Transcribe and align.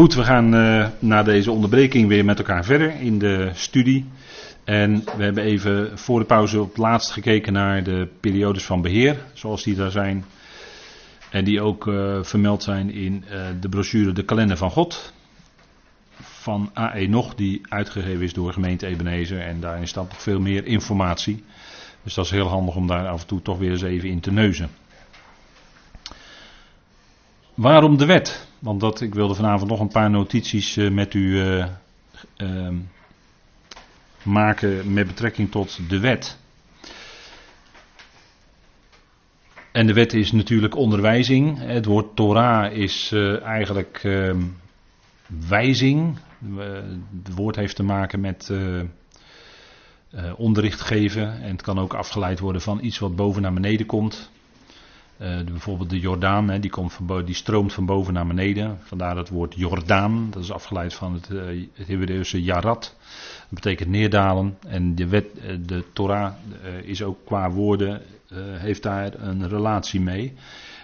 Goed, 0.00 0.14
we 0.14 0.24
gaan 0.24 0.54
uh, 0.54 0.86
na 0.98 1.22
deze 1.22 1.50
onderbreking 1.50 2.08
weer 2.08 2.24
met 2.24 2.38
elkaar 2.38 2.64
verder 2.64 3.00
in 3.00 3.18
de 3.18 3.50
studie. 3.54 4.04
En 4.64 5.04
we 5.16 5.22
hebben 5.22 5.44
even 5.44 5.98
voor 5.98 6.18
de 6.18 6.24
pauze 6.24 6.60
op 6.60 6.68
het 6.68 6.78
laatst 6.78 7.10
gekeken 7.10 7.52
naar 7.52 7.82
de 7.82 8.08
periodes 8.20 8.64
van 8.64 8.82
beheer, 8.82 9.16
zoals 9.32 9.62
die 9.62 9.74
daar 9.74 9.90
zijn. 9.90 10.24
En 11.30 11.44
die 11.44 11.60
ook 11.60 11.86
uh, 11.86 12.22
vermeld 12.22 12.62
zijn 12.62 12.92
in 12.92 13.24
uh, 13.30 13.46
de 13.60 13.68
brochure 13.68 14.12
De 14.12 14.24
Kalender 14.24 14.56
van 14.56 14.70
God. 14.70 15.12
Van 16.20 16.70
AE 16.74 17.08
Nog, 17.08 17.34
die 17.34 17.60
uitgegeven 17.68 18.22
is 18.22 18.32
door 18.32 18.52
gemeente 18.52 18.86
Ebenezer. 18.86 19.40
En 19.40 19.60
daarin 19.60 19.88
staat 19.88 20.08
nog 20.08 20.22
veel 20.22 20.40
meer 20.40 20.66
informatie. 20.66 21.44
Dus 22.02 22.14
dat 22.14 22.24
is 22.24 22.30
heel 22.30 22.48
handig 22.48 22.74
om 22.74 22.86
daar 22.86 23.08
af 23.08 23.20
en 23.20 23.26
toe 23.26 23.42
toch 23.42 23.58
weer 23.58 23.70
eens 23.70 23.82
even 23.82 24.08
in 24.08 24.20
te 24.20 24.32
neuzen. 24.32 24.70
Waarom 27.60 27.96
de 27.96 28.06
wet? 28.06 28.48
Want 28.58 28.80
dat, 28.80 29.00
ik 29.00 29.14
wilde 29.14 29.34
vanavond 29.34 29.70
nog 29.70 29.80
een 29.80 29.88
paar 29.88 30.10
notities 30.10 30.76
uh, 30.76 30.90
met 30.90 31.14
u 31.14 31.20
uh, 31.20 31.66
uh, 32.36 32.68
maken 34.22 34.92
met 34.92 35.06
betrekking 35.06 35.50
tot 35.50 35.88
de 35.88 35.98
wet. 35.98 36.38
En 39.72 39.86
de 39.86 39.92
wet 39.92 40.12
is 40.12 40.32
natuurlijk 40.32 40.76
onderwijzing. 40.76 41.58
Het 41.58 41.84
woord 41.84 42.16
Torah 42.16 42.72
is 42.72 43.10
uh, 43.14 43.42
eigenlijk 43.42 44.00
ehm, 44.02 44.42
wijzing. 45.48 46.18
het 47.24 47.34
woord 47.34 47.56
heeft 47.56 47.76
te 47.76 47.82
maken 47.82 48.20
met 48.20 48.52
onderricht 50.36 50.80
geven. 50.80 51.42
En 51.42 51.50
het 51.50 51.62
kan 51.62 51.78
ook 51.78 51.94
afgeleid 51.94 52.38
worden 52.38 52.62
van 52.62 52.84
iets 52.84 52.98
wat 52.98 53.16
boven 53.16 53.42
naar 53.42 53.52
beneden 53.52 53.86
komt. 53.86 54.30
De, 55.20 55.44
bijvoorbeeld 55.44 55.90
de 55.90 56.00
Jordaan, 56.00 56.48
hè, 56.48 56.60
die, 56.60 56.70
komt 56.70 56.92
van 56.92 57.24
die 57.24 57.34
stroomt 57.34 57.72
van 57.72 57.86
boven 57.86 58.12
naar 58.14 58.26
beneden. 58.26 58.78
Vandaar 58.82 59.16
het 59.16 59.28
woord 59.28 59.54
Jordaan, 59.54 60.30
dat 60.30 60.42
is 60.42 60.52
afgeleid 60.52 60.94
van 60.94 61.12
het, 61.12 61.28
uh, 61.30 61.66
het 61.74 61.86
Hebreeuwse 61.86 62.42
Yarat. 62.42 62.96
Dat 63.38 63.48
betekent 63.50 63.88
neerdalen. 63.88 64.58
En 64.66 64.94
de, 64.94 65.08
wet, 65.08 65.26
uh, 65.36 65.56
de 65.66 65.84
Torah 65.92 66.32
is 66.82 67.02
ook 67.02 67.18
qua 67.24 67.50
woorden, 67.50 68.02
heeft 68.34 68.82
daar 68.82 69.14
een 69.20 69.48
relatie 69.48 70.00
mee. 70.00 70.34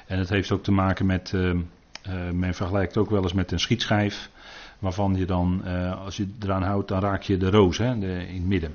En 0.07 0.19
het 0.19 0.29
heeft 0.29 0.51
ook 0.51 0.63
te 0.63 0.73
maken 0.73 1.07
met, 1.07 1.33
men 2.33 2.55
vergelijkt 2.55 2.97
ook 2.97 3.11
wel 3.11 3.23
eens 3.23 3.33
met 3.33 3.53
een 3.53 3.61
schietschijf. 3.61 4.31
Waarvan 4.79 5.17
je 5.17 5.25
dan, 5.25 5.65
als 6.05 6.17
je 6.17 6.29
eraan 6.41 6.63
houdt, 6.63 6.89
dan 6.89 7.01
raak 7.01 7.23
je 7.23 7.37
de 7.37 7.51
roos 7.51 7.79
hè, 7.79 7.99
de, 7.99 8.27
in 8.29 8.35
het 8.35 8.47
midden. 8.47 8.75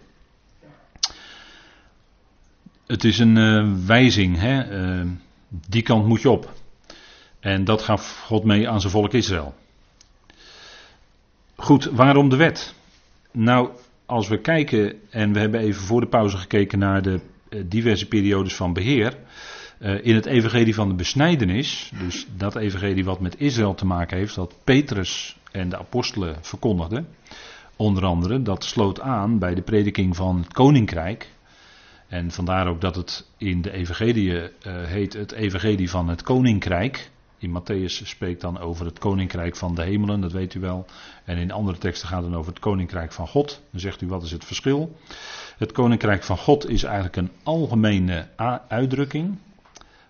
Het 2.88 3.04
is 3.04 3.20
een 3.20 3.86
wijzing. 3.86 4.38
Hè, 4.40 4.64
die 5.52 5.82
kant 5.82 6.06
moet 6.06 6.22
je 6.22 6.30
op. 6.30 6.54
En 7.40 7.64
dat 7.64 7.82
gaf 7.82 8.24
God 8.26 8.44
mee 8.44 8.70
aan 8.70 8.82
zijn 8.82 8.92
volk 8.92 9.14
Israël. 9.14 9.54
Goed, 11.56 11.84
waarom 11.84 12.30
de 12.30 12.36
wet? 12.36 12.76
Nou, 13.32 13.70
als 14.06 14.28
we 14.28 14.38
kijken, 14.38 14.96
en 15.10 15.34
we 15.34 15.40
hebben 15.40 15.60
even 15.60 15.82
voor 15.82 16.02
de 16.02 16.08
pauze 16.08 16.38
gekeken 16.38 16.80
naar 16.80 17.02
de 17.02 17.20
eh, 17.50 17.62
diverse 17.66 18.08
periodes 18.08 18.56
van 18.56 18.74
beheer. 18.74 19.18
Eh, 19.80 20.06
in 20.06 20.16
het 20.16 20.26
evangelie 20.26 20.76
van 20.76 20.90
de 20.90 20.96
besnijdenis, 20.96 21.92
dus 22.00 22.28
dat 22.38 22.56
evangelie 22.56 23.06
wat 23.06 23.20
met 23.20 23.40
Israël 23.40 23.74
te 23.74 23.86
maken 23.86 24.18
heeft, 24.18 24.36
dat 24.36 24.56
Petrus 24.64 25.38
en 25.52 25.70
de 25.70 25.78
apostelen 25.78 26.36
verkondigden. 26.42 27.08
Onder 27.76 28.06
andere, 28.06 28.42
dat 28.42 28.64
sloot 28.64 29.00
aan 29.00 29.40
bij 29.40 29.54
de 29.56 29.62
prediking 29.62 30.16
van 30.16 30.38
het 30.38 30.54
koninkrijk. 30.54 31.30
En 32.12 32.32
vandaar 32.32 32.68
ook 32.68 32.82
dat 32.82 32.96
het 32.96 33.28
in 33.38 33.62
de 33.62 33.72
evangelie 33.72 34.32
uh, 34.32 34.50
heet 34.64 35.14
het 35.14 35.32
evangelie 35.32 35.90
van 35.90 36.08
het 36.08 36.22
koninkrijk. 36.22 37.12
In 37.38 37.62
Matthäus 37.62 38.08
spreekt 38.08 38.42
dan 38.42 38.60
over 38.60 38.86
het 38.86 39.00
koninkrijk 39.00 39.56
van 39.56 39.76
de 39.76 39.84
hemelen, 39.84 40.22
dat 40.22 40.32
weet 40.32 40.54
u 40.54 40.60
wel. 40.60 40.86
En 41.26 41.38
in 41.38 41.52
andere 41.52 41.78
teksten 41.78 42.08
gaat 42.08 42.24
het 42.24 42.34
over 42.34 42.52
het 42.52 42.62
koninkrijk 42.62 43.12
van 43.12 43.28
God. 43.28 43.62
Dan 43.70 43.80
zegt 43.80 44.02
u 44.02 44.08
wat 44.08 44.24
is 44.24 44.32
het 44.32 44.46
verschil? 44.46 44.96
Het 45.58 45.72
koninkrijk 45.72 46.24
van 46.24 46.38
God 46.38 46.70
is 46.70 46.84
eigenlijk 46.84 47.16
een 47.16 47.32
algemene 47.44 48.28
uitdrukking. 48.68 49.38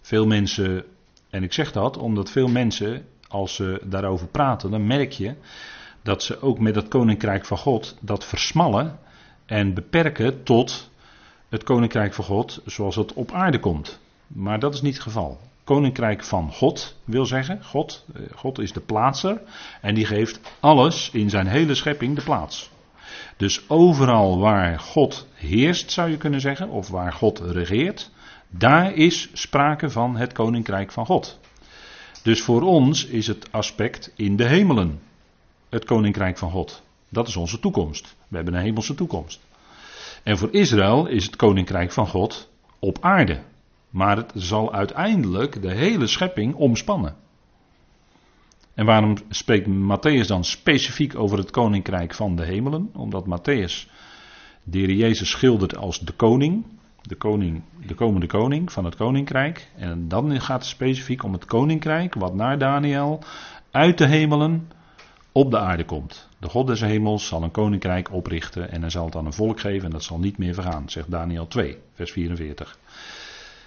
Veel 0.01 0.27
mensen, 0.27 0.83
en 1.29 1.43
ik 1.43 1.53
zeg 1.53 1.71
dat 1.71 1.97
omdat 1.97 2.31
veel 2.31 2.47
mensen, 2.47 3.05
als 3.27 3.55
ze 3.55 3.81
daarover 3.83 4.27
praten, 4.27 4.71
dan 4.71 4.87
merk 4.87 5.11
je 5.11 5.35
dat 6.03 6.23
ze 6.23 6.41
ook 6.41 6.59
met 6.59 6.75
het 6.75 6.87
koninkrijk 6.87 7.45
van 7.45 7.57
God 7.57 7.97
dat 7.99 8.25
versmallen 8.25 8.99
en 9.45 9.73
beperken 9.73 10.43
tot 10.43 10.90
het 11.51 11.63
koninkrijk 11.63 12.13
van 12.13 12.25
God 12.25 12.61
zoals 12.65 12.95
het 12.95 13.13
op 13.13 13.31
aarde 13.31 13.59
komt. 13.59 13.99
Maar 14.27 14.59
dat 14.59 14.73
is 14.73 14.81
niet 14.81 14.93
het 14.93 15.03
geval. 15.03 15.39
Koninkrijk 15.63 16.23
van 16.23 16.51
God 16.51 16.95
wil 17.03 17.25
zeggen, 17.25 17.63
God, 17.63 18.05
eh, 18.13 18.21
God 18.35 18.59
is 18.59 18.73
de 18.73 18.79
plaatser 18.79 19.41
en 19.81 19.95
die 19.95 20.05
geeft 20.05 20.39
alles 20.59 21.09
in 21.13 21.29
zijn 21.29 21.47
hele 21.47 21.75
schepping 21.75 22.15
de 22.15 22.23
plaats. 22.23 22.69
Dus 23.37 23.69
overal 23.69 24.39
waar 24.39 24.79
God 24.79 25.27
heerst, 25.33 25.91
zou 25.91 26.09
je 26.09 26.17
kunnen 26.17 26.41
zeggen, 26.41 26.69
of 26.69 26.89
waar 26.89 27.13
God 27.13 27.39
regeert, 27.39 28.11
daar 28.49 28.93
is 28.93 29.29
sprake 29.33 29.89
van 29.89 30.15
het 30.15 30.33
koninkrijk 30.33 30.91
van 30.91 31.05
God. 31.05 31.39
Dus 32.23 32.41
voor 32.41 32.61
ons 32.61 33.05
is 33.05 33.27
het 33.27 33.51
aspect 33.51 34.13
in 34.15 34.35
de 34.35 34.45
hemelen, 34.45 35.01
het 35.69 35.85
koninkrijk 35.85 36.37
van 36.37 36.51
God. 36.51 36.81
Dat 37.09 37.27
is 37.27 37.35
onze 37.35 37.59
toekomst. 37.59 38.15
We 38.27 38.35
hebben 38.35 38.53
een 38.53 38.63
hemelse 38.63 38.95
toekomst. 38.95 39.39
En 40.23 40.37
voor 40.37 40.53
Israël 40.53 41.07
is 41.07 41.25
het 41.25 41.35
koninkrijk 41.35 41.91
van 41.91 42.07
God 42.07 42.49
op 42.79 42.97
aarde. 43.01 43.39
Maar 43.89 44.17
het 44.17 44.31
zal 44.35 44.73
uiteindelijk 44.73 45.61
de 45.61 45.71
hele 45.71 46.07
schepping 46.07 46.55
omspannen. 46.55 47.15
En 48.73 48.85
waarom 48.85 49.17
spreekt 49.29 49.67
Matthäus 49.67 50.27
dan 50.27 50.43
specifiek 50.43 51.15
over 51.15 51.37
het 51.37 51.51
koninkrijk 51.51 52.13
van 52.13 52.35
de 52.35 52.45
hemelen? 52.45 52.89
Omdat 52.93 53.25
Matthäus 53.25 53.89
de 54.63 54.95
Jezus 54.95 55.29
schildert 55.29 55.77
als 55.77 55.99
de 55.99 56.11
koning, 56.11 56.65
de 57.01 57.15
koning, 57.15 57.63
de 57.85 57.95
komende 57.95 58.27
koning 58.27 58.71
van 58.71 58.85
het 58.85 58.95
koninkrijk. 58.95 59.69
En 59.75 60.07
dan 60.07 60.41
gaat 60.41 60.59
het 60.59 60.69
specifiek 60.69 61.23
om 61.23 61.33
het 61.33 61.45
koninkrijk 61.45 62.13
wat 62.13 62.35
naar 62.35 62.57
Daniel 62.57 63.19
uit 63.71 63.97
de 63.97 64.07
hemelen 64.07 64.67
op 65.31 65.51
de 65.51 65.57
aarde 65.57 65.85
komt. 65.85 66.29
De 66.39 66.49
God 66.49 66.67
des 66.67 66.81
hemels 66.81 67.27
zal 67.27 67.43
een 67.43 67.51
koninkrijk 67.51 68.11
oprichten 68.13 68.71
en 68.71 68.81
hij 68.81 68.89
zal 68.89 69.05
het 69.05 69.15
aan 69.15 69.25
een 69.25 69.33
volk 69.33 69.59
geven 69.59 69.85
en 69.85 69.91
dat 69.91 70.03
zal 70.03 70.19
niet 70.19 70.37
meer 70.37 70.53
vergaan, 70.53 70.89
zegt 70.89 71.11
Daniel 71.11 71.47
2, 71.47 71.77
vers 71.93 72.11
44. 72.11 72.77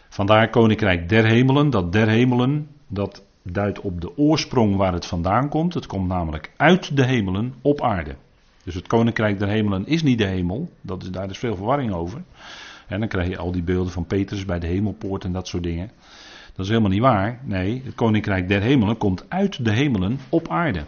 Vandaar 0.09 0.51
koninkrijk 0.51 1.09
der 1.09 1.25
hemelen, 1.25 1.71
dat 1.71 1.93
der 1.93 2.09
hemelen, 2.09 2.69
dat 2.87 3.25
duidt 3.43 3.81
op 3.81 4.01
de 4.01 4.19
oorsprong 4.19 4.77
waar 4.77 4.93
het 4.93 5.07
vandaan 5.07 5.49
komt. 5.49 5.75
Het 5.75 5.87
komt 5.87 6.09
namelijk 6.09 6.51
uit 6.57 6.97
de 6.97 7.05
hemelen 7.05 7.55
op 7.63 7.83
aarde. 7.83 8.15
Dus 8.65 8.75
het 8.75 8.87
koninkrijk 8.87 9.39
der 9.39 9.49
hemelen 9.49 9.87
is 9.87 10.03
niet 10.03 10.19
de 10.19 10.27
hemel, 10.27 10.71
dat 10.81 11.03
is, 11.03 11.11
daar 11.11 11.31
is 11.31 11.39
veel 11.39 11.57
verwarring 11.57 11.93
over. 11.93 12.23
En 12.87 12.99
dan 12.99 13.09
krijg 13.09 13.29
je 13.29 13.39
al 13.39 13.53
die 13.53 13.63
beelden 13.63 13.93
van 13.93 14.07
Petrus 14.07 14.45
bij 14.45 14.59
de 14.59 14.67
hemelpoort 14.67 15.25
en 15.25 15.33
dat 15.33 15.49
soort 15.49 15.63
dingen. 15.63 15.91
Dat 16.55 16.65
is 16.65 16.69
helemaal 16.69 16.91
niet 16.91 17.01
waar. 17.01 17.41
Nee, 17.43 17.83
het 17.85 17.95
koninkrijk 17.95 18.49
der 18.49 18.61
hemelen 18.61 18.97
komt 18.97 19.25
uit 19.29 19.65
de 19.65 19.73
hemelen 19.73 20.19
op 20.29 20.49
aarde. 20.49 20.85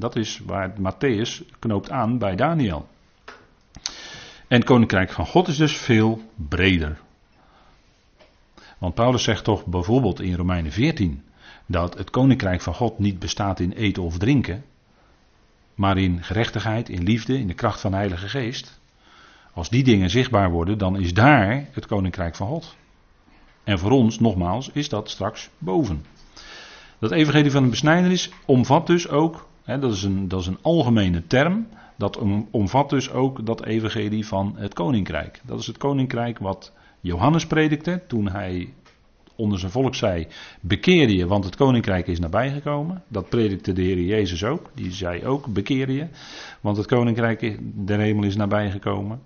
Dat 0.00 0.16
is 0.16 0.40
waar 0.46 0.72
Matthäus 0.78 1.42
knoopt 1.58 1.90
aan 1.90 2.18
bij 2.18 2.36
Daniel. 2.36 2.88
En 4.48 4.56
het 4.58 4.64
koninkrijk 4.64 5.10
van 5.10 5.26
God 5.26 5.48
is 5.48 5.56
dus 5.56 5.76
veel 5.76 6.22
breder. 6.34 6.98
Want 8.78 8.94
Paulus 8.94 9.22
zegt 9.22 9.44
toch 9.44 9.66
bijvoorbeeld 9.66 10.20
in 10.20 10.34
Romeinen 10.34 10.72
14 10.72 11.22
dat 11.66 11.98
het 11.98 12.10
koninkrijk 12.10 12.60
van 12.60 12.74
God 12.74 12.98
niet 12.98 13.18
bestaat 13.18 13.60
in 13.60 13.72
eten 13.72 14.02
of 14.02 14.18
drinken, 14.18 14.64
maar 15.74 15.98
in 15.98 16.22
gerechtigheid, 16.22 16.88
in 16.88 17.02
liefde, 17.02 17.38
in 17.38 17.46
de 17.46 17.54
kracht 17.54 17.80
van 17.80 17.90
de 17.90 17.96
Heilige 17.96 18.28
Geest. 18.28 18.80
Als 19.52 19.68
die 19.68 19.84
dingen 19.84 20.10
zichtbaar 20.10 20.50
worden, 20.50 20.78
dan 20.78 20.98
is 20.98 21.14
daar 21.14 21.68
het 21.72 21.86
koninkrijk 21.86 22.36
van 22.36 22.46
God. 22.46 22.76
En 23.64 23.78
voor 23.78 23.90
ons, 23.90 24.18
nogmaals, 24.18 24.70
is 24.72 24.88
dat 24.88 25.10
straks 25.10 25.50
boven. 25.58 26.04
Dat 26.98 27.10
evangelie 27.10 27.50
van 27.50 27.62
de 27.62 27.68
besnijdenis 27.70 28.30
omvat 28.44 28.86
dus 28.86 29.08
ook 29.08 29.48
dat, 29.64 29.92
is 29.92 30.02
een, 30.02 30.28
dat 30.28 30.40
is 30.40 30.46
een 30.46 30.58
algemene 30.62 31.26
term. 31.26 31.66
Dat 31.96 32.18
omvat 32.50 32.90
dus 32.90 33.10
ook 33.10 33.46
dat 33.46 33.64
evangelie 33.64 34.26
van 34.26 34.54
het 34.56 34.74
koninkrijk. 34.74 35.40
Dat 35.44 35.60
is 35.60 35.66
het 35.66 35.76
koninkrijk 35.76 36.38
wat 36.38 36.72
Johannes 37.00 37.46
predikte 37.46 38.02
toen 38.06 38.28
hij 38.28 38.72
onder 39.40 39.58
zijn 39.58 39.72
volk 39.72 39.94
zei: 39.94 40.26
Bekeer 40.60 41.08
je, 41.08 41.26
want 41.26 41.44
het 41.44 41.56
koninkrijk 41.56 42.06
is 42.06 42.18
nabijgekomen. 42.18 43.02
Dat 43.08 43.28
predikte 43.28 43.72
de 43.72 43.82
Heer 43.82 44.00
Jezus 44.00 44.44
ook. 44.44 44.70
Die 44.74 44.92
zei 44.92 45.26
ook: 45.26 45.46
Bekeer 45.46 45.90
je, 45.90 46.06
want 46.60 46.76
het 46.76 46.86
koninkrijk 46.86 47.58
der 47.86 47.98
hemel 47.98 48.24
is 48.24 48.36
nabijgekomen. 48.36 49.20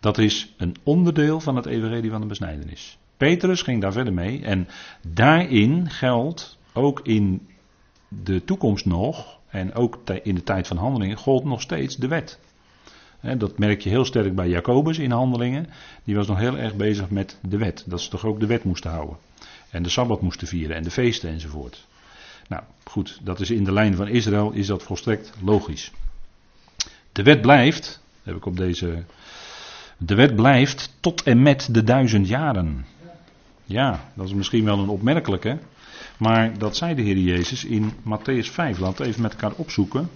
Dat 0.00 0.18
is 0.18 0.54
een 0.56 0.76
onderdeel 0.82 1.40
van 1.40 1.56
het 1.56 1.66
evangelie 1.66 2.10
van 2.10 2.20
de 2.20 2.26
besnijdenis. 2.26 2.98
Petrus 3.16 3.62
ging 3.62 3.80
daar 3.80 3.92
verder 3.92 4.12
mee 4.12 4.42
en 4.44 4.68
daarin 5.08 5.90
geldt 5.90 6.58
ook 6.72 7.00
in 7.02 7.48
de 8.08 8.44
toekomst 8.44 8.84
nog 8.86 9.39
en 9.50 9.74
ook 9.74 9.98
in 10.22 10.34
de 10.34 10.42
tijd 10.42 10.66
van 10.66 10.76
handelingen 10.76 11.16
gold 11.16 11.44
nog 11.44 11.60
steeds 11.60 11.96
de 11.96 12.08
wet. 12.08 12.38
Dat 13.36 13.58
merk 13.58 13.80
je 13.80 13.88
heel 13.88 14.04
sterk 14.04 14.34
bij 14.34 14.48
Jacobus 14.48 14.98
in 14.98 15.10
handelingen. 15.10 15.66
Die 16.04 16.16
was 16.16 16.26
nog 16.26 16.38
heel 16.38 16.58
erg 16.58 16.74
bezig 16.74 17.10
met 17.10 17.38
de 17.42 17.56
wet. 17.56 17.84
Dat 17.86 18.00
ze 18.00 18.10
toch 18.10 18.24
ook 18.24 18.40
de 18.40 18.46
wet 18.46 18.64
moesten 18.64 18.90
houden. 18.90 19.16
En 19.70 19.82
de 19.82 19.88
sabbat 19.88 20.20
moesten 20.20 20.46
vieren 20.46 20.76
en 20.76 20.82
de 20.82 20.90
feesten 20.90 21.30
enzovoort. 21.30 21.86
Nou 22.48 22.62
goed, 22.84 23.20
dat 23.22 23.40
is 23.40 23.50
in 23.50 23.64
de 23.64 23.72
lijn 23.72 23.94
van 23.94 24.08
Israël, 24.08 24.50
is 24.50 24.66
dat 24.66 24.82
volstrekt 24.82 25.32
logisch. 25.44 25.92
De 27.12 27.22
wet 27.22 27.40
blijft, 27.40 28.02
heb 28.22 28.36
ik 28.36 28.46
op 28.46 28.56
deze. 28.56 29.04
De 29.96 30.14
wet 30.14 30.36
blijft 30.36 30.96
tot 31.00 31.22
en 31.22 31.42
met 31.42 31.68
de 31.74 31.84
duizend 31.84 32.28
jaren. 32.28 32.86
Ja, 33.64 34.10
dat 34.14 34.26
is 34.26 34.34
misschien 34.34 34.64
wel 34.64 34.78
een 34.78 34.88
opmerkelijke. 34.88 35.58
Maar 36.20 36.58
dat 36.58 36.76
zei 36.76 36.94
de 36.94 37.02
Heer 37.02 37.16
Jezus 37.16 37.64
in 37.64 37.92
Matthäus 37.92 38.50
5. 38.50 38.78
Laten 38.78 39.02
we 39.02 39.08
even 39.08 39.22
met 39.22 39.32
elkaar 39.32 39.52
opzoeken. 39.56 40.10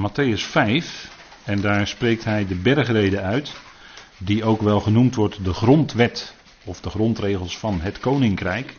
Matthäus 0.00 0.40
5. 0.40 1.10
En 1.44 1.60
daar 1.60 1.86
spreekt 1.86 2.24
hij 2.24 2.46
de 2.46 2.54
bergreden 2.54 3.22
uit. 3.22 3.52
Die 4.18 4.44
ook 4.44 4.62
wel 4.62 4.80
genoemd 4.80 5.14
wordt 5.14 5.44
de 5.44 5.52
grondwet. 5.52 6.34
Of 6.64 6.80
de 6.80 6.90
grondregels 6.90 7.58
van 7.58 7.80
het 7.80 7.98
koninkrijk. 7.98 8.76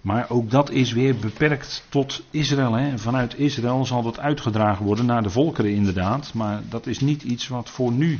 Maar 0.00 0.30
ook 0.30 0.50
dat 0.50 0.70
is 0.70 0.92
weer 0.92 1.16
beperkt 1.16 1.84
tot 1.88 2.22
Israël. 2.30 2.72
Hè. 2.72 2.98
Vanuit 2.98 3.38
Israël 3.38 3.86
zal 3.86 4.02
dat 4.02 4.18
uitgedragen 4.18 4.84
worden 4.84 5.06
naar 5.06 5.22
de 5.22 5.30
volkeren 5.30 5.74
inderdaad. 5.74 6.34
Maar 6.34 6.62
dat 6.68 6.86
is 6.86 7.00
niet 7.00 7.22
iets 7.22 7.48
wat 7.48 7.70
voor 7.70 7.92
nu 7.92 8.18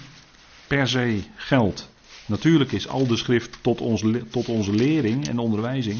per 0.66 0.88
se 0.88 1.22
geldt. 1.34 1.90
Natuurlijk 2.30 2.72
is 2.72 2.88
al 2.88 3.06
de 3.06 3.16
schrift 3.16 3.58
tot, 3.60 3.80
ons, 3.80 4.04
tot 4.30 4.48
onze 4.48 4.72
lering 4.72 5.28
en 5.28 5.38
onderwijzing. 5.38 5.98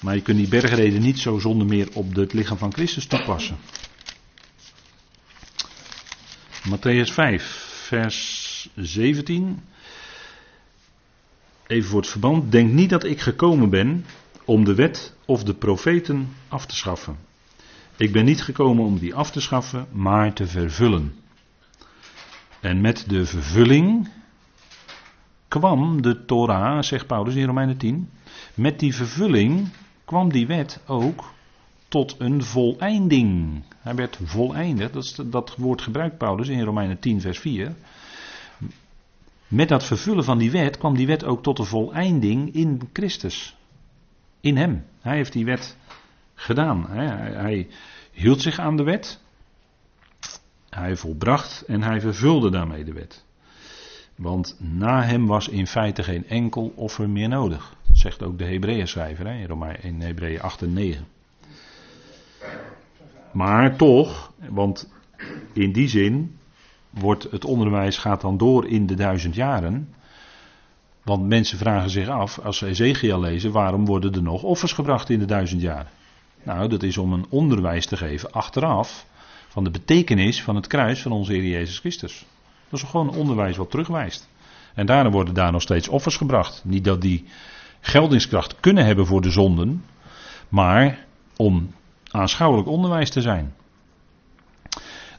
Maar 0.00 0.14
je 0.14 0.22
kunt 0.22 0.38
die 0.38 0.48
bergreden 0.48 1.02
niet 1.02 1.18
zo 1.18 1.38
zonder 1.38 1.66
meer 1.66 1.88
op 1.92 2.14
het 2.14 2.32
lichaam 2.32 2.58
van 2.58 2.72
Christus 2.72 3.06
toepassen. 3.06 3.56
Matthäus 6.68 7.12
5, 7.12 7.42
vers 7.86 8.68
17. 8.74 9.62
Even 11.66 11.90
voor 11.90 12.00
het 12.00 12.10
verband. 12.10 12.52
Denk 12.52 12.72
niet 12.72 12.90
dat 12.90 13.04
ik 13.04 13.20
gekomen 13.20 13.70
ben 13.70 14.04
om 14.44 14.64
de 14.64 14.74
wet 14.74 15.14
of 15.24 15.44
de 15.44 15.54
profeten 15.54 16.28
af 16.48 16.66
te 16.66 16.76
schaffen. 16.76 17.16
Ik 17.96 18.12
ben 18.12 18.24
niet 18.24 18.42
gekomen 18.42 18.84
om 18.84 18.98
die 18.98 19.14
af 19.14 19.30
te 19.30 19.40
schaffen, 19.40 19.86
maar 19.92 20.32
te 20.32 20.46
vervullen. 20.46 21.14
En 22.60 22.80
met 22.80 23.04
de 23.08 23.26
vervulling 23.26 24.08
kwam 25.48 26.02
de 26.02 26.24
Torah, 26.24 26.82
zegt 26.82 27.06
Paulus 27.06 27.34
in 27.34 27.46
Romeinen 27.46 27.76
10, 27.76 28.10
met 28.54 28.78
die 28.78 28.94
vervulling 28.94 29.68
kwam 30.04 30.32
die 30.32 30.46
wet 30.46 30.82
ook 30.86 31.24
tot 31.88 32.14
een 32.18 32.42
voleinding. 32.42 33.62
Hij 33.78 33.94
werd 33.94 34.18
voleindigd, 34.22 34.92
dat, 34.92 35.04
is, 35.04 35.18
dat 35.26 35.56
woord 35.56 35.82
gebruikt 35.82 36.18
Paulus 36.18 36.48
in 36.48 36.62
Romeinen 36.62 36.98
10, 36.98 37.20
vers 37.20 37.38
4. 37.38 37.74
Met 39.48 39.68
dat 39.68 39.84
vervullen 39.84 40.24
van 40.24 40.38
die 40.38 40.50
wet 40.50 40.78
kwam 40.78 40.96
die 40.96 41.06
wet 41.06 41.24
ook 41.24 41.42
tot 41.42 41.58
een 41.58 41.64
voleinding 41.64 42.54
in 42.54 42.88
Christus. 42.92 43.56
In 44.40 44.56
hem. 44.56 44.84
Hij 45.00 45.16
heeft 45.16 45.32
die 45.32 45.44
wet 45.44 45.76
gedaan. 46.34 46.86
Hij, 46.90 47.06
hij 47.32 47.68
hield 48.12 48.42
zich 48.42 48.58
aan 48.58 48.76
de 48.76 48.82
wet. 48.82 49.20
Hij 50.70 50.96
volbracht 50.96 51.62
en 51.66 51.82
hij 51.82 52.00
vervulde 52.00 52.50
daarmee 52.50 52.84
de 52.84 52.92
wet. 52.92 53.25
Want 54.16 54.56
na 54.58 55.02
hem 55.02 55.26
was 55.26 55.48
in 55.48 55.66
feite 55.66 56.02
geen 56.02 56.28
enkel 56.28 56.72
offer 56.76 57.08
meer 57.08 57.28
nodig. 57.28 57.74
Zegt 57.92 58.22
ook 58.22 58.38
de 58.38 58.44
Hebreeën 58.44 58.88
schrijver 58.88 59.26
hè, 59.26 59.46
in 59.80 60.00
Hebreeën 60.00 60.40
8 60.40 60.62
en 60.62 60.72
9. 60.72 61.06
Maar 63.32 63.76
toch, 63.76 64.32
want 64.48 64.92
in 65.52 65.72
die 65.72 65.88
zin 65.88 66.38
wordt 66.90 67.30
het 67.30 67.44
onderwijs 67.44 67.98
gaat 67.98 68.20
dan 68.20 68.36
door 68.36 68.66
in 68.66 68.86
de 68.86 68.94
duizend 68.94 69.34
jaren. 69.34 69.94
Want 71.02 71.26
mensen 71.26 71.58
vragen 71.58 71.90
zich 71.90 72.08
af, 72.08 72.38
als 72.38 72.58
ze 72.58 72.66
Ezekiel 72.66 73.20
lezen, 73.20 73.52
waarom 73.52 73.84
worden 73.84 74.14
er 74.14 74.22
nog 74.22 74.42
offers 74.42 74.72
gebracht 74.72 75.10
in 75.10 75.18
de 75.18 75.24
duizend 75.24 75.60
jaren? 75.60 75.90
Nou, 76.42 76.68
dat 76.68 76.82
is 76.82 76.98
om 76.98 77.12
een 77.12 77.26
onderwijs 77.28 77.86
te 77.86 77.96
geven 77.96 78.32
achteraf 78.32 79.06
van 79.48 79.64
de 79.64 79.70
betekenis 79.70 80.42
van 80.42 80.54
het 80.56 80.66
kruis 80.66 81.02
van 81.02 81.12
onze 81.12 81.32
Heer 81.32 81.44
Jezus 81.44 81.78
Christus. 81.78 82.26
Dat 82.76 82.84
is 82.84 82.90
gewoon 82.90 83.14
onderwijs 83.14 83.56
wat 83.56 83.70
terugwijst. 83.70 84.28
En 84.74 84.86
daarna 84.86 85.10
worden 85.10 85.34
daar 85.34 85.52
nog 85.52 85.62
steeds 85.62 85.88
offers 85.88 86.16
gebracht. 86.16 86.62
Niet 86.64 86.84
dat 86.84 87.00
die 87.00 87.24
geldingskracht 87.80 88.60
kunnen 88.60 88.84
hebben 88.84 89.06
voor 89.06 89.20
de 89.20 89.30
zonden, 89.30 89.84
maar 90.48 91.06
om 91.36 91.70
aanschouwelijk 92.10 92.68
onderwijs 92.68 93.10
te 93.10 93.20
zijn. 93.20 93.54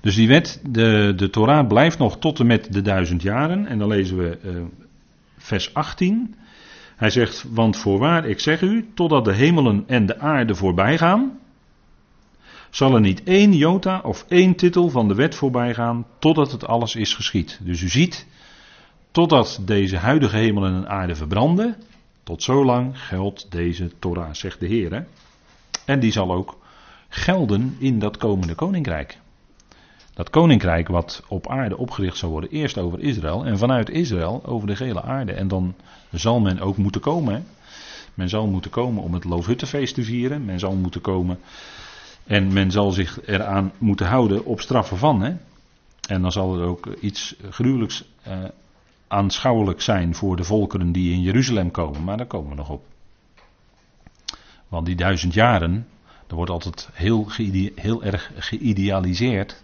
Dus 0.02 0.16
die 0.16 0.28
wet, 0.28 0.62
de, 0.70 1.14
de 1.16 1.30
Torah 1.30 1.68
blijft 1.68 1.98
nog 1.98 2.20
tot 2.20 2.40
en 2.40 2.48
met 2.48 2.74
de 2.74 2.82
duizend 2.82 3.22
jaren. 3.22 3.68
En 3.68 3.80
dan 3.80 3.88
lezen 3.88 4.18
we 4.18 4.40
uh, 4.44 4.62
vers 5.38 5.74
18. 5.74 6.36
Hij 6.96 7.10
zegt, 7.10 7.46
want 7.50 7.78
voorwaar, 7.78 8.26
ik 8.26 8.40
zeg 8.40 8.62
u, 8.62 8.90
totdat 8.94 9.26
de 9.26 9.34
hemelen 9.34 9.84
en 9.88 10.06
de 10.06 10.20
aarde 10.20 10.56
voorbij 10.56 10.98
gaan, 10.98 11.40
zal 12.70 12.94
er 12.94 13.02
niet 13.02 13.24
één 13.24 13.54
jota 13.54 14.00
of 14.04 14.26
één 14.28 14.56
titel 14.56 14.90
van 14.90 15.08
de 15.08 15.16
wet 15.16 15.36
voorbij 15.36 15.74
gaan 15.74 16.06
totdat 16.20 16.52
het 16.52 16.68
alles 16.68 16.96
is 16.96 17.14
geschied. 17.14 17.60
Dus 17.62 17.82
u 17.82 17.90
ziet, 17.90 18.28
totdat 19.12 19.60
deze 19.62 19.98
huidige 19.98 20.38
hemel 20.38 20.66
en 20.66 20.90
aarde 20.90 21.16
verbranden, 21.16 21.76
tot 22.24 22.44
zolang 22.44 23.00
geldt 23.08 23.52
deze 23.52 23.92
Torah, 24.00 24.34
zegt 24.34 24.60
de 24.60 24.68
Heer. 24.68 25.08
En 25.86 26.00
die 26.00 26.12
zal 26.12 26.32
ook 26.32 26.58
gelden 27.10 27.76
in 27.80 28.00
dat 28.00 28.18
komende 28.18 28.56
koninkrijk. 28.56 29.18
Dat 30.14 30.30
koninkrijk 30.30 30.88
wat 30.88 31.24
op 31.28 31.50
aarde 31.50 31.78
opgericht 31.78 32.18
zal 32.18 32.30
worden, 32.30 32.50
eerst 32.50 32.78
over 32.78 33.00
Israël 33.00 33.46
en 33.46 33.58
vanuit 33.58 33.90
Israël 33.90 34.42
over 34.46 34.68
de 34.68 34.76
gele 34.76 35.02
aarde. 35.02 35.32
En 35.32 35.48
dan 35.48 35.76
zal 36.12 36.40
men 36.40 36.60
ook 36.60 36.78
moeten 36.78 37.02
komen. 37.02 37.46
Men 38.14 38.30
zal 38.30 38.48
moeten 38.48 38.72
komen 38.72 39.04
om 39.04 39.14
het 39.14 39.24
Loofhuttenfeest 39.24 39.96
te 39.96 40.04
vieren. 40.04 40.46
Men 40.46 40.60
zal 40.60 40.76
moeten 40.76 41.02
komen 41.02 41.40
en 42.28 42.54
men 42.54 42.72
zal 42.72 42.92
zich 42.92 43.26
eraan 43.26 43.72
moeten 43.78 44.08
houden 44.08 44.46
op 44.46 44.62
straffen 44.62 44.98
van. 44.98 45.22
Hè? 45.22 45.36
En 46.08 46.22
dan 46.22 46.32
zal 46.32 46.60
er 46.60 46.68
ook 46.68 46.88
iets 47.00 47.36
gruwelijks 47.50 48.04
eh, 48.22 48.34
aanschouwelijk 49.08 49.82
zijn 49.82 50.16
voor 50.16 50.36
de 50.36 50.44
volkeren 50.44 50.92
die 50.92 51.14
in 51.14 51.22
Jeruzalem 51.22 51.72
komen. 51.72 52.04
Maar 52.04 52.18
daar 52.18 52.26
komen 52.26 52.50
we 52.50 52.56
nog 52.56 52.70
op. 52.70 52.86
Want 54.68 54.86
die 54.86 54.96
duizend 54.96 55.34
jaren, 55.34 55.88
er 56.28 56.36
wordt 56.36 56.52
altijd 56.52 56.90
heel, 56.94 57.28
heel 57.76 58.04
erg 58.04 58.32
geïdealiseerd. 58.36 59.64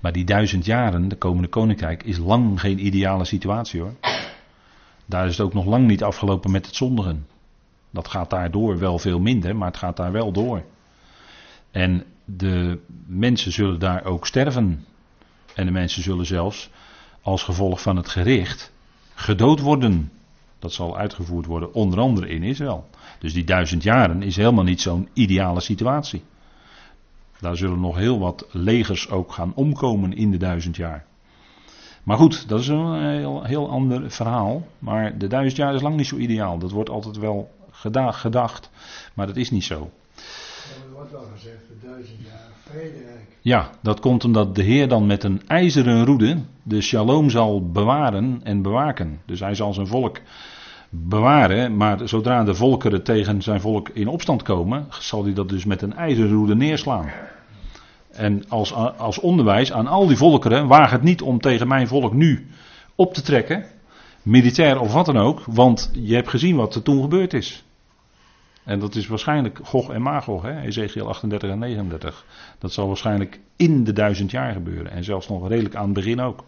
Maar 0.00 0.12
die 0.12 0.24
duizend 0.24 0.64
jaren, 0.64 1.08
de 1.08 1.16
komende 1.16 1.48
koninkrijk, 1.48 2.02
is 2.02 2.18
lang 2.18 2.60
geen 2.60 2.86
ideale 2.86 3.24
situatie 3.24 3.80
hoor. 3.80 3.94
Daar 5.06 5.26
is 5.26 5.36
het 5.36 5.46
ook 5.46 5.54
nog 5.54 5.64
lang 5.64 5.86
niet 5.86 6.02
afgelopen 6.02 6.50
met 6.50 6.66
het 6.66 6.74
zondigen. 6.74 7.26
Dat 7.90 8.08
gaat 8.08 8.30
daardoor 8.30 8.78
wel 8.78 8.98
veel 8.98 9.18
minder, 9.18 9.56
maar 9.56 9.68
het 9.68 9.76
gaat 9.76 9.96
daar 9.96 10.12
wel 10.12 10.32
door. 10.32 10.62
En 11.76 12.04
de 12.24 12.78
mensen 13.06 13.52
zullen 13.52 13.78
daar 13.78 14.04
ook 14.04 14.26
sterven. 14.26 14.84
En 15.54 15.66
de 15.66 15.72
mensen 15.72 16.02
zullen 16.02 16.26
zelfs 16.26 16.70
als 17.22 17.42
gevolg 17.42 17.82
van 17.82 17.96
het 17.96 18.08
gericht 18.08 18.72
gedood 19.14 19.60
worden. 19.60 20.12
Dat 20.58 20.72
zal 20.72 20.96
uitgevoerd 20.96 21.46
worden, 21.46 21.74
onder 21.74 22.00
andere 22.00 22.28
in 22.28 22.42
Israël. 22.42 22.88
Dus 23.18 23.32
die 23.32 23.44
duizend 23.44 23.82
jaren 23.82 24.22
is 24.22 24.36
helemaal 24.36 24.64
niet 24.64 24.80
zo'n 24.80 25.08
ideale 25.12 25.60
situatie. 25.60 26.22
Daar 27.40 27.56
zullen 27.56 27.80
nog 27.80 27.96
heel 27.96 28.18
wat 28.18 28.46
legers 28.50 29.10
ook 29.10 29.32
gaan 29.32 29.54
omkomen 29.54 30.12
in 30.12 30.30
de 30.30 30.38
duizend 30.38 30.76
jaar. 30.76 31.04
Maar 32.02 32.16
goed, 32.16 32.48
dat 32.48 32.60
is 32.60 32.68
een 32.68 33.16
heel, 33.16 33.44
heel 33.44 33.70
ander 33.70 34.10
verhaal. 34.10 34.66
Maar 34.78 35.18
de 35.18 35.26
duizend 35.26 35.56
jaar 35.56 35.74
is 35.74 35.82
lang 35.82 35.96
niet 35.96 36.06
zo 36.06 36.16
ideaal. 36.16 36.58
Dat 36.58 36.70
wordt 36.70 36.90
altijd 36.90 37.16
wel 37.16 37.50
gedacht, 38.10 38.70
maar 39.14 39.26
dat 39.26 39.36
is 39.36 39.50
niet 39.50 39.64
zo. 39.64 39.90
Wordt 40.96 41.14
al 41.14 41.26
gezegd, 41.34 41.62
duizend 41.82 42.18
jaar 42.24 42.50
vrederijk. 42.70 43.26
Ja, 43.40 43.70
dat 43.82 44.00
komt 44.00 44.24
omdat 44.24 44.54
de 44.54 44.62
Heer 44.62 44.88
dan 44.88 45.06
met 45.06 45.24
een 45.24 45.42
ijzeren 45.46 46.04
roede 46.04 46.38
de 46.62 46.80
shalom 46.80 47.30
zal 47.30 47.70
bewaren 47.70 48.40
en 48.42 48.62
bewaken. 48.62 49.20
Dus 49.26 49.40
hij 49.40 49.54
zal 49.54 49.74
zijn 49.74 49.86
volk 49.86 50.20
bewaren, 50.90 51.76
maar 51.76 52.08
zodra 52.08 52.44
de 52.44 52.54
volkeren 52.54 53.02
tegen 53.02 53.42
zijn 53.42 53.60
volk 53.60 53.88
in 53.88 54.08
opstand 54.08 54.42
komen, 54.42 54.86
zal 54.90 55.24
hij 55.24 55.32
dat 55.32 55.48
dus 55.48 55.64
met 55.64 55.82
een 55.82 55.94
ijzeren 55.94 56.32
roede 56.32 56.54
neerslaan. 56.54 57.10
En 58.10 58.48
als, 58.48 58.74
als 58.98 59.18
onderwijs 59.18 59.72
aan 59.72 59.86
al 59.86 60.06
die 60.06 60.16
volkeren, 60.16 60.66
waag 60.66 60.90
het 60.90 61.02
niet 61.02 61.22
om 61.22 61.40
tegen 61.40 61.68
mijn 61.68 61.88
volk 61.88 62.12
nu 62.12 62.46
op 62.94 63.14
te 63.14 63.22
trekken, 63.22 63.64
militair 64.22 64.80
of 64.80 64.92
wat 64.92 65.06
dan 65.06 65.16
ook, 65.16 65.42
want 65.46 65.90
je 65.92 66.14
hebt 66.14 66.28
gezien 66.28 66.56
wat 66.56 66.74
er 66.74 66.82
toen 66.82 67.02
gebeurd 67.02 67.34
is. 67.34 67.65
En 68.66 68.78
dat 68.78 68.94
is 68.94 69.06
waarschijnlijk 69.06 69.58
Gog 69.62 69.90
en 69.90 70.02
Magog, 70.02 70.42
hè? 70.42 70.60
Ezekiel 70.60 71.08
38 71.08 71.50
en 71.50 71.58
39. 71.58 72.24
Dat 72.58 72.72
zal 72.72 72.86
waarschijnlijk 72.86 73.40
in 73.56 73.84
de 73.84 73.92
duizend 73.92 74.30
jaar 74.30 74.52
gebeuren. 74.52 74.90
En 74.90 75.04
zelfs 75.04 75.28
nog 75.28 75.48
redelijk 75.48 75.74
aan 75.74 75.84
het 75.84 75.92
begin 75.92 76.20
ook. 76.20 76.44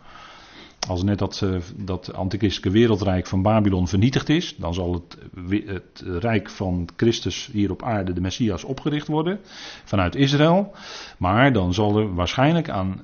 Als 0.89 1.03
net 1.03 1.19
dat, 1.19 1.41
uh, 1.45 1.57
dat 1.77 2.13
antichristelijke 2.13 2.79
wereldrijk 2.79 3.27
van 3.27 3.43
Babylon 3.43 3.89
vernietigd 3.89 4.29
is, 4.29 4.57
dan 4.57 4.75
zal 4.75 4.93
het, 4.93 5.19
het 5.67 6.03
rijk 6.21 6.51
van 6.51 6.89
Christus 6.97 7.49
hier 7.53 7.71
op 7.71 7.83
aarde, 7.83 8.13
de 8.13 8.21
Messias, 8.21 8.65
opgericht 8.65 9.07
worden 9.07 9.41
vanuit 9.85 10.15
Israël. 10.15 10.73
Maar 11.19 11.53
dan 11.53 11.75
zal 11.75 11.99
er 11.99 12.15
waarschijnlijk 12.15 12.69
aan 12.71 13.01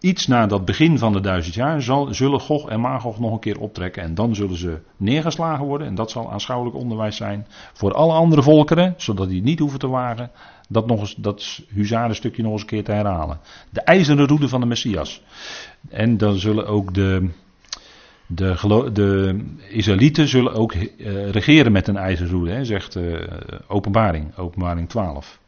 iets 0.00 0.26
na 0.26 0.46
dat 0.46 0.64
begin 0.64 0.98
van 0.98 1.12
de 1.12 1.20
duizend 1.20 1.54
jaar 1.54 1.82
zal, 1.82 2.14
zullen 2.14 2.40
Gog 2.40 2.68
en 2.68 2.80
Magog 2.80 3.18
nog 3.18 3.32
een 3.32 3.38
keer 3.38 3.60
optrekken. 3.60 4.02
En 4.02 4.14
dan 4.14 4.34
zullen 4.34 4.56
ze 4.56 4.78
neergeslagen 4.96 5.64
worden. 5.64 5.86
En 5.86 5.94
dat 5.94 6.10
zal 6.10 6.32
aanschouwelijk 6.32 6.76
onderwijs 6.76 7.16
zijn 7.16 7.46
voor 7.72 7.94
alle 7.94 8.12
andere 8.12 8.42
volkeren. 8.42 8.94
Zodat 8.96 9.28
die 9.28 9.42
niet 9.42 9.58
hoeven 9.58 9.78
te 9.78 9.88
wagen 9.88 10.30
dat, 10.68 10.86
nog 10.86 11.00
eens, 11.00 11.14
dat 11.14 11.62
huzarenstukje 11.68 12.42
nog 12.42 12.52
eens 12.52 12.60
een 12.60 12.66
keer 12.66 12.84
te 12.84 12.92
herhalen. 12.92 13.40
De 13.70 13.80
ijzeren 13.80 14.26
roede 14.26 14.48
van 14.48 14.60
de 14.60 14.66
Messias. 14.66 15.22
En 15.88 16.16
dan 16.16 16.34
zullen 16.34 16.66
ook 16.66 16.94
de, 16.94 17.28
de, 18.26 18.90
de 18.92 19.40
Israëlieten 19.68 20.28
zullen 20.28 20.54
ook 20.54 20.74
uh, 20.74 21.30
regeren 21.30 21.72
met 21.72 21.88
een 21.88 21.96
ijzeren 21.96 22.32
roede. 22.32 22.50
Hè, 22.50 22.64
zegt 22.64 22.96
uh, 22.96 23.20
openbaring, 23.66 24.36
openbaring 24.36 24.88
12 24.88 25.38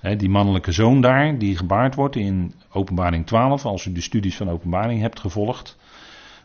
die 0.00 0.28
mannelijke 0.28 0.72
zoon 0.72 1.00
daar, 1.00 1.38
die 1.38 1.56
gebaard 1.56 1.94
wordt 1.94 2.16
in 2.16 2.54
Openbaring 2.72 3.26
12, 3.26 3.64
als 3.64 3.84
u 3.84 3.92
de 3.92 4.00
studies 4.00 4.36
van 4.36 4.50
Openbaring 4.50 5.00
hebt 5.00 5.20
gevolgd, 5.20 5.76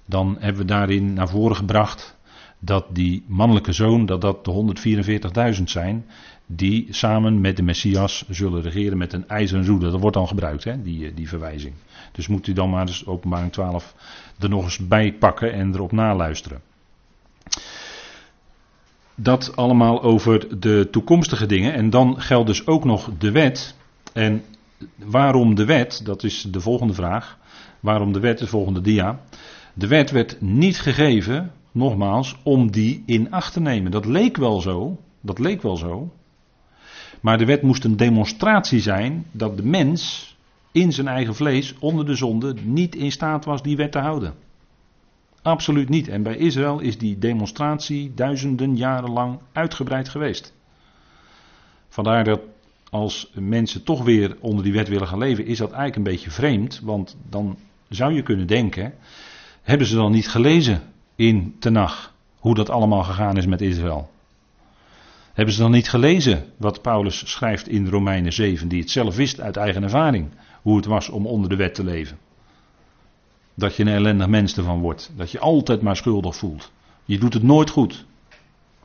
dan 0.06 0.36
hebben 0.40 0.62
we 0.62 0.68
daarin 0.68 1.14
naar 1.14 1.30
voren 1.30 1.56
gebracht 1.56 2.18
dat 2.60 2.86
die 2.96 3.24
mannelijke 3.28 3.72
zoon, 3.72 4.06
dat 4.06 4.22
dat 4.22 4.46
de 4.46 5.56
144.000 5.58 5.64
zijn, 5.64 6.06
die 6.46 6.88
samen 6.90 7.42
met 7.42 7.58
de 7.58 7.64
Messias 7.64 8.26
zullen 8.30 8.62
regeren 8.62 8.98
met 8.98 9.14
een 9.14 9.28
ijzeren 9.28 9.66
roede. 9.66 9.92
Dat 9.92 10.00
wordt 10.00 10.16
dan 10.16 10.28
gebruikt, 10.28 10.64
hè, 10.64 10.82
die, 10.82 11.14
die 11.14 11.28
verwijzing. 11.28 11.74
Dus 12.12 12.28
moet 12.28 12.48
u 12.48 12.54
dan 12.54 12.70
maar 12.70 12.86
dus 12.86 13.06
Openbaring 13.06 13.52
12 13.52 13.96
er 14.40 14.50
nog 14.50 14.64
eens 14.64 14.88
bij 14.88 15.14
pakken 15.14 15.54
en 15.54 15.74
erop 15.74 15.92
naluisteren. 15.92 16.62
Dat 19.16 19.56
allemaal 19.56 20.02
over 20.02 20.60
de 20.60 20.88
toekomstige 20.92 21.46
dingen. 21.46 21.74
En 21.74 21.90
dan 21.90 22.22
geldt 22.22 22.48
dus 22.48 22.68
ook 22.68 22.84
nog 22.84 23.10
de 23.18 23.32
wet. 23.32 23.76
En 24.14 24.44
waarom 24.96 25.56
de 25.56 25.66
wet? 25.66 26.02
Dat 26.06 26.24
is 26.24 26.48
de 26.50 26.62
volgende 26.62 26.94
vraag. 26.94 27.38
Waarom 27.80 28.14
de 28.14 28.20
wet? 28.20 28.38
De 28.40 28.48
volgende 28.48 28.82
dia. 28.82 29.20
De 29.74 29.88
wet 29.88 30.12
werd 30.12 30.42
niet 30.42 30.80
gegeven, 30.80 31.52
nogmaals, 31.72 32.36
om 32.44 32.72
die 32.72 33.04
in 33.06 33.32
acht 33.32 33.54
te 33.54 33.60
nemen. 33.60 33.92
Dat 33.92 34.06
leek 34.06 34.38
wel 34.38 34.62
zo. 34.62 34.98
Dat 35.22 35.40
leek 35.40 35.62
wel 35.62 35.78
zo. 35.78 36.12
Maar 37.22 37.38
de 37.38 37.46
wet 37.46 37.62
moest 37.62 37.84
een 37.84 37.98
demonstratie 37.98 38.80
zijn 38.80 39.26
dat 39.32 39.58
de 39.58 39.66
mens 39.66 40.34
in 40.72 40.92
zijn 40.92 41.08
eigen 41.08 41.36
vlees 41.36 41.76
onder 41.80 42.06
de 42.06 42.16
zonde 42.16 42.56
niet 42.64 42.96
in 42.96 43.12
staat 43.12 43.46
was 43.46 43.62
die 43.62 43.76
wet 43.76 43.92
te 43.92 44.00
houden. 44.00 44.34
Absoluut 45.44 45.90
niet. 45.90 46.08
En 46.08 46.24
bij 46.24 46.38
Israël 46.38 46.80
is 46.80 46.98
die 46.98 47.18
demonstratie 47.18 48.14
duizenden 48.14 48.76
jaren 48.76 49.12
lang 49.12 49.40
uitgebreid 49.52 50.10
geweest. 50.10 50.54
Vandaar 51.90 52.24
dat 52.24 52.42
als 52.90 53.32
mensen 53.34 53.84
toch 53.84 54.04
weer 54.04 54.38
onder 54.40 54.64
die 54.64 54.74
wet 54.74 54.88
willen 54.88 55.08
gaan 55.08 55.20
leven, 55.20 55.46
is 55.46 55.58
dat 55.58 55.72
eigenlijk 55.72 55.96
een 55.96 56.14
beetje 56.14 56.32
vreemd. 56.32 56.80
Want 56.84 57.18
dan 57.30 57.58
zou 57.90 58.14
je 58.14 58.24
kunnen 58.24 58.48
denken, 58.48 58.94
hebben 59.62 59.88
ze 59.88 59.96
dan 59.96 60.12
niet 60.12 60.30
gelezen 60.30 60.82
in 61.16 61.56
Tenach 61.60 62.14
hoe 62.36 62.56
dat 62.56 62.70
allemaal 62.70 63.04
gegaan 63.04 63.38
is 63.38 63.46
met 63.46 63.62
Israël? 63.62 64.12
Hebben 65.34 65.54
ze 65.54 65.62
dan 65.62 65.72
niet 65.72 65.90
gelezen 65.90 66.46
wat 66.58 66.82
Paulus 66.82 67.32
schrijft 67.32 67.68
in 67.68 67.88
Romeinen 67.88 68.34
7, 68.34 68.68
die 68.68 68.80
het 68.80 68.92
zelf 68.92 69.16
wist 69.16 69.42
uit 69.42 69.58
eigen 69.58 69.84
ervaring, 69.84 70.30
hoe 70.62 70.76
het 70.76 70.86
was 70.86 71.10
om 71.10 71.28
onder 71.28 71.50
de 71.50 71.56
wet 71.56 71.76
te 71.76 71.84
leven? 71.84 72.18
Dat 73.56 73.76
je 73.76 73.84
een 73.84 73.90
ellendig 73.90 74.28
mens 74.28 74.58
ervan 74.58 74.80
wordt. 74.80 75.12
Dat 75.16 75.32
je 75.32 75.40
altijd 75.40 75.82
maar 75.82 75.96
schuldig 75.96 76.36
voelt. 76.36 76.72
Je 77.06 77.18
doet 77.18 77.34
het 77.34 77.44
nooit 77.44 77.70
goed. 77.70 78.06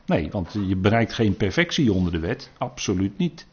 Nee, 0.05 0.31
want 0.31 0.55
je 0.67 0.75
bereikt 0.75 1.13
geen 1.13 1.37
perfectie 1.37 1.93
onder 1.93 2.11
de 2.11 2.19
wet. 2.19 2.51
Absoluut 2.57 3.17
niet. 3.17 3.47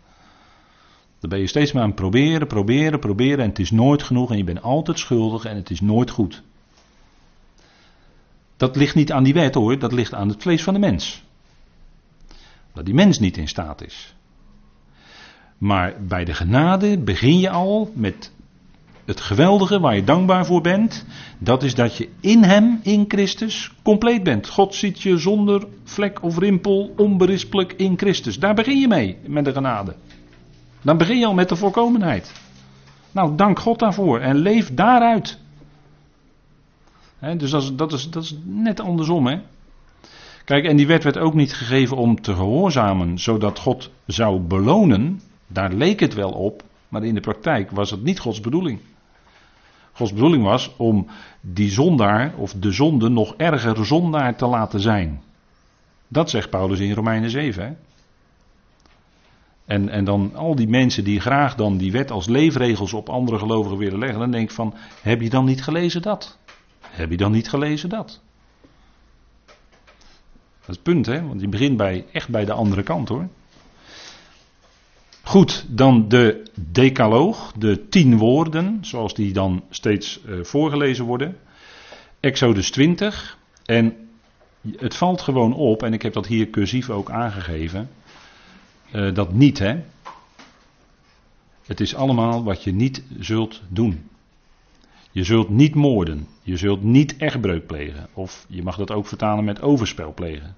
Dan 1.21 1.31
ben 1.31 1.39
je 1.39 1.47
steeds 1.47 1.73
maar 1.73 1.83
aan 1.83 1.89
het 1.89 1.99
proberen, 1.99 2.47
proberen, 2.47 2.99
proberen. 2.99 3.39
En 3.39 3.49
het 3.49 3.59
is 3.59 3.71
nooit 3.71 4.03
genoeg. 4.03 4.31
En 4.31 4.37
je 4.37 4.45
bent 4.45 4.63
altijd 4.63 4.99
schuldig 4.99 5.45
en 5.45 5.57
het 5.57 5.71
is 5.71 5.81
nooit 5.81 6.11
goed. 6.11 6.43
Dat 8.57 8.77
ligt 8.77 8.95
niet 8.95 9.13
aan 9.13 9.25
die 9.25 9.35
wet 9.35 9.55
hoor. 9.55 9.79
Dat 9.79 9.93
ligt 9.93 10.15
aan 10.15 10.29
het 10.29 10.43
vlees 10.43 10.63
van 10.63 10.75
de 10.75 10.81
mens. 10.81 11.25
Dat 12.73 12.85
die 12.85 12.95
mens 12.95 13.19
niet 13.19 13.37
in 13.37 13.49
staat 13.49 13.83
is. 13.83 14.15
Maar 15.59 15.95
bij 16.07 16.25
de 16.25 16.35
genade 16.35 16.99
begin 16.99 17.39
je 17.39 17.51
al 17.51 17.91
met 17.95 18.33
het 19.07 19.21
geweldige 19.21 19.81
waar 19.81 19.95
je 19.95 20.05
dankbaar 20.05 20.47
voor 20.47 20.61
bent, 20.61 21.07
dat 21.39 21.63
is 21.63 21.75
dat 21.75 21.97
je 21.97 22.09
in 22.21 22.43
Hem, 22.43 22.81
in 22.83 23.05
Christus, 23.09 23.73
compleet 23.83 24.23
bent. 24.23 24.49
God 24.49 24.75
ziet 24.75 25.01
je 25.01 25.19
zonder 25.19 25.67
vlek 25.85 26.23
of 26.23 26.39
rimpel, 26.39 26.93
onberispelijk 26.97 27.73
in 27.73 27.99
Christus. 27.99 28.39
Daar 28.39 28.55
begin 28.55 28.79
je 28.79 28.89
mee 28.89 29.17
met 29.27 29.45
de 29.45 29.53
genade. 29.53 29.95
Dan 30.83 30.97
begin 30.97 31.19
je 31.19 31.27
al 31.27 31.35
met 31.35 31.49
de 31.49 31.57
voorkomenheid. 31.57 32.33
Nou, 33.13 33.37
dank 33.37 33.59
God 33.59 33.79
daarvoor 33.79 34.21
en 34.21 34.37
leef 34.37 34.75
daaruit. 34.75 35.39
dus 37.37 37.51
dat 37.51 37.63
is, 37.63 37.75
dat, 37.75 37.93
is, 37.93 38.11
dat 38.11 38.23
is 38.23 38.37
net 38.45 38.81
andersom, 38.81 39.27
hè. 39.27 39.39
Kijk, 40.45 40.65
en 40.65 40.77
die 40.77 40.87
wet 40.87 41.05
werd 41.05 41.19
ook 41.19 41.35
niet 41.35 41.55
gegeven 41.55 41.97
om 41.97 42.21
te 42.21 42.35
gehoorzamen, 42.35 43.19
zodat 43.19 43.59
God 43.59 43.91
zou 44.07 44.41
belonen. 44.41 45.21
Daar 45.47 45.73
leek 45.73 46.01
het 46.01 46.15
wel 46.15 46.31
op, 46.31 46.63
maar 46.89 47.05
in 47.05 47.15
de 47.15 47.21
praktijk 47.21 47.71
was 47.71 47.91
het 47.91 48.03
niet 48.03 48.19
Gods 48.19 48.41
bedoeling. 48.41 48.81
Gods 49.97 50.13
bedoeling 50.13 50.43
was 50.43 50.75
om 50.77 51.07
die 51.41 51.71
zondaar 51.71 52.35
of 52.37 52.53
de 52.53 52.73
zonde 52.73 53.09
nog 53.09 53.35
erger 53.37 53.87
zondaar 53.87 54.37
te 54.37 54.47
laten 54.47 54.81
zijn. 54.81 55.23
Dat 56.09 56.31
zegt 56.31 56.51
Paulus 56.51 56.79
in 56.79 56.93
Romeinen 56.93 57.31
7. 57.31 57.65
Hè? 57.65 57.73
En, 59.65 59.89
en 59.89 60.05
dan 60.05 60.35
al 60.35 60.55
die 60.55 60.69
mensen 60.69 61.05
die 61.05 61.21
graag 61.21 61.55
dan 61.55 61.77
die 61.77 61.93
wet 61.93 62.11
als 62.11 62.27
leefregels 62.27 62.93
op 62.93 63.09
andere 63.09 63.39
gelovigen 63.39 63.79
willen 63.79 63.99
leggen, 63.99 64.19
dan 64.19 64.31
denk 64.31 64.49
ik 64.49 64.55
van, 64.55 64.75
heb 65.03 65.21
je 65.21 65.31
dan 65.31 65.45
niet 65.45 65.63
gelezen 65.63 66.03
dat? 66.03 66.39
Heb 66.81 67.11
je 67.11 67.17
dan 67.17 67.33
niet 67.33 67.49
gelezen 67.49 67.89
dat? 67.89 68.21
Dat 69.47 70.69
is 70.69 70.75
het 70.75 70.83
punt, 70.83 71.07
hè? 71.07 71.27
Want 71.27 71.41
je 71.41 71.49
begint 71.49 71.77
bij, 71.77 72.05
echt 72.13 72.29
bij 72.29 72.45
de 72.45 72.53
andere 72.53 72.83
kant 72.83 73.09
hoor. 73.09 73.29
Goed, 75.27 75.67
dan 75.69 76.09
de 76.09 76.51
decaloog, 76.55 77.53
de 77.59 77.89
tien 77.89 78.19
woorden, 78.19 78.79
zoals 78.81 79.15
die 79.15 79.33
dan 79.33 79.65
steeds 79.71 80.21
uh, 80.27 80.45
voorgelezen 80.45 81.05
worden. 81.05 81.37
Exodus 82.21 82.71
20. 82.71 83.39
En 83.65 84.09
het 84.77 84.97
valt 84.97 85.21
gewoon 85.21 85.55
op, 85.55 85.83
en 85.83 85.93
ik 85.93 86.03
heb 86.03 86.13
dat 86.13 86.27
hier 86.27 86.51
cursief 86.51 86.91
ook 86.91 87.11
aangegeven, 87.11 87.91
uh, 88.95 89.15
dat 89.15 89.33
niet 89.33 89.59
hè. 89.59 89.83
Het 91.67 91.81
is 91.81 91.95
allemaal 91.95 92.45
wat 92.45 92.65
je 92.65 92.73
niet 92.73 93.03
zult 93.19 93.63
doen. 93.69 94.09
Je 95.17 95.25
zult 95.25 95.49
niet 95.49 95.75
moorden. 95.75 96.27
Je 96.43 96.57
zult 96.57 96.83
niet 96.83 97.17
echtbreuk 97.17 97.67
plegen. 97.67 98.09
Of 98.13 98.47
je 98.49 98.63
mag 98.63 98.77
dat 98.77 98.91
ook 98.91 99.07
vertalen 99.07 99.45
met 99.45 99.63
overspel 99.63 100.15
plegen. 100.15 100.57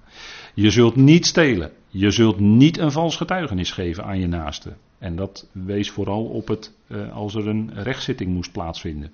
Je 0.53 0.69
zult 0.69 0.95
niet 0.95 1.25
stelen. 1.25 1.71
Je 1.87 2.11
zult 2.11 2.39
niet 2.39 2.77
een 2.77 2.91
vals 2.91 3.15
getuigenis 3.15 3.71
geven 3.71 4.03
aan 4.03 4.19
je 4.19 4.27
naaste. 4.27 4.73
En 4.97 5.15
dat 5.15 5.49
wees 5.51 5.89
vooral 5.89 6.23
op 6.23 6.47
het 6.47 6.73
uh, 6.87 7.15
als 7.15 7.35
er 7.35 7.47
een 7.47 7.71
rechtszitting 7.73 8.33
moest 8.33 8.51
plaatsvinden. 8.51 9.11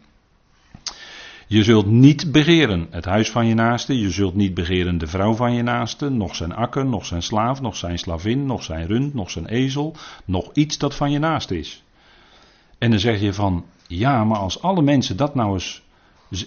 Je 1.47 1.63
zult 1.63 1.85
niet 1.85 2.31
begeren 2.31 2.87
het 2.89 3.05
huis 3.05 3.29
van 3.31 3.47
je 3.47 3.53
naaste. 3.53 3.99
Je 3.99 4.09
zult 4.09 4.35
niet 4.35 4.53
begeren 4.53 4.97
de 4.97 5.07
vrouw 5.07 5.33
van 5.33 5.53
je 5.53 5.63
naaste. 5.63 6.09
Nog 6.09 6.35
zijn 6.35 6.53
akker, 6.53 6.85
nog 6.85 7.05
zijn 7.05 7.23
slaaf, 7.23 7.61
nog 7.61 7.75
zijn 7.75 7.97
slavin, 7.97 8.45
nog 8.45 8.63
zijn 8.63 8.87
rund, 8.87 9.13
nog 9.13 9.29
zijn 9.31 9.45
ezel. 9.45 9.95
Nog 10.25 10.53
iets 10.53 10.77
dat 10.77 10.95
van 10.95 11.11
je 11.11 11.19
naaste 11.19 11.57
is. 11.57 11.84
En 12.85 12.91
dan 12.91 12.99
zeg 12.99 13.19
je 13.19 13.33
van, 13.33 13.65
ja, 13.87 14.23
maar 14.23 14.37
als 14.37 14.61
alle 14.61 14.81
mensen 14.81 15.17
dat 15.17 15.35
nou 15.35 15.53
eens 15.53 15.83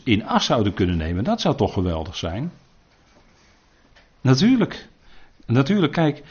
in 0.04 0.26
as 0.26 0.44
zouden 0.44 0.74
kunnen 0.74 0.96
nemen, 0.96 1.24
dat 1.24 1.40
zou 1.40 1.56
toch 1.56 1.72
geweldig 1.72 2.16
zijn? 2.16 2.52
Natuurlijk. 4.20 4.88
Natuurlijk, 5.46 5.92
kijk, 5.92 6.22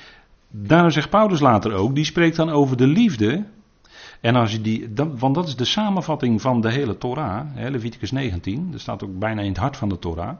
daarom 0.49 0.91
zegt 0.91 1.09
Paulus 1.09 1.39
later 1.39 1.73
ook, 1.73 1.95
die 1.95 2.05
spreekt 2.05 2.35
dan 2.35 2.49
over 2.49 2.77
de 2.77 2.87
liefde. 2.87 3.45
En 4.21 4.35
als 4.35 4.51
je 4.51 4.61
die, 4.61 4.89
want 4.95 5.35
dat 5.35 5.47
is 5.47 5.55
de 5.55 5.65
samenvatting 5.65 6.41
van 6.41 6.61
de 6.61 6.71
hele 6.71 6.97
Torah, 6.97 7.45
hè, 7.53 7.69
Leviticus 7.69 8.11
19, 8.11 8.71
dat 8.71 8.79
staat 8.81 9.03
ook 9.03 9.19
bijna 9.19 9.41
in 9.41 9.49
het 9.49 9.57
hart 9.57 9.77
van 9.77 9.89
de 9.89 9.99
Torah. 9.99 10.37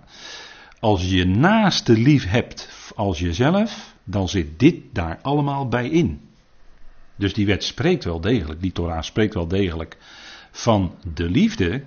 Als 0.80 1.10
je 1.10 1.26
naaste 1.26 1.94
lief 1.94 2.30
hebt 2.30 2.92
als 2.96 3.20
jezelf, 3.20 3.96
dan 4.04 4.30
zit 4.30 4.60
dit 4.60 4.76
daar 4.94 5.20
allemaal 5.22 5.68
bij 5.68 5.90
in. 5.90 6.27
Dus 7.18 7.34
die 7.34 7.46
wet 7.46 7.64
spreekt 7.64 8.04
wel 8.04 8.22
degelijk, 8.22 8.62
die 8.62 8.72
Torah 8.72 9.02
spreekt 9.02 9.34
wel 9.34 9.48
degelijk 9.48 9.98
van 10.52 10.96
de 11.14 11.30
liefde. 11.30 11.84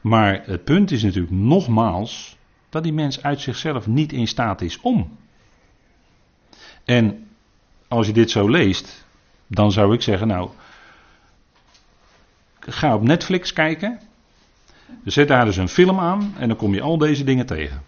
Maar 0.00 0.42
het 0.44 0.64
punt 0.64 0.90
is 0.90 1.02
natuurlijk 1.02 1.32
nogmaals 1.32 2.36
dat 2.68 2.82
die 2.82 2.92
mens 2.92 3.22
uit 3.22 3.40
zichzelf 3.40 3.86
niet 3.86 4.12
in 4.12 4.28
staat 4.28 4.60
is 4.60 4.80
om. 4.80 5.18
En 6.84 7.26
als 7.88 8.06
je 8.06 8.12
dit 8.12 8.30
zo 8.30 8.48
leest, 8.48 9.06
dan 9.46 9.72
zou 9.72 9.94
ik 9.94 10.02
zeggen, 10.02 10.28
nou, 10.28 10.50
ga 12.60 12.94
op 12.94 13.02
Netflix 13.02 13.52
kijken. 13.52 14.00
Zet 15.04 15.28
daar 15.28 15.44
dus 15.44 15.56
een 15.56 15.68
film 15.68 15.98
aan 15.98 16.34
en 16.38 16.48
dan 16.48 16.56
kom 16.56 16.74
je 16.74 16.80
al 16.80 16.98
deze 16.98 17.24
dingen 17.24 17.46
tegen. 17.46 17.82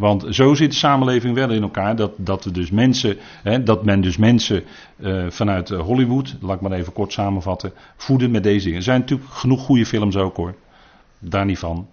Want 0.00 0.26
zo 0.30 0.54
zit 0.54 0.70
de 0.70 0.76
samenleving 0.76 1.34
wel 1.34 1.50
in 1.50 1.62
elkaar 1.62 1.96
dat, 1.96 2.12
dat, 2.16 2.44
we 2.44 2.50
dus 2.50 2.70
mensen, 2.70 3.16
hè, 3.42 3.62
dat 3.62 3.84
men 3.84 4.00
dus 4.00 4.16
mensen 4.16 4.64
uh, 4.96 5.26
vanuit 5.30 5.68
Hollywood, 5.68 6.36
laat 6.40 6.54
ik 6.54 6.60
maar 6.60 6.72
even 6.72 6.92
kort 6.92 7.12
samenvatten, 7.12 7.72
voeden 7.96 8.30
met 8.30 8.42
deze 8.42 8.64
dingen. 8.64 8.78
Er 8.78 8.84
zijn 8.84 9.00
natuurlijk 9.00 9.30
genoeg 9.30 9.60
goede 9.60 9.86
films 9.86 10.16
ook 10.16 10.36
hoor, 10.36 10.54
daar 11.18 11.44
niet 11.44 11.58
van. 11.58 11.88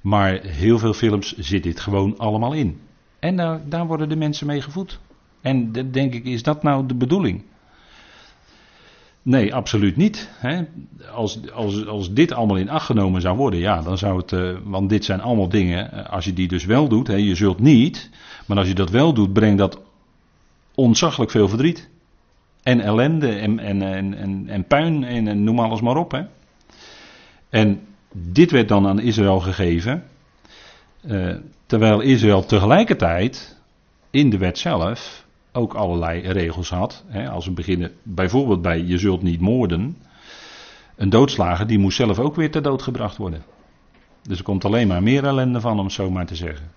Maar 0.00 0.40
heel 0.42 0.78
veel 0.78 0.92
films 0.92 1.36
zit 1.38 1.62
dit 1.62 1.80
gewoon 1.80 2.18
allemaal 2.18 2.52
in. 2.52 2.80
En 3.18 3.36
daar, 3.36 3.60
daar 3.68 3.86
worden 3.86 4.08
de 4.08 4.16
mensen 4.16 4.46
mee 4.46 4.60
gevoed. 4.60 5.00
En 5.40 5.72
denk 5.90 6.14
ik, 6.14 6.24
is 6.24 6.42
dat 6.42 6.62
nou 6.62 6.86
de 6.86 6.94
bedoeling? 6.94 7.42
Nee, 9.22 9.54
absoluut 9.54 9.96
niet. 9.96 10.30
Hè. 10.32 10.62
Als, 11.14 11.52
als, 11.52 11.86
als 11.86 12.12
dit 12.12 12.32
allemaal 12.32 12.56
in 12.56 12.70
acht 12.70 12.86
genomen 12.86 13.20
zou 13.20 13.36
worden, 13.36 13.60
ja, 13.60 13.82
dan 13.82 13.98
zou 13.98 14.16
het. 14.16 14.32
Uh, 14.32 14.56
want 14.64 14.88
dit 14.88 15.04
zijn 15.04 15.20
allemaal 15.20 15.48
dingen. 15.48 15.92
Eh, 15.92 16.12
als 16.12 16.24
je 16.24 16.32
die 16.32 16.48
dus 16.48 16.64
wel 16.64 16.88
doet, 16.88 17.06
hè, 17.06 17.14
je 17.14 17.34
zult 17.34 17.60
niet. 17.60 18.10
Maar 18.46 18.56
als 18.56 18.68
je 18.68 18.74
dat 18.74 18.90
wel 18.90 19.12
doet, 19.12 19.32
brengt 19.32 19.58
dat 19.58 19.80
ontzaglijk 20.74 21.30
veel 21.30 21.48
verdriet. 21.48 21.90
En 22.62 22.80
ellende 22.80 23.28
en, 23.28 23.58
en, 23.58 23.82
en, 23.82 24.48
en, 24.48 24.64
puin 24.64 25.04
en, 25.04 25.28
en, 25.28 25.44
noem 25.44 25.60
alles 25.60 25.80
maar 25.80 25.96
op. 25.96 26.10
Hè. 26.10 26.22
En 27.48 27.80
dit 28.12 28.50
werd 28.50 28.68
dan 28.68 28.86
aan 28.86 29.00
Israël 29.00 29.40
gegeven. 29.40 30.04
Uh, 31.06 31.36
terwijl 31.66 32.00
Israël 32.00 32.44
tegelijkertijd 32.44 33.60
in 34.10 34.30
de 34.30 34.38
wet 34.38 34.58
zelf 34.58 35.21
ook 35.52 35.74
allerlei 35.74 36.20
regels 36.20 36.70
had. 36.70 37.04
Als 37.30 37.46
we 37.46 37.52
beginnen 37.52 37.92
bijvoorbeeld 38.02 38.62
bij 38.62 38.82
je 38.82 38.98
zult 38.98 39.22
niet 39.22 39.40
moorden. 39.40 39.96
Een 40.96 41.10
doodslager 41.10 41.66
die 41.66 41.78
moest 41.78 41.96
zelf 41.96 42.18
ook 42.18 42.36
weer 42.36 42.50
ter 42.50 42.62
dood 42.62 42.82
gebracht 42.82 43.16
worden. 43.16 43.42
Dus 44.22 44.38
er 44.38 44.44
komt 44.44 44.64
alleen 44.64 44.88
maar 44.88 45.02
meer 45.02 45.24
ellende 45.24 45.60
van 45.60 45.78
om 45.78 45.84
het 45.84 45.92
zo 45.92 46.10
maar 46.10 46.26
te 46.26 46.36
zeggen. 46.36 46.70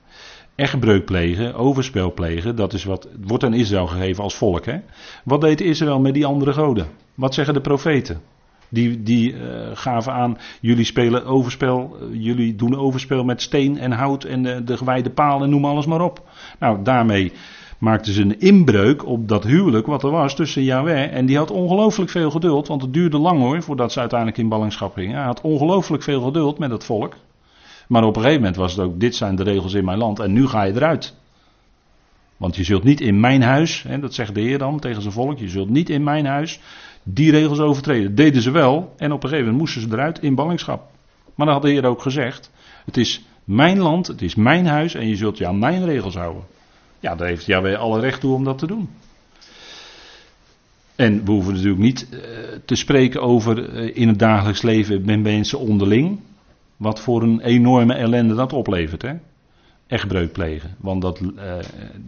Echtbreuk 0.56 1.06
plegen, 1.06 1.54
overspel 1.54 2.14
plegen, 2.14 2.56
dat 2.56 2.74
is 2.74 2.84
wat 2.84 3.08
wordt 3.22 3.44
aan 3.44 3.54
Israël 3.54 3.88
gegeven 3.88 4.24
als 4.24 4.36
volk. 4.36 4.66
Hè? 4.66 4.80
Wat 5.24 5.42
deed 5.42 5.62
Israël 5.62 6.00
met 6.00 6.14
die 6.14 6.26
andere 6.26 6.54
goden? 6.54 6.88
Wat 7.16 7.34
zeggen 7.34 7.54
de 7.54 7.62
profeten? 7.62 8.22
Die, 8.70 9.04
die 9.04 9.34
uh, 9.34 9.40
gaven 9.74 10.14
aan, 10.14 10.38
jullie 10.62 10.84
spelen 10.84 11.26
overspel, 11.26 11.98
uh, 12.02 12.24
jullie 12.24 12.56
doen 12.56 12.78
overspel 12.78 13.24
met 13.24 13.42
steen 13.42 13.78
en 13.78 13.92
hout 13.92 14.24
en 14.24 14.44
de, 14.44 14.64
de 14.64 14.78
gewijde 14.78 15.10
paal 15.10 15.44
en 15.44 15.50
noem 15.50 15.66
alles 15.66 15.86
maar 15.86 16.02
op. 16.02 16.30
Nou, 16.60 16.84
daarmee 16.84 17.32
maakten 17.78 18.14
ze 18.14 18.22
een 18.22 18.40
inbreuk 18.40 19.06
op 19.06 19.28
dat 19.28 19.44
huwelijk 19.44 19.86
wat 19.86 20.04
er 20.04 20.12
was 20.12 20.36
tussen 20.36 20.64
Yahweh. 20.64 21.14
En 21.14 21.26
die 21.26 21.38
had 21.38 21.52
ongelooflijk 21.52 22.12
veel 22.12 22.32
geduld, 22.32 22.68
want 22.68 22.82
het 22.82 22.94
duurde 22.94 23.18
lang 23.18 23.40
hoor, 23.40 23.62
voordat 23.62 23.92
ze 23.92 24.00
uiteindelijk 24.00 24.40
in 24.40 24.50
ballingschap 24.50 24.94
gingen. 24.94 25.16
Hij 25.16 25.26
had 25.26 25.42
ongelooflijk 25.42 26.04
veel 26.04 26.22
geduld 26.22 26.58
met 26.58 26.72
het 26.72 26.84
volk. 26.84 27.16
Maar 27.88 28.04
op 28.04 28.16
een 28.16 28.22
gegeven 28.22 28.42
moment 28.42 28.60
was 28.60 28.76
het 28.76 28.86
ook, 28.86 29.00
dit 29.00 29.16
zijn 29.16 29.36
de 29.36 29.44
regels 29.44 29.74
in 29.74 29.86
mijn 29.86 29.98
land 29.98 30.20
en 30.20 30.34
nu 30.34 30.48
ga 30.48 30.64
je 30.64 30.74
eruit. 30.74 31.16
Want 32.38 32.56
je 32.56 32.64
zult 32.64 32.84
niet 32.84 33.02
in 33.02 33.20
mijn 33.20 33.42
huis, 33.42 33.84
hè, 33.88 34.00
dat 34.00 34.14
zegt 34.14 34.36
de 34.36 34.42
Heer 34.42 34.58
dan 34.58 34.80
tegen 34.80 35.02
zijn 35.02 35.14
volk, 35.14 35.40
je 35.40 35.50
zult 35.50 35.70
niet 35.70 35.90
in 35.90 36.04
mijn 36.04 36.26
huis 36.26 36.60
die 37.04 37.32
regels 37.32 37.60
overtreden. 37.60 38.16
Deden 38.16 38.42
ze 38.42 38.52
wel 38.52 38.94
en 38.98 39.12
op 39.12 39.24
een 39.24 39.30
gegeven 39.30 39.52
moment 39.52 39.58
moesten 39.58 39.82
ze 39.82 39.88
eruit 39.92 40.20
in 40.20 40.36
ballingschap. 40.36 40.92
Maar 41.36 41.46
dan 41.46 41.56
had 41.56 41.64
de 41.64 41.70
Heer 41.70 41.86
ook 41.86 42.02
gezegd, 42.02 42.52
het 42.86 42.98
is 42.98 43.26
mijn 43.44 43.80
land, 43.80 44.08
het 44.08 44.22
is 44.22 44.36
mijn 44.36 44.66
huis 44.66 44.94
en 44.94 45.08
je 45.08 45.16
zult 45.16 45.38
je 45.38 45.48
aan 45.48 45.60
mijn 45.60 45.86
regels 45.86 46.16
houden. 46.16 46.44
Ja, 47.06 47.16
daar 47.16 47.28
heeft 47.28 47.46
Yahweh 47.46 47.80
alle 47.80 48.00
recht 48.00 48.20
toe 48.20 48.34
om 48.34 48.44
dat 48.44 48.58
te 48.58 48.68
doen. 48.68 48.90
En 50.96 51.26
we 51.26 51.32
hoeven 51.32 51.54
natuurlijk 51.54 51.82
niet 51.82 52.08
uh, 52.12 52.20
te 52.66 52.76
spreken 52.76 53.22
over 53.22 53.70
uh, 53.70 53.96
in 53.96 54.08
het 54.08 54.20
dagelijks 54.20 54.62
leven 54.62 55.06
met 55.06 55.22
mensen 55.22 55.60
onderling. 55.60 56.20
Wat 56.78 57.00
voor 57.00 57.24
een 57.24 57.40
enorme 57.42 57.94
ellende 57.94 58.36
dat 58.36 58.54
oplevert. 58.54 59.02
Hè? 59.02 59.14
Echtbreuk 59.88 60.32
plegen. 60.32 60.76
Want 60.80 61.02
dat, 61.02 61.20
uh, 61.20 61.54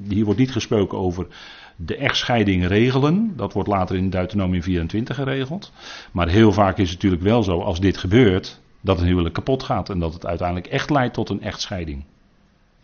hier 0.08 0.25
wordt 0.25 0.39
niet 0.39 0.51
gesproken 0.51 0.98
over 0.98 1.27
de 1.75 1.96
echtscheiding 1.96 2.68
regelen. 2.68 3.34
Dat 3.36 3.54
wordt 3.54 3.70
later 3.70 3.96
in 3.96 4.10
Deuteronomium 4.10 4.63
24 4.63 5.16
geregeld. 5.16 5.72
Maar 6.12 6.27
heel 6.27 6.51
vaak 6.51 6.77
is 6.77 6.89
het 6.89 6.94
natuurlijk 6.94 7.24
wel 7.24 7.44
zo, 7.44 7.60
als 7.62 7.80
dit 7.80 7.98
gebeurt, 7.98 8.60
dat 8.82 9.00
een 9.00 9.08
huwelijk 9.08 9.34
kapot 9.34 9.63
gaat. 9.63 9.89
En 9.89 10.00
dat 10.00 10.13
het 10.13 10.25
uiteindelijk 10.25 10.68
echt 10.68 10.89
leidt 10.89 11.13
tot 11.13 11.30
een 11.30 11.42
echtscheiding. 11.42 12.04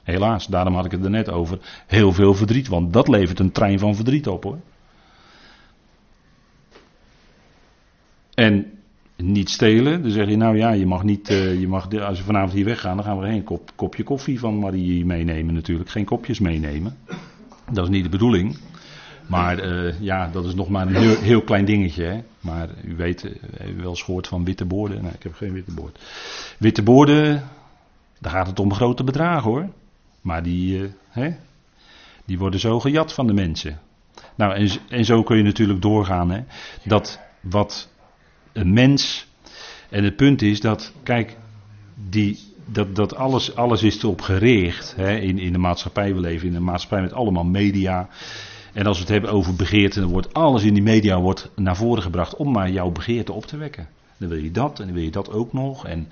Helaas, 0.03 0.47
daarom 0.47 0.75
had 0.75 0.85
ik 0.85 0.91
het 0.91 1.03
er 1.03 1.09
net 1.09 1.29
over. 1.29 1.59
Heel 1.87 2.11
veel 2.11 2.33
verdriet, 2.33 2.67
want 2.67 2.93
dat 2.93 3.07
levert 3.07 3.39
een 3.39 3.51
trein 3.51 3.79
van 3.79 3.95
verdriet 3.95 4.27
op 4.27 4.43
hoor. 4.43 4.59
En 8.33 8.71
niet 9.15 9.49
stelen, 9.49 10.01
dan 10.01 10.11
zeg 10.11 10.29
je 10.29 10.37
nou 10.37 10.57
ja, 10.57 10.71
je 10.71 10.85
mag 10.85 11.03
niet, 11.03 11.29
uh, 11.29 11.59
je 11.59 11.67
mag, 11.67 11.93
als 11.93 12.17
we 12.17 12.25
vanavond 12.25 12.53
hier 12.53 12.65
weggaan, 12.65 12.95
dan 12.95 13.05
gaan 13.05 13.19
we 13.19 13.25
geen 13.25 13.43
kop, 13.43 13.71
kopje 13.75 14.03
koffie 14.03 14.39
van 14.39 14.59
Marie 14.59 15.05
meenemen 15.05 15.53
natuurlijk. 15.53 15.89
Geen 15.89 16.05
kopjes 16.05 16.39
meenemen. 16.39 16.97
Dat 17.71 17.83
is 17.83 17.89
niet 17.89 18.03
de 18.03 18.09
bedoeling. 18.09 18.57
Maar 19.27 19.65
uh, 19.65 19.99
ja, 19.99 20.27
dat 20.27 20.45
is 20.45 20.55
nog 20.55 20.69
maar 20.69 20.87
een 20.87 21.17
heel, 21.17 21.41
klein 21.41 21.65
dingetje. 21.65 22.03
Hè? 22.03 22.23
Maar 22.39 22.69
u 22.85 22.95
weet, 22.95 23.23
uh, 23.23 23.31
wel 23.81 23.89
eens 23.89 24.27
van 24.27 24.43
witte 24.43 24.65
borden. 24.65 25.01
Nee, 25.01 25.11
ik 25.11 25.23
heb 25.23 25.33
geen 25.33 25.53
witte 25.53 25.73
bord. 25.73 25.99
Witte 26.59 26.83
borden, 26.83 27.43
daar 28.19 28.31
gaat 28.31 28.47
het 28.47 28.59
om 28.59 28.73
grote 28.73 29.03
bedragen 29.03 29.51
hoor. 29.51 29.69
Maar 30.23 30.43
die, 30.43 30.79
uh, 30.79 30.89
hè, 31.09 31.35
die 32.25 32.37
worden 32.37 32.59
zo 32.59 32.79
gejat 32.79 33.13
van 33.13 33.27
de 33.27 33.33
mensen. 33.33 33.79
Nou, 34.35 34.53
en, 34.53 34.69
en 34.89 35.05
zo 35.05 35.23
kun 35.23 35.37
je 35.37 35.43
natuurlijk 35.43 35.81
doorgaan. 35.81 36.31
Hè, 36.31 36.39
dat 36.83 37.19
wat 37.39 37.89
een 38.51 38.73
mens. 38.73 39.27
En 39.89 40.03
het 40.03 40.15
punt 40.15 40.41
is 40.41 40.61
dat, 40.61 40.93
kijk, 41.03 41.37
die, 42.09 42.39
dat, 42.65 42.95
dat 42.95 43.15
alles, 43.15 43.55
alles 43.55 43.83
is 43.83 44.03
erop 44.03 44.21
gericht. 44.21 44.95
Hè, 44.95 45.15
in, 45.15 45.39
in 45.39 45.51
de 45.51 45.59
maatschappij. 45.59 46.13
We 46.13 46.19
leven 46.19 46.47
in 46.47 46.55
een 46.55 46.63
maatschappij 46.63 47.01
met 47.01 47.13
allemaal 47.13 47.45
media. 47.45 48.09
En 48.73 48.85
als 48.85 48.97
we 48.97 49.03
het 49.03 49.11
hebben 49.11 49.31
over 49.31 49.55
begeerte, 49.55 49.99
dan 49.99 50.09
wordt 50.09 50.33
alles 50.33 50.63
in 50.63 50.73
die 50.73 50.83
media 50.83 51.19
wordt 51.19 51.51
naar 51.55 51.75
voren 51.75 52.03
gebracht 52.03 52.35
om 52.35 52.51
maar 52.51 52.69
jouw 52.69 52.91
begeerte 52.91 53.33
op 53.33 53.45
te 53.45 53.57
wekken. 53.57 53.87
Dan 54.17 54.29
wil 54.29 54.37
je 54.37 54.51
dat 54.51 54.79
en 54.79 54.85
dan 54.85 54.95
wil 54.95 55.03
je 55.03 55.11
dat 55.11 55.31
ook 55.31 55.53
nog. 55.53 55.87
En 55.87 56.07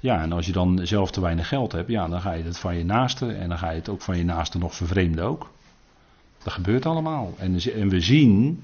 ja, 0.00 0.22
en 0.22 0.32
als 0.32 0.46
je 0.46 0.52
dan 0.52 0.80
zelf 0.82 1.10
te 1.10 1.20
weinig 1.20 1.48
geld 1.48 1.72
hebt, 1.72 1.90
ja, 1.90 2.08
dan 2.08 2.20
ga 2.20 2.32
je 2.32 2.44
het 2.44 2.58
van 2.58 2.76
je 2.76 2.84
naaste 2.84 3.32
en 3.32 3.48
dan 3.48 3.58
ga 3.58 3.70
je 3.70 3.78
het 3.78 3.88
ook 3.88 4.02
van 4.02 4.16
je 4.16 4.24
naaste 4.24 4.58
nog 4.58 4.74
vervreemden 4.74 5.24
ook. 5.24 5.50
Dat 6.42 6.52
gebeurt 6.52 6.86
allemaal. 6.86 7.34
En, 7.38 7.58
en 7.74 7.88
we 7.88 8.00
zien 8.00 8.62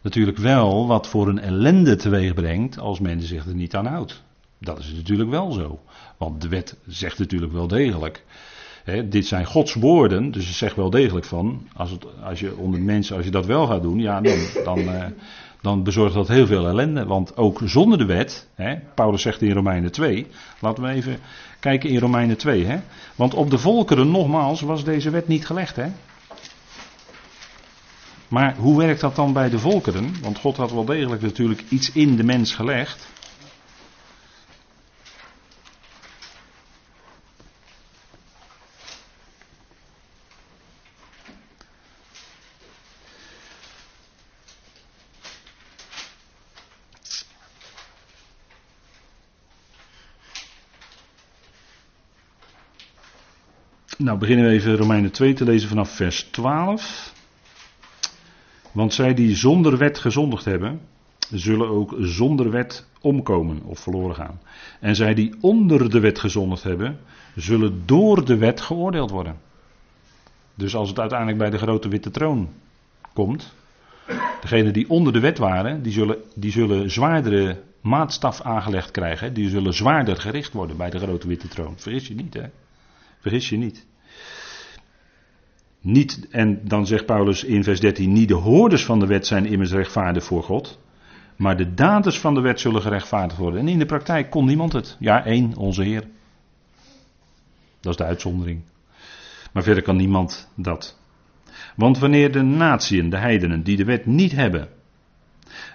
natuurlijk 0.00 0.38
wel 0.38 0.86
wat 0.86 1.08
voor 1.08 1.28
een 1.28 1.38
ellende 1.38 1.96
teweeg 1.96 2.34
brengt 2.34 2.78
als 2.78 3.00
men 3.00 3.20
zich 3.20 3.46
er 3.46 3.54
niet 3.54 3.74
aan 3.74 3.86
houdt. 3.86 4.22
Dat 4.58 4.78
is 4.78 4.92
natuurlijk 4.92 5.30
wel 5.30 5.52
zo. 5.52 5.80
Want 6.16 6.42
de 6.42 6.48
wet 6.48 6.76
zegt 6.86 7.18
natuurlijk 7.18 7.52
wel 7.52 7.66
degelijk. 7.66 8.24
Hè, 8.84 9.08
dit 9.08 9.26
zijn 9.26 9.44
Gods 9.44 9.74
woorden, 9.74 10.30
dus 10.30 10.46
het 10.46 10.56
zegt 10.56 10.76
wel 10.76 10.90
degelijk 10.90 11.26
van. 11.26 11.68
Als, 11.74 11.90
het, 11.90 12.06
als 12.22 12.40
je 12.40 12.56
onder 12.56 12.80
mensen, 12.80 13.16
als 13.16 13.24
je 13.24 13.30
dat 13.30 13.46
wel 13.46 13.66
gaat 13.66 13.82
doen, 13.82 13.98
ja, 13.98 14.20
dan, 14.20 14.38
dan, 14.64 14.78
uh, 14.78 15.04
dan 15.62 15.82
bezorgt 15.82 16.14
dat 16.14 16.28
heel 16.28 16.46
veel 16.46 16.66
ellende. 16.66 17.06
Want 17.06 17.36
ook 17.36 17.60
zonder 17.64 17.98
de 17.98 18.04
wet, 18.04 18.48
hè, 18.54 18.74
Paulus 18.94 19.22
zegt 19.22 19.42
in 19.42 19.52
Romeinen 19.52 19.92
2, 19.92 20.26
laten 20.60 20.82
we 20.82 20.90
even 20.90 21.18
kijken 21.60 21.90
in 21.90 21.98
Romeinen 21.98 22.36
2. 22.36 22.64
Hè, 22.64 22.78
want 23.14 23.34
op 23.34 23.50
de 23.50 23.58
volkeren, 23.58 24.10
nogmaals, 24.10 24.60
was 24.60 24.84
deze 24.84 25.10
wet 25.10 25.28
niet 25.28 25.46
gelegd. 25.46 25.76
Hè. 25.76 25.86
Maar 28.28 28.56
hoe 28.56 28.78
werkt 28.78 29.00
dat 29.00 29.16
dan 29.16 29.32
bij 29.32 29.50
de 29.50 29.58
volkeren? 29.58 30.14
Want 30.22 30.38
God 30.38 30.56
had 30.56 30.72
wel 30.72 30.84
degelijk 30.84 31.22
natuurlijk 31.22 31.64
iets 31.68 31.92
in 31.92 32.16
de 32.16 32.24
mens 32.24 32.54
gelegd. 32.54 33.08
Nou, 54.10 54.22
beginnen 54.22 54.46
we 54.46 54.52
even 54.52 54.76
Romeinen 54.76 55.10
2 55.10 55.32
te 55.32 55.44
lezen 55.44 55.68
vanaf 55.68 55.90
vers 55.90 56.22
12. 56.22 57.14
Want 58.72 58.94
zij 58.94 59.14
die 59.14 59.36
zonder 59.36 59.78
wet 59.78 59.98
gezondigd 59.98 60.44
hebben, 60.44 60.80
zullen 61.32 61.68
ook 61.68 61.94
zonder 61.98 62.50
wet 62.50 62.86
omkomen 63.00 63.62
of 63.62 63.78
verloren 63.78 64.14
gaan. 64.14 64.40
En 64.80 64.96
zij 64.96 65.14
die 65.14 65.34
onder 65.40 65.90
de 65.90 66.00
wet 66.00 66.18
gezondigd 66.18 66.62
hebben, 66.62 66.98
zullen 67.36 67.82
door 67.86 68.24
de 68.24 68.36
wet 68.36 68.60
geoordeeld 68.60 69.10
worden. 69.10 69.36
Dus 70.54 70.74
als 70.74 70.88
het 70.88 70.98
uiteindelijk 70.98 71.38
bij 71.38 71.50
de 71.50 71.58
grote 71.58 71.88
witte 71.88 72.10
troon 72.10 72.48
komt, 73.14 73.54
degenen 74.40 74.72
die 74.72 74.90
onder 74.90 75.12
de 75.12 75.20
wet 75.20 75.38
waren, 75.38 75.82
die 75.82 75.92
zullen, 75.92 76.16
die 76.34 76.50
zullen 76.52 76.90
zwaardere 76.90 77.62
maatstaf 77.80 78.40
aangelegd 78.40 78.90
krijgen. 78.90 79.34
Die 79.34 79.48
zullen 79.48 79.74
zwaarder 79.74 80.16
gericht 80.16 80.52
worden 80.52 80.76
bij 80.76 80.90
de 80.90 80.98
grote 80.98 81.28
witte 81.28 81.48
troon. 81.48 81.74
Vergis 81.76 82.08
je 82.08 82.14
niet, 82.14 82.34
hè? 82.34 82.44
Vergis 83.20 83.48
je 83.48 83.56
niet. 83.56 83.88
Niet, 85.80 86.28
en 86.30 86.60
dan 86.64 86.86
zegt 86.86 87.06
Paulus 87.06 87.44
in 87.44 87.64
vers 87.64 87.80
13, 87.80 88.12
niet 88.12 88.28
de 88.28 88.34
hoorders 88.34 88.84
van 88.84 88.98
de 88.98 89.06
wet 89.06 89.26
zijn 89.26 89.46
immers 89.46 89.72
rechtvaardig 89.72 90.24
voor 90.24 90.42
God, 90.42 90.78
maar 91.36 91.56
de 91.56 91.74
daders 91.74 92.18
van 92.18 92.34
de 92.34 92.40
wet 92.40 92.60
zullen 92.60 92.82
gerechtvaardigd 92.82 93.38
worden. 93.38 93.60
En 93.60 93.68
in 93.68 93.78
de 93.78 93.86
praktijk 93.86 94.30
kon 94.30 94.46
niemand 94.46 94.72
het. 94.72 94.96
Ja, 94.98 95.24
één, 95.24 95.56
onze 95.56 95.82
Heer. 95.82 96.04
Dat 97.80 97.92
is 97.92 97.96
de 97.96 98.04
uitzondering. 98.04 98.62
Maar 99.52 99.62
verder 99.62 99.82
kan 99.82 99.96
niemand 99.96 100.50
dat. 100.56 100.98
Want 101.76 101.98
wanneer 101.98 102.32
de 102.32 102.42
natieën, 102.42 103.10
de 103.10 103.16
heidenen, 103.16 103.62
die 103.62 103.76
de 103.76 103.84
wet 103.84 104.06
niet 104.06 104.32
hebben, 104.32 104.68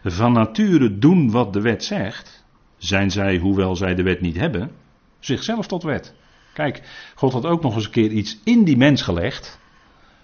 van 0.04 0.34
nature 0.34 0.98
doen 0.98 1.32
wat 1.32 1.54
de 1.54 1.62
wet 1.62 1.84
zegt, 1.84 2.46
zijn 2.78 3.12
zij, 3.12 3.38
hoewel 3.38 3.76
zij 3.76 3.96
de 3.96 4.04
wet 4.04 4.22
niet 4.22 4.38
hebben, 4.38 4.72
zichzelf 5.20 5.68
tot 5.68 5.84
wet. 5.84 6.14
Kijk, 6.56 6.82
God 7.16 7.34
had 7.34 7.46
ook 7.46 7.62
nog 7.62 7.76
eens 7.76 7.86
een 7.86 7.92
keer 7.92 8.12
iets 8.12 8.38
in 8.44 8.64
die 8.64 8.78
mens 8.78 9.02
gelegd, 9.02 9.60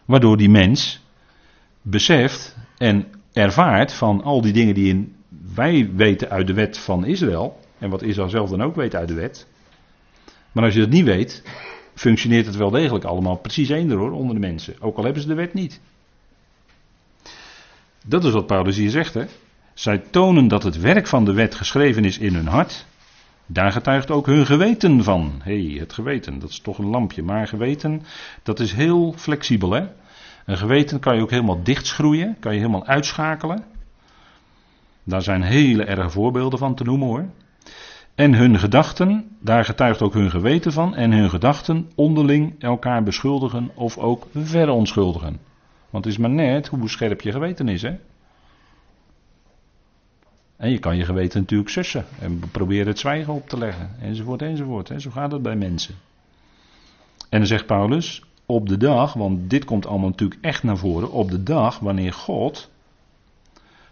waardoor 0.05 0.37
die 0.37 0.49
mens 0.49 1.01
beseft 1.81 2.55
en 2.77 3.07
ervaart 3.33 3.93
van 3.93 4.23
al 4.23 4.41
die 4.41 4.53
dingen 4.53 4.73
die 4.73 4.87
in, 4.89 5.15
wij 5.55 5.91
weten 5.95 6.29
uit 6.29 6.47
de 6.47 6.53
wet 6.53 6.77
van 6.77 7.05
Israël, 7.05 7.59
en 7.77 7.89
wat 7.89 8.01
Israël 8.01 8.29
zelf 8.29 8.49
dan 8.49 8.61
ook 8.61 8.75
weet 8.75 8.95
uit 8.95 9.07
de 9.07 9.13
wet. 9.13 9.47
Maar 10.51 10.63
als 10.63 10.73
je 10.73 10.79
dat 10.79 10.89
niet 10.89 11.05
weet, 11.05 11.43
functioneert 11.95 12.45
het 12.45 12.55
wel 12.55 12.69
degelijk 12.69 13.05
allemaal 13.05 13.37
precies 13.37 13.69
eender 13.69 13.97
hoor, 13.97 14.11
onder 14.11 14.35
de 14.35 14.41
mensen. 14.41 14.75
Ook 14.79 14.97
al 14.97 15.03
hebben 15.03 15.21
ze 15.21 15.27
de 15.27 15.33
wet 15.33 15.53
niet. 15.53 15.81
Dat 18.05 18.23
is 18.23 18.31
wat 18.31 18.47
Paulus 18.47 18.77
hier 18.77 18.89
zegt. 18.89 19.13
Hè? 19.13 19.25
Zij 19.73 19.97
tonen 19.97 20.47
dat 20.47 20.63
het 20.63 20.79
werk 20.79 21.07
van 21.07 21.25
de 21.25 21.33
wet 21.33 21.55
geschreven 21.55 22.05
is 22.05 22.17
in 22.17 22.35
hun 22.35 22.47
hart. 22.47 22.85
Daar 23.53 23.71
getuigt 23.71 24.11
ook 24.11 24.25
hun 24.25 24.45
geweten 24.45 25.03
van. 25.03 25.31
Hé, 25.43 25.67
hey, 25.67 25.79
het 25.79 25.93
geweten, 25.93 26.39
dat 26.39 26.49
is 26.49 26.59
toch 26.59 26.77
een 26.77 26.89
lampje. 26.89 27.23
Maar 27.23 27.47
geweten, 27.47 28.01
dat 28.43 28.59
is 28.59 28.73
heel 28.73 29.13
flexibel 29.17 29.71
hè. 29.71 29.87
Een 30.45 30.57
geweten 30.57 30.99
kan 30.99 31.15
je 31.15 31.21
ook 31.21 31.29
helemaal 31.29 31.63
dichtschroeien, 31.63 32.35
kan 32.39 32.53
je 32.53 32.59
helemaal 32.59 32.85
uitschakelen. 32.85 33.63
Daar 35.03 35.21
zijn 35.21 35.41
hele 35.41 35.83
erge 35.83 36.09
voorbeelden 36.09 36.59
van 36.59 36.75
te 36.75 36.83
noemen 36.83 37.07
hoor. 37.07 37.25
En 38.15 38.33
hun 38.33 38.59
gedachten, 38.59 39.37
daar 39.39 39.65
getuigt 39.65 40.01
ook 40.01 40.13
hun 40.13 40.29
geweten 40.29 40.71
van, 40.71 40.95
en 40.95 41.11
hun 41.11 41.29
gedachten 41.29 41.91
onderling 41.95 42.55
elkaar 42.59 43.03
beschuldigen 43.03 43.71
of 43.73 43.97
ook 43.97 44.27
verontschuldigen. 44.33 45.39
Want 45.89 46.05
het 46.05 46.13
is 46.13 46.19
maar 46.19 46.29
net 46.29 46.67
hoe 46.67 46.89
scherp 46.89 47.21
je 47.21 47.31
geweten 47.31 47.67
is, 47.67 47.81
hè? 47.81 47.95
En 50.62 50.69
je 50.69 50.80
kan 50.80 50.97
je 50.97 51.06
geweten 51.06 51.39
natuurlijk 51.39 51.69
sussen 51.69 52.06
en 52.19 52.39
proberen 52.52 52.88
het 52.88 53.00
zwijgen 53.00 53.34
op 53.34 53.50
te 53.50 53.58
leggen, 53.58 53.89
enzovoort, 54.02 54.41
enzovoort. 54.41 54.89
Hè? 54.89 55.00
Zo 55.00 55.12
gaat 55.12 55.32
het 55.32 55.41
bij 55.41 55.56
mensen. 55.56 55.95
En 57.30 57.38
dan 57.38 57.47
zegt 57.47 57.65
Paulus, 57.65 58.24
op 58.45 58.69
de 58.69 58.78
dag, 58.78 59.13
want 59.13 59.50
dit 59.50 59.65
komt 59.65 59.86
allemaal 59.86 60.10
natuurlijk 60.10 60.41
echt 60.45 60.63
naar 60.63 60.78
voren, 60.78 61.12
op 61.12 61.30
de 61.30 61.43
dag 61.43 61.80
wanneer 61.80 62.13
God 62.13 62.69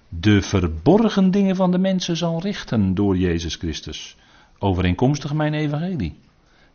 de 0.09 0.41
verborgen 0.41 1.31
dingen 1.31 1.55
van 1.55 1.71
de 1.71 1.77
mensen 1.77 2.17
zal 2.17 2.41
richten 2.41 2.95
door 2.95 3.17
Jezus 3.17 3.55
Christus. 3.55 4.17
Overeenkomstig 4.59 5.33
mijn 5.33 5.53
evangelie. 5.53 6.17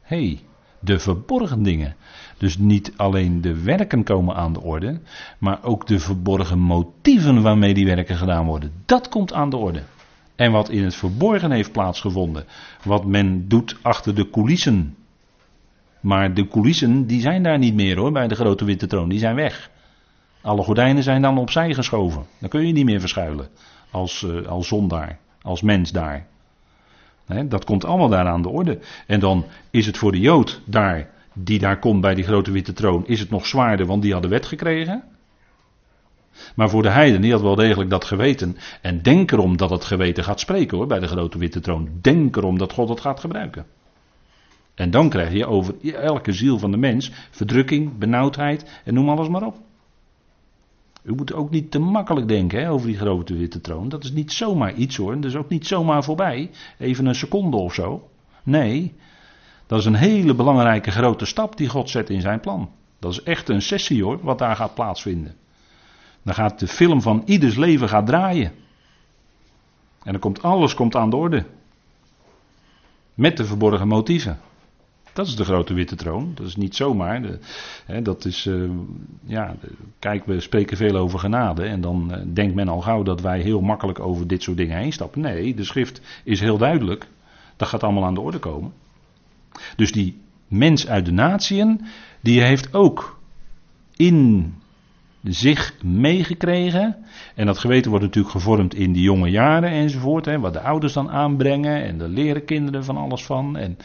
hey, 0.01 0.41
de 0.85 0.99
verborgen 0.99 1.63
dingen. 1.63 1.97
Dus 2.39 2.59
niet 2.59 2.93
alleen 2.97 3.41
de 3.41 3.63
werken 3.63 4.05
komen 4.05 4.37
aan 4.37 4.53
de 4.53 4.61
orde, 4.61 5.01
maar 5.39 5.63
ook 5.63 5.87
de 5.87 5.99
verborgen 5.99 6.59
motieven 6.59 7.43
waarmee 7.43 7.75
die 7.75 7.87
werken 7.87 8.17
gedaan 8.17 8.47
worden. 8.47 8.73
Dat 8.87 9.09
komt 9.09 9.33
aan 9.33 9.51
de 9.51 9.57
orde. 9.57 9.83
En 10.37 10.53
wat 10.53 10.69
in 10.69 10.85
het 10.85 10.95
verborgen 10.95 11.51
heeft 11.51 11.73
plaatsgevonden. 11.73 12.45
Wat 12.83 13.05
men 13.05 13.49
doet 13.49 13.77
achter 13.83 14.15
de 14.15 14.31
coulissen. 14.31 14.97
Maar 16.01 16.35
de 16.35 16.49
coulissen, 16.49 17.07
die 17.07 17.21
zijn 17.21 17.43
daar 17.43 17.59
niet 17.59 17.75
meer 17.75 17.97
hoor, 17.97 18.13
bij 18.13 18.29
de 18.29 18.35
grote 18.35 18.65
witte 18.65 18.87
troon. 18.87 19.09
Die 19.09 19.19
zijn 19.19 19.35
weg. 19.35 19.71
Alle 20.41 20.63
gordijnen 20.63 21.03
zijn 21.03 21.23
dan 21.23 21.39
opzij 21.39 21.75
geschoven. 21.75 22.25
Dan 22.39 22.49
kun 22.49 22.67
je 22.67 22.73
niet 22.73 22.85
meer 22.85 23.01
verschuilen. 23.01 23.49
Als, 23.91 24.23
uh, 24.23 24.47
als 24.47 24.69
zondaar, 24.69 25.19
als 25.43 25.63
mens 25.63 25.93
daar. 25.93 26.27
Dat 27.27 27.65
komt 27.65 27.85
allemaal 27.85 28.09
daar 28.09 28.27
aan 28.27 28.43
de 28.43 28.49
orde. 28.49 28.79
En 29.07 29.21
dan 29.21 29.45
is 29.71 29.87
het 29.87 29.99
voor 29.99 30.13
de 30.13 30.21
Jood 30.21 30.61
daar, 30.65 31.11
die 31.33 31.59
daar 31.59 31.79
komt 31.79 32.01
bij 32.01 32.15
die 32.15 32.25
grote 32.25 32.51
witte 32.51 32.73
troon, 32.73 33.07
is 33.07 33.21
het 33.21 33.31
nog 33.31 33.47
zwaarder, 33.47 33.87
want 33.87 34.03
die 34.03 34.13
hadden 34.13 34.31
wet 34.31 34.47
gekregen. 34.47 35.03
Maar 36.55 36.71
voor 36.71 36.83
de 36.83 36.89
heiden, 36.89 37.21
die 37.21 37.33
had 37.33 37.41
wel 37.41 37.55
degelijk 37.55 37.91
dat 37.91 38.05
geweten. 38.05 38.57
En 38.81 39.03
denk 39.03 39.33
erom 39.33 39.57
dat 39.57 39.71
het 39.71 39.85
geweten 39.85 40.25
gaat 40.25 40.41
spreken 40.41 40.77
hoor, 40.77 40.87
bij 40.87 41.01
de 41.01 41.07
grote 41.07 41.39
witte 41.39 41.61
troon. 41.61 41.89
Denk 42.01 42.37
erom 42.37 42.59
dat 42.59 42.73
God 42.73 42.89
het 42.89 43.01
gaat 43.01 43.21
gebruiken. 43.21 43.67
En 44.75 44.91
dan 44.91 45.09
krijg 45.09 45.33
je 45.33 45.47
over 45.47 45.75
elke 45.95 46.33
ziel 46.33 46.59
van 46.59 46.71
de 46.71 46.77
mens 46.77 47.11
verdrukking, 47.31 47.99
benauwdheid 47.99 48.81
en 48.85 48.95
noem 48.95 49.09
alles 49.09 49.29
maar 49.29 49.47
op. 49.47 49.57
U 51.05 51.15
moet 51.15 51.33
ook 51.33 51.51
niet 51.51 51.71
te 51.71 51.79
makkelijk 51.79 52.29
denken 52.29 52.61
hè, 52.61 52.71
over 52.71 52.87
die 52.87 52.97
grote 52.97 53.35
witte 53.35 53.61
troon. 53.61 53.89
Dat 53.89 54.05
is 54.05 54.13
niet 54.13 54.33
zomaar 54.33 54.75
iets 54.75 54.97
hoor. 54.97 55.15
Dat 55.15 55.25
is 55.25 55.37
ook 55.37 55.49
niet 55.49 55.67
zomaar 55.67 56.05
voorbij. 56.05 56.51
Even 56.79 57.07
een 57.07 57.15
seconde 57.15 57.57
of 57.57 57.75
zo. 57.75 58.09
Nee, 58.43 58.95
dat 59.67 59.79
is 59.79 59.85
een 59.85 59.95
hele 59.95 60.35
belangrijke 60.35 60.91
grote 60.91 61.25
stap 61.25 61.57
die 61.57 61.69
God 61.69 61.91
zet 61.91 62.11
in 62.11 62.21
zijn 62.21 62.41
plan. 62.41 62.71
Dat 62.99 63.13
is 63.13 63.23
echt 63.23 63.49
een 63.49 63.63
sessie 63.63 64.03
hoor, 64.03 64.19
wat 64.23 64.39
daar 64.39 64.57
gaat 64.57 64.75
plaatsvinden. 64.75 65.35
Dan 66.23 66.35
gaat 66.35 66.59
de 66.59 66.67
film 66.67 67.03
van 67.03 67.23
ieders 67.25 67.57
leven 67.57 67.89
gaat 67.89 68.07
draaien. 68.07 68.53
En 70.03 70.13
dan 70.13 70.21
komt 70.21 70.43
alles 70.43 70.75
komt 70.75 70.97
aan 70.97 71.11
de 71.11 71.17
orde. 71.17 71.47
Met 73.15 73.37
de 73.37 73.45
verborgen 73.45 73.89
motieven. 73.89 74.41
Dat 75.15 75.27
is 75.27 75.37
de 75.37 75.45
grote 75.45 75.75
witte 75.75 75.97
troon. 75.97 76.33
Dat 76.35 76.47
is 76.47 76.57
niet 76.57 76.77
zomaar. 76.77 77.23
De, 77.23 77.39
hè, 77.87 78.03
dat 78.03 78.25
is, 78.25 78.47
uh, 78.47 78.71
ja, 79.25 79.57
kijk, 79.99 80.25
we 80.25 80.41
spreken 80.41 80.77
veel 80.77 80.97
over 80.97 81.19
genade. 81.19 81.63
En 81.63 81.81
dan 81.81 82.11
uh, 82.11 82.35
denkt 82.35 82.55
men 82.55 82.69
al 82.69 82.81
gauw 82.81 83.03
dat 83.03 83.21
wij 83.21 83.41
heel 83.41 83.61
makkelijk 83.61 83.99
over 83.99 84.27
dit 84.27 84.43
soort 84.43 84.57
dingen 84.57 84.79
heen 84.79 84.93
stappen. 84.93 85.21
Nee, 85.21 85.55
de 85.55 85.65
schrift 85.65 86.01
is 86.25 86.41
heel 86.41 86.59
duidelijk. 86.59 87.07
Dat 87.57 87.69
gaat 87.69 87.83
allemaal 87.83 88.05
aan 88.05 88.15
de 88.15 88.21
orde 88.21 88.39
komen. 88.39 88.73
Dus 89.77 89.93
die 89.93 90.21
mens 90.49 90.89
uit 90.89 91.05
de 91.05 91.13
natieën, 91.13 91.81
die 92.21 92.43
heeft 92.43 92.75
ook 92.75 93.19
in 93.97 94.55
zich 95.25 95.75
meegekregen. 95.83 96.97
En 97.35 97.47
dat 97.47 97.59
geweten 97.59 97.91
wordt 97.91 98.05
natuurlijk 98.05 98.35
gevormd 98.35 98.75
in 98.75 98.93
die 98.93 99.03
jonge 99.03 99.31
jaren 99.31 99.71
enzovoort. 99.71 100.25
Hè, 100.25 100.39
wat 100.39 100.53
de 100.53 100.61
ouders 100.61 100.93
dan 100.93 101.11
aanbrengen. 101.11 101.83
En 101.85 101.99
de 101.99 102.09
leren 102.09 102.45
kinderen 102.45 102.85
van 102.85 102.97
alles 102.97 103.25
van. 103.25 103.57
En, 103.57 103.77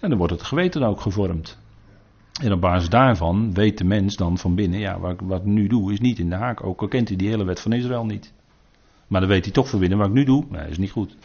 en 0.00 0.08
dan 0.08 0.18
wordt 0.18 0.32
het 0.32 0.42
geweten 0.42 0.82
ook 0.82 1.00
gevormd. 1.00 1.58
En 2.42 2.52
op 2.52 2.60
basis 2.60 2.88
daarvan 2.88 3.54
weet 3.54 3.78
de 3.78 3.84
mens 3.84 4.16
dan 4.16 4.38
van 4.38 4.54
binnen, 4.54 4.78
ja, 4.78 4.98
wat, 4.98 5.20
wat 5.22 5.40
ik 5.40 5.46
nu 5.46 5.66
doe 5.66 5.92
is 5.92 6.00
niet 6.00 6.18
in 6.18 6.30
de 6.30 6.36
haak. 6.36 6.64
Ook 6.64 6.80
al 6.80 6.88
kent 6.88 7.08
hij 7.08 7.16
die 7.16 7.28
hele 7.28 7.44
wet 7.44 7.60
van 7.60 7.72
Israël 7.72 8.04
niet. 8.04 8.32
Maar 9.06 9.20
dan 9.20 9.30
weet 9.30 9.44
hij 9.44 9.52
toch 9.52 9.68
van 9.68 9.78
binnen, 9.78 9.98
wat 9.98 10.06
ik 10.06 10.12
nu 10.12 10.24
doe, 10.24 10.44
nee, 10.50 10.68
is 10.68 10.78
niet 10.78 10.90
goed. 10.90 11.16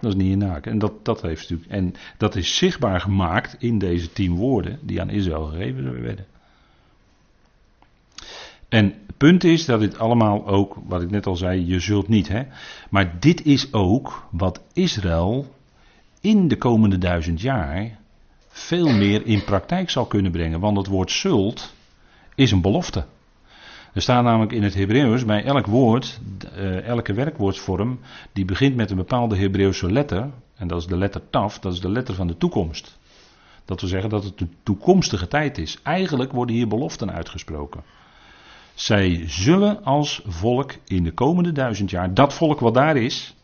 Dat 0.00 0.12
is 0.12 0.14
niet 0.14 0.32
in 0.32 0.38
de 0.38 0.44
haak. 0.44 0.66
En 0.66 0.78
dat, 0.78 1.04
dat, 1.04 1.22
heeft 1.22 1.40
natuurlijk, 1.40 1.70
en 1.70 1.94
dat 2.18 2.36
is 2.36 2.56
zichtbaar 2.56 3.00
gemaakt 3.00 3.56
in 3.58 3.78
deze 3.78 4.12
tien 4.12 4.34
woorden 4.34 4.78
die 4.82 5.00
aan 5.00 5.10
Israël 5.10 5.44
gegeven 5.44 6.02
werden. 6.02 6.26
En 8.68 8.84
het 9.06 9.16
punt 9.16 9.44
is 9.44 9.64
dat 9.64 9.80
dit 9.80 9.98
allemaal 9.98 10.46
ook, 10.46 10.76
wat 10.86 11.02
ik 11.02 11.10
net 11.10 11.26
al 11.26 11.36
zei, 11.36 11.66
je 11.66 11.80
zult 11.80 12.08
niet, 12.08 12.28
hè. 12.28 12.42
Maar 12.90 13.20
dit 13.20 13.44
is 13.44 13.72
ook 13.72 14.26
wat 14.30 14.62
Israël 14.72 15.46
in 16.20 16.48
de 16.48 16.56
komende 16.56 16.98
duizend 16.98 17.40
jaar 17.40 17.98
veel 18.48 18.88
meer 18.88 19.26
in 19.26 19.44
praktijk 19.44 19.90
zal 19.90 20.06
kunnen 20.06 20.32
brengen. 20.32 20.60
Want 20.60 20.76
het 20.76 20.86
woord 20.86 21.10
zult 21.10 21.74
is 22.34 22.50
een 22.50 22.60
belofte. 22.60 23.04
Er 23.94 24.02
staat 24.02 24.24
namelijk 24.24 24.52
in 24.52 24.62
het 24.62 24.74
Hebreeuws 24.74 25.24
bij 25.24 25.44
elk 25.44 25.66
woord, 25.66 26.20
uh, 26.56 26.86
elke 26.86 27.12
werkwoordsvorm, 27.12 27.98
die 28.32 28.44
begint 28.44 28.76
met 28.76 28.90
een 28.90 28.96
bepaalde 28.96 29.36
Hebreeuwse 29.36 29.92
letter. 29.92 30.30
En 30.56 30.68
dat 30.68 30.80
is 30.80 30.86
de 30.86 30.96
letter 30.96 31.22
taf, 31.30 31.58
dat 31.58 31.72
is 31.72 31.80
de 31.80 31.90
letter 31.90 32.14
van 32.14 32.26
de 32.26 32.36
toekomst. 32.36 32.98
Dat 33.64 33.80
wil 33.80 33.90
zeggen 33.90 34.10
dat 34.10 34.24
het 34.24 34.38
de 34.38 34.48
toekomstige 34.62 35.28
tijd 35.28 35.58
is. 35.58 35.78
Eigenlijk 35.82 36.32
worden 36.32 36.54
hier 36.54 36.68
beloften 36.68 37.12
uitgesproken. 37.12 37.82
Zij 38.74 39.24
zullen 39.26 39.84
als 39.84 40.22
volk 40.26 40.74
in 40.84 41.04
de 41.04 41.12
komende 41.12 41.52
duizend 41.52 41.90
jaar, 41.90 42.14
dat 42.14 42.34
volk 42.34 42.60
wat 42.60 42.74
daar 42.74 42.96
is, 42.96 43.34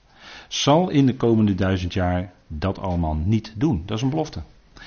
zal 0.48 0.88
in 0.88 1.06
de 1.06 1.14
komende 1.14 1.54
duizend 1.54 1.92
jaar 1.92 2.32
dat 2.46 2.78
allemaal 2.78 3.14
niet 3.14 3.52
doen. 3.56 3.82
Dat 3.86 3.96
is 3.96 4.02
een 4.02 4.10
belofte. 4.10 4.42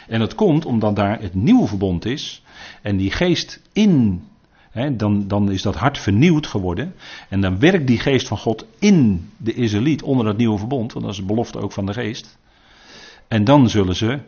En 0.08 0.20
dat 0.20 0.36
komt 0.36 0.66
omdat 0.66 0.96
daar 0.96 1.22
het 1.22 1.34
nieuwe 1.34 1.68
verbond 1.68 2.06
is 2.06 2.44
en 2.82 2.98
die 2.98 3.12
geest 3.12 3.62
in, 3.74 4.24
hè, 4.72 4.96
dan, 4.96 5.28
dan 5.28 5.52
is 5.52 5.62
dat 5.62 5.76
hart 5.76 5.98
vernieuwd 5.98 6.48
geworden. 6.48 6.94
En 7.30 7.42
dan 7.42 7.60
werkt 7.60 7.88
die 7.88 8.00
geest 8.00 8.28
van 8.28 8.38
God 8.38 8.66
in 8.80 9.30
de 9.38 9.54
Israëliet 9.54 10.04
onder 10.04 10.28
het 10.28 10.38
nieuwe 10.38 10.58
verbond, 10.58 10.94
want 10.94 11.06
dat 11.06 11.14
is 11.14 11.20
de 11.20 11.26
belofte 11.26 11.60
ook 11.60 11.72
van 11.72 11.86
de 11.86 11.94
geest. 11.94 12.38
En 13.28 13.44
dan 13.44 13.70
zullen 13.70 13.96
ze 13.96 14.20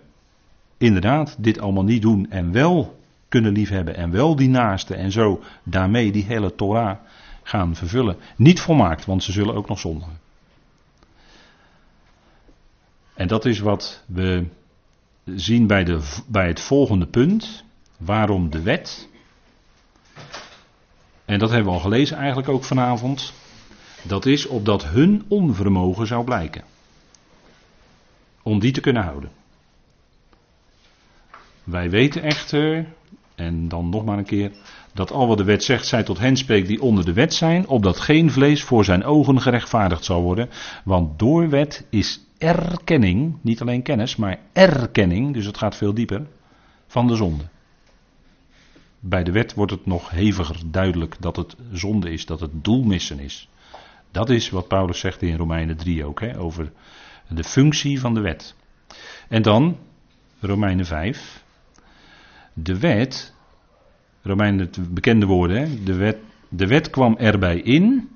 inderdaad 0.78 1.36
dit 1.38 1.60
allemaal 1.60 1.84
niet 1.84 2.02
doen 2.02 2.30
en 2.30 2.52
wel 2.52 3.00
kunnen 3.36 3.54
liefhebben 3.54 3.96
en 3.96 4.12
wel 4.12 4.36
die 4.36 4.50
naaste 4.50 4.96
en 4.96 5.12
zo 5.12 5.44
daarmee 5.64 6.12
die 6.12 6.24
hele 6.24 6.56
Torah 6.56 6.98
gaan 7.44 7.76
vervullen. 7.76 8.18
Niet 8.36 8.60
volmaakt, 8.60 9.06
want 9.06 9.24
ze 9.24 9.32
zullen 9.32 9.56
ook 9.56 9.68
nog 9.68 9.80
zondigen. 9.80 10.20
En 13.14 13.28
dat 13.28 13.46
is 13.46 13.60
wat 13.60 14.04
we 14.06 14.46
zien 15.26 15.68
bij, 15.68 15.84
de, 15.84 16.22
bij 16.28 16.48
het 16.48 16.60
volgende 16.60 17.06
punt. 17.06 17.64
Waarom 17.98 18.50
de 18.50 18.62
wet? 18.62 19.10
En 21.26 21.40
dat 21.40 21.50
hebben 21.50 21.68
we 21.68 21.78
al 21.78 21.84
gelezen 21.84 22.18
eigenlijk 22.18 22.50
ook 22.50 22.64
vanavond. 22.64 23.34
Dat 24.04 24.26
is 24.26 24.48
opdat 24.48 24.86
hun 24.86 25.26
onvermogen 25.28 26.08
zou 26.08 26.24
blijken. 26.24 26.64
Om 28.44 28.60
die 28.60 28.72
te 28.72 28.82
kunnen 28.82 29.04
houden. 29.04 29.32
Wij 31.64 31.90
weten 31.90 32.22
echter, 32.22 32.86
en 33.36 33.68
dan 33.68 33.90
nog 33.90 34.06
maar 34.06 34.18
een 34.18 34.26
keer, 34.26 34.52
dat 34.94 35.12
al 35.12 35.28
wat 35.28 35.38
de 35.38 35.44
wet 35.44 35.64
zegt, 35.64 35.88
zij 35.88 36.04
tot 36.04 36.20
hen 36.20 36.38
spreekt 36.38 36.68
die 36.68 36.82
onder 36.82 37.06
de 37.06 37.14
wet 37.14 37.34
zijn, 37.34 37.68
opdat 37.68 38.00
geen 38.00 38.32
vlees 38.32 38.64
voor 38.64 38.86
zijn 38.86 39.04
ogen 39.04 39.42
gerechtvaardigd 39.42 40.06
zal 40.06 40.22
worden. 40.22 40.50
Want 40.84 41.20
door 41.20 41.50
wet 41.50 41.86
is 41.90 42.26
erkenning, 42.38 43.38
niet 43.42 43.62
alleen 43.62 43.82
kennis, 43.82 44.16
maar 44.16 44.40
erkenning, 44.54 45.34
dus 45.34 45.46
het 45.46 45.58
gaat 45.58 45.76
veel 45.76 45.94
dieper, 45.94 46.28
van 46.88 47.08
de 47.08 47.16
zonde. 47.16 47.44
Bij 49.00 49.24
de 49.24 49.32
wet 49.32 49.54
wordt 49.54 49.72
het 49.72 49.86
nog 49.86 50.10
heviger 50.10 50.60
duidelijk 50.66 51.16
dat 51.20 51.36
het 51.36 51.56
zonde 51.72 52.12
is, 52.12 52.26
dat 52.26 52.40
het 52.40 52.52
doelmissen 52.64 53.20
is. 53.20 53.50
Dat 54.12 54.30
is 54.30 54.50
wat 54.50 54.68
Paulus 54.68 55.00
zegt 55.00 55.22
in 55.22 55.38
Romeinen 55.38 55.78
3 55.78 56.06
ook, 56.06 56.20
hè, 56.20 56.40
over 56.40 56.72
de 57.28 57.44
functie 57.44 58.00
van 58.00 58.14
de 58.14 58.20
wet. 58.20 58.56
En 59.30 59.42
dan, 59.42 59.78
Romeinen 60.40 60.86
5. 60.86 61.45
De 62.58 62.80
wet, 62.80 63.34
Romeinen 64.22 64.60
het 64.60 64.94
bekende 64.94 65.26
woorden, 65.26 65.58
hè, 65.58 65.84
de, 65.84 65.94
wet, 65.94 66.18
de 66.50 66.68
wet 66.68 66.90
kwam 66.90 67.16
erbij 67.18 67.58
in. 67.58 68.10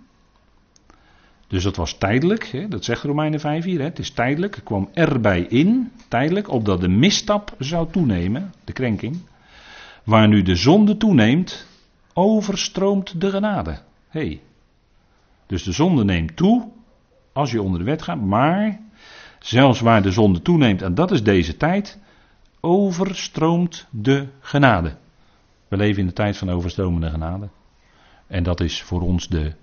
Dus 1.48 1.64
dat 1.64 1.76
was 1.76 1.98
tijdelijk, 1.98 2.46
hè, 2.46 2.68
dat 2.68 2.84
zegt 2.84 3.04
Romeinen 3.04 3.40
5 3.40 3.64
hier, 3.64 3.80
hè, 3.80 3.86
het 3.86 4.00
is 4.00 4.12
tijdelijk, 4.12 4.62
kwam 4.64 4.90
erbij 4.94 5.42
in, 5.42 5.92
tijdelijk, 6.08 6.50
opdat 6.50 6.82
de 6.82 6.88
misstap 6.88 7.56
zou 7.58 7.92
toenemen, 7.92 8.54
de 8.64 8.74
krenking. 8.74 9.18
Waar 10.04 10.28
nu 10.28 10.42
de 10.42 10.56
zonde 10.56 10.98
toeneemt, 10.98 11.68
overstroomt 12.14 13.22
de 13.22 13.30
genade. 13.30 13.80
Hey. 14.10 14.42
Dus 15.48 15.64
de 15.64 15.72
zonde 15.72 16.04
neemt 16.04 16.36
toe 16.36 16.68
als 17.34 17.52
je 17.52 17.62
onder 17.62 17.80
de 17.80 17.86
wet 17.86 18.02
gaat, 18.02 18.22
maar 18.22 18.80
zelfs 19.40 19.80
waar 19.80 20.02
de 20.02 20.12
zonde 20.12 20.42
toeneemt, 20.42 20.82
en 20.82 20.96
dat 20.96 21.12
is 21.12 21.24
deze 21.24 21.58
tijd, 21.58 22.00
overstroomt 22.60 23.88
de 23.90 24.28
genade. 24.40 24.96
We 25.68 25.78
leven 25.78 26.00
in 26.00 26.08
de 26.08 26.14
tijd 26.14 26.38
van 26.38 26.50
overstromende 26.50 27.10
genade. 27.10 27.50
En 28.28 28.44
dat 28.44 28.60
is 28.60 28.82
voor 28.82 29.02
ons 29.02 29.28
de, 29.28 29.54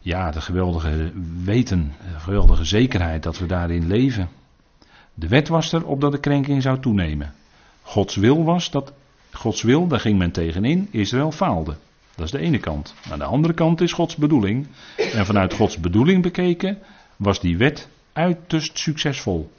ja, 0.00 0.30
de 0.30 0.40
geweldige 0.40 1.12
weten, 1.44 1.92
de 2.12 2.20
geweldige 2.20 2.64
zekerheid 2.64 3.22
dat 3.22 3.38
we 3.38 3.46
daarin 3.46 3.86
leven. 3.86 4.28
De 5.14 5.28
wet 5.28 5.48
was 5.48 5.72
er 5.72 5.86
opdat 5.86 6.12
de 6.12 6.20
krenking 6.20 6.62
zou 6.62 6.80
toenemen. 6.80 7.32
Gods 7.82 8.16
wil 8.16 8.44
was 8.44 8.70
dat 8.70 8.92
Gods 9.32 9.62
wil, 9.62 9.86
daar 9.86 10.00
ging 10.00 10.18
men 10.18 10.30
tegenin, 10.30 10.88
Israël 10.90 11.32
faalde. 11.32 11.76
Dat 12.14 12.24
is 12.24 12.30
de 12.30 12.38
ene 12.38 12.58
kant. 12.58 12.94
Aan 13.10 13.18
de 13.18 13.24
andere 13.24 13.54
kant 13.54 13.80
is 13.80 13.92
Gods 13.92 14.16
bedoeling. 14.16 14.66
En 14.96 15.26
vanuit 15.26 15.54
Gods 15.54 15.78
bedoeling 15.80 16.22
bekeken 16.22 16.78
was 17.16 17.40
die 17.40 17.56
wet 17.56 17.88
uiterst 18.12 18.78
succesvol. 18.78 19.50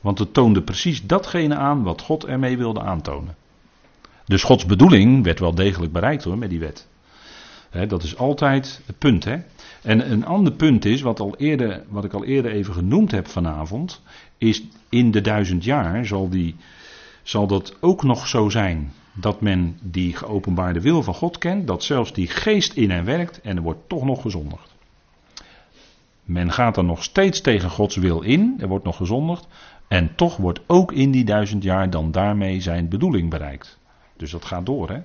Want 0.00 0.18
het 0.18 0.34
toonde 0.34 0.62
precies 0.62 1.06
datgene 1.06 1.54
aan 1.54 1.82
wat 1.82 2.00
God 2.00 2.24
ermee 2.24 2.56
wilde 2.56 2.80
aantonen. 2.80 3.34
Dus 4.24 4.42
Gods 4.42 4.66
bedoeling 4.66 5.24
werd 5.24 5.38
wel 5.38 5.54
degelijk 5.54 5.92
bereikt 5.92 6.24
hoor 6.24 6.38
met 6.38 6.50
die 6.50 6.60
wet. 6.60 6.86
dat 7.88 8.02
is 8.02 8.16
altijd 8.16 8.80
het 8.86 8.98
punt. 8.98 9.24
Hè? 9.24 9.36
En 9.82 10.10
een 10.10 10.26
ander 10.26 10.52
punt 10.52 10.84
is, 10.84 11.00
wat, 11.00 11.20
al 11.20 11.36
eerder, 11.36 11.82
wat 11.88 12.04
ik 12.04 12.12
al 12.12 12.24
eerder 12.24 12.50
even 12.50 12.74
genoemd 12.74 13.10
heb 13.10 13.28
vanavond, 13.28 14.02
is 14.38 14.62
in 14.88 15.10
de 15.10 15.20
duizend 15.20 15.64
jaar 15.64 16.06
zal, 16.06 16.28
die, 16.28 16.56
zal 17.22 17.46
dat 17.46 17.76
ook 17.80 18.02
nog 18.02 18.26
zo 18.26 18.48
zijn 18.48 18.92
dat 19.12 19.40
men 19.40 19.78
die 19.82 20.16
geopenbaarde 20.16 20.80
wil 20.80 21.02
van 21.02 21.14
God 21.14 21.38
kent, 21.38 21.66
dat 21.66 21.84
zelfs 21.84 22.12
die 22.12 22.28
geest 22.28 22.72
in 22.72 22.90
hen 22.90 23.04
werkt 23.04 23.40
en 23.40 23.56
er 23.56 23.62
wordt 23.62 23.88
toch 23.88 24.04
nog 24.04 24.22
gezondigd. 24.22 24.74
Men 26.24 26.52
gaat 26.52 26.76
er 26.76 26.84
nog 26.84 27.02
steeds 27.02 27.40
tegen 27.40 27.70
Gods 27.70 27.96
wil 27.96 28.20
in, 28.20 28.54
er 28.58 28.68
wordt 28.68 28.84
nog 28.84 28.96
gezondigd, 28.96 29.46
en 29.88 30.14
toch 30.14 30.36
wordt 30.36 30.60
ook 30.66 30.92
in 30.92 31.10
die 31.10 31.24
duizend 31.24 31.62
jaar 31.62 31.90
dan 31.90 32.10
daarmee 32.10 32.60
zijn 32.60 32.88
bedoeling 32.88 33.30
bereikt. 33.30 33.78
Dus 34.16 34.30
dat 34.30 34.44
gaat 34.44 34.66
door. 34.66 34.88
Hè? 34.88 35.00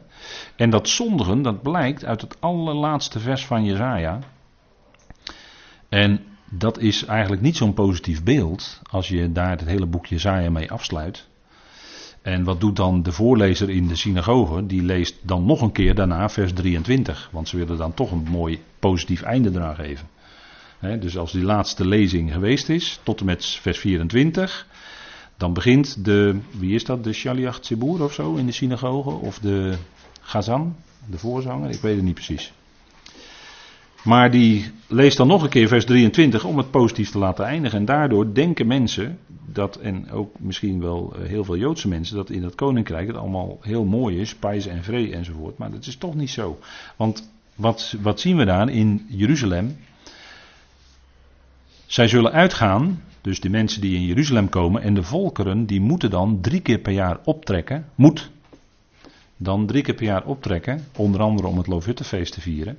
En 0.56 0.70
dat 0.70 0.90
zondigen, 0.90 1.42
dat 1.42 1.62
blijkt 1.62 2.06
uit 2.06 2.22
het 2.22 2.42
allerlaatste 2.42 3.20
vers 3.20 3.46
van 3.46 3.66
Jezaja. 3.66 4.20
En 5.90 6.22
dat 6.50 6.80
is 6.80 7.06
eigenlijk 7.06 7.42
niet 7.42 7.58
zo'n 7.58 7.74
positief 7.74 8.24
beeld 8.24 8.82
als 8.90 9.08
je 9.08 9.32
daar 9.32 9.50
het 9.50 9.66
hele 9.66 9.86
boek 9.86 10.06
Jezaja 10.06 10.50
mee 10.50 10.72
afsluit. 10.72 11.30
En 12.22 12.44
wat 12.44 12.60
doet 12.60 12.76
dan 12.76 13.04
de 13.04 13.12
voorlezer 13.12 13.70
in 13.70 13.88
de 13.88 13.96
synagoge? 13.96 14.66
Die 14.66 14.82
leest 14.82 15.18
dan 15.22 15.46
nog 15.46 15.62
een 15.62 15.72
keer 15.72 15.96
daarna 15.96 16.30
vers 16.30 16.54
23. 16.54 17.30
Want 17.32 17.48
ze 17.48 17.58
willen 17.58 17.78
dan 17.78 17.94
toch 17.94 18.12
een 18.12 18.28
mooi 18.30 18.62
positief 18.80 19.22
einde 19.22 19.50
eraan 19.50 19.76
geven. 19.76 20.08
Dus 20.82 21.18
als 21.18 21.32
die 21.32 21.44
laatste 21.44 21.88
lezing 21.88 22.34
geweest 22.34 22.70
is, 22.70 23.00
tot 23.04 23.20
en 23.20 23.26
met 23.26 23.46
vers 23.46 23.80
24. 23.80 24.68
Dan 25.38 25.54
begint 25.54 26.06
de, 26.06 26.40
wie 26.52 26.76
is 26.76 26.86
dat, 26.86 27.04
de 27.04 27.14
Shaliach 27.14 27.60
Tzibur 27.60 28.04
of 28.04 28.14
zo 28.14 28.36
in 28.36 28.46
de 28.46 28.52
synagoge? 28.52 29.10
Of 29.10 29.40
de 29.40 29.74
Gazan, 30.22 30.76
de 31.10 31.18
voorzanger? 31.18 31.70
Ik 31.70 31.82
weet 31.82 31.96
het 31.96 32.04
niet 32.04 32.14
precies. 32.14 32.54
Maar 34.04 34.32
die 34.32 34.72
leest 34.88 35.18
dan 35.18 35.28
nog 35.28 35.44
een 35.44 35.50
keer 35.50 35.68
vers 35.68 35.86
23 35.86 36.44
om 36.44 36.58
het 36.58 36.72
positief 36.72 37.10
te 37.10 37.18
laten 37.18 37.46
eindigen. 37.46 37.80
En 37.80 37.86
daardoor 37.86 38.34
denken 38.34 38.68
mensen 38.68 39.18
dat, 39.46 39.76
en 39.76 40.12
ook 40.12 40.40
misschien 40.40 40.80
wel 40.80 41.14
eh, 41.16 41.28
heel 41.28 41.44
veel 41.44 41.58
Joodse 41.58 41.88
mensen, 41.88 42.16
dat 42.16 42.30
in 42.30 42.42
dat 42.42 42.56
koninkrijk 42.56 43.08
het 43.08 43.18
allemaal 43.18 43.58
heel 43.62 43.86
mooi 43.86 44.20
is, 44.20 44.36
pijs 44.36 44.66
en 44.66 44.84
vree 44.84 45.14
enzovoort. 45.14 45.58
Maar 45.58 45.72
dat 45.72 45.86
is 45.86 45.96
toch 45.96 46.16
niet 46.16 46.30
zo. 46.30 46.60
Want 46.96 47.32
wat, 47.56 47.96
wat 48.02 48.20
zien 48.20 48.38
we 48.38 48.46
daar 48.46 48.70
in 48.70 49.06
Jeruzalem? 49.08 49.78
Zij 51.92 52.08
zullen 52.08 52.32
uitgaan, 52.32 53.04
dus 53.22 53.40
de 53.40 53.50
mensen 53.50 53.82
die 53.82 53.96
in 53.96 54.06
Jeruzalem 54.06 54.50
komen 54.50 54.82
en 54.82 54.94
de 54.94 55.04
volkeren, 55.04 55.66
die 55.66 55.82
moeten 55.82 56.10
dan 56.10 56.42
drie 56.42 56.62
keer 56.62 56.78
per 56.78 56.94
jaar 56.94 57.20
optrekken. 57.24 57.86
Moet 57.96 58.32
dan 59.38 59.66
drie 59.66 59.84
keer 59.84 59.94
per 59.94 60.06
jaar 60.06 60.26
optrekken, 60.26 60.84
onder 60.96 61.22
andere 61.22 61.48
om 61.48 61.58
het 61.58 61.68
Lovuttefeest 61.68 62.34
te 62.34 62.42
vieren. 62.42 62.78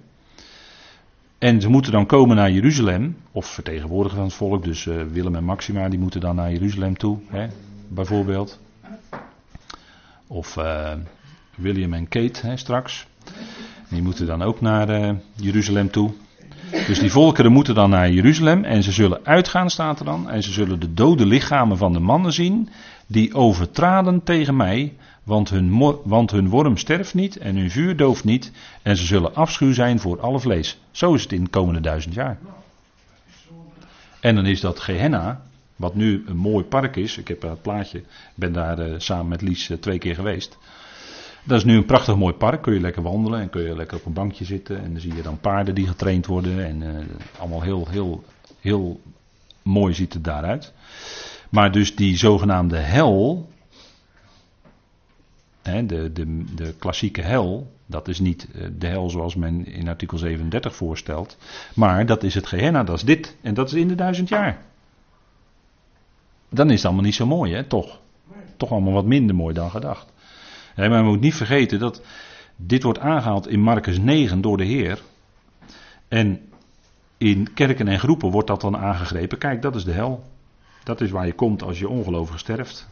En 1.39 1.61
ze 1.61 1.69
moeten 1.69 1.93
dan 1.93 2.07
komen 2.07 2.37
naar 2.37 2.51
Jeruzalem, 2.51 3.17
of 3.33 3.47
vertegenwoordiger 3.47 4.19
van 4.19 4.27
het 4.27 4.37
volk, 4.37 4.65
dus 4.65 4.85
uh, 4.85 5.03
Willem 5.03 5.35
en 5.35 5.45
Maxima, 5.45 5.89
die 5.89 5.99
moeten 5.99 6.21
dan 6.21 6.37
naar 6.37 6.53
Jeruzalem 6.53 6.97
toe, 6.97 7.19
hè, 7.27 7.47
bijvoorbeeld. 7.89 8.61
Of 10.27 10.57
uh, 10.57 10.93
William 11.55 11.93
en 11.93 12.09
Kate 12.09 12.47
hè, 12.47 12.57
straks. 12.57 13.07
Die 13.89 14.03
moeten 14.03 14.27
dan 14.27 14.43
ook 14.43 14.61
naar 14.61 14.91
uh, 15.01 15.13
Jeruzalem 15.35 15.91
toe. 15.91 16.11
Dus 16.87 16.99
die 16.99 17.11
volkeren 17.11 17.53
moeten 17.53 17.75
dan 17.75 17.91
naar 17.91 18.11
Jeruzalem 18.11 18.65
en 18.65 18.83
ze 18.83 18.93
zullen 18.93 19.21
uitgaan, 19.25 19.71
staat 19.71 19.99
er 19.99 20.05
dan. 20.05 20.31
En 20.31 20.43
ze 20.43 20.53
zullen 20.53 20.81
de 20.81 20.95
dode 20.95 21.27
lichamen 21.27 21.77
van 21.77 21.93
de 21.93 22.01
mannen 22.01 22.33
zien 22.33 22.69
die 23.07 23.35
overtraden 23.35 24.23
tegen 24.23 24.57
mij 24.57 24.93
want 25.23 25.51
hun, 25.51 25.99
want 26.05 26.31
hun 26.31 26.49
worm 26.49 26.77
sterft 26.77 27.15
niet 27.15 27.37
en 27.37 27.57
hun 27.57 27.71
vuur 27.71 27.97
dooft 27.97 28.25
niet. 28.25 28.53
En 28.83 28.97
ze 28.97 29.05
zullen 29.05 29.35
afschuw 29.35 29.73
zijn 29.73 30.01
voor 30.01 30.21
alle 30.21 30.41
vlees. 30.41 30.79
Zo 30.91 31.15
is 31.15 31.23
het 31.23 31.33
in 31.33 31.45
de 31.45 31.51
komende 31.51 31.81
duizend 31.81 32.15
jaar. 32.15 32.39
En 34.21 34.35
dan 34.35 34.47
is 34.47 34.61
dat 34.61 34.81
Gehenna, 34.81 35.43
wat 35.77 35.95
nu 35.95 36.25
een 36.27 36.37
mooi 36.37 36.65
park 36.65 36.97
is. 36.97 37.19
Ik 37.19 37.29
heb 37.29 37.43
het 37.43 37.63
plaatje, 37.63 38.03
ben 38.35 38.53
daar 38.53 38.89
uh, 38.89 38.95
samen 38.99 39.29
met 39.29 39.43
Lies 39.43 39.69
uh, 39.69 39.77
twee 39.77 39.99
keer 39.99 40.15
geweest. 40.15 40.59
Dat 41.45 41.59
is 41.59 41.65
nu 41.65 41.77
een 41.77 41.85
prachtig 41.85 42.17
mooi 42.17 42.35
park. 42.35 42.63
Kun 42.63 42.75
je 42.75 42.81
lekker 42.81 43.03
wandelen 43.03 43.41
en 43.41 43.51
kun 43.51 43.63
je 43.63 43.77
lekker 43.77 43.97
op 43.97 44.07
een 44.07 44.13
bankje 44.13 44.45
zitten. 44.45 44.83
En 44.83 44.93
dan 44.93 45.01
zie 45.01 45.15
je 45.15 45.23
dan 45.23 45.41
paarden 45.41 45.75
die 45.75 45.87
getraind 45.87 46.27
worden. 46.27 46.65
En 46.65 46.83
uh, 46.83 47.05
allemaal 47.39 47.63
heel, 47.63 47.89
heel, 47.89 48.25
heel 48.61 49.01
mooi 49.63 49.95
ziet 49.95 50.13
het 50.13 50.25
daaruit. 50.25 50.73
Maar 51.49 51.73
dus 51.73 51.97
die 51.97 52.17
zogenaamde 52.17 52.77
hel, 52.77 53.49
de, 55.63 56.13
de, 56.13 56.45
de 56.55 56.75
klassieke 56.79 57.23
hel, 57.23 57.73
dat 57.87 58.09
is 58.09 58.19
niet 58.19 58.49
eh, 58.55 58.67
de 58.79 58.87
hel 58.87 59.11
zoals 59.11 59.35
men 59.35 59.67
in 59.67 59.89
artikel 59.89 60.19
37 60.19 60.77
voorstelt, 60.77 61.37
maar 61.75 62.07
dat 62.07 62.23
is 62.23 62.35
het 62.35 62.47
Gehenna, 62.47 62.85
dat 62.85 62.97
is 62.97 63.05
dit, 63.05 63.37
en 63.41 63.55
dat 63.55 63.67
is 63.67 63.75
in 63.75 63.89
de 63.89 63.95
duizend 63.95 64.29
jaar. 64.29 64.63
Dan 66.49 66.71
is 66.71 66.77
het 66.77 66.85
allemaal 66.85 67.05
niet 67.05 67.15
zo 67.15 67.27
mooi, 67.27 67.55
hè, 67.55 67.65
toch? 67.65 68.01
Toch 68.57 68.71
allemaal 68.71 68.93
wat 68.93 69.05
minder 69.05 69.37
mooi 69.37 69.55
dan 69.55 69.71
gedacht. 69.71 70.12
Maar 70.77 70.91
we 70.91 71.03
moeten 71.03 71.21
niet 71.21 71.35
vergeten 71.35 71.79
dat 71.79 72.03
dit 72.57 72.83
wordt 72.83 72.99
aangehaald 72.99 73.49
in 73.49 73.61
Marcus 73.61 73.99
9 73.99 74.41
door 74.41 74.57
de 74.57 74.65
Heer. 74.65 75.03
En 76.09 76.41
in 77.19 77.53
kerken 77.53 77.89
en 77.89 77.99
groepen 77.99 78.31
wordt 78.31 78.49
dat 78.49 78.61
dan 78.61 78.77
aangegrepen. 78.77 79.39
Kijk, 79.39 79.63
dat 79.63 79.75
is 79.75 79.85
de 79.85 79.93
hel. 79.93 80.25
Dat 80.85 81.01
is 81.01 81.11
waar 81.11 81.27
je 81.27 81.33
komt 81.33 81.63
als 81.63 81.79
je 81.79 81.89
ongelovig 81.89 82.39
sterft. 82.39 82.89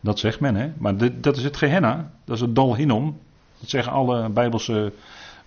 Dat 0.00 0.18
zegt 0.18 0.40
men, 0.40 0.54
hè? 0.54 0.72
Maar 0.78 1.20
dat 1.20 1.36
is 1.36 1.44
het 1.44 1.56
Gehenna. 1.56 2.12
Dat 2.24 2.36
is 2.36 2.42
het 2.42 2.54
Dal 2.54 2.76
Hinnom. 2.76 3.18
Dat 3.58 3.68
zeggen 3.68 3.92
alle 3.92 4.28
Bijbelse, 4.28 4.92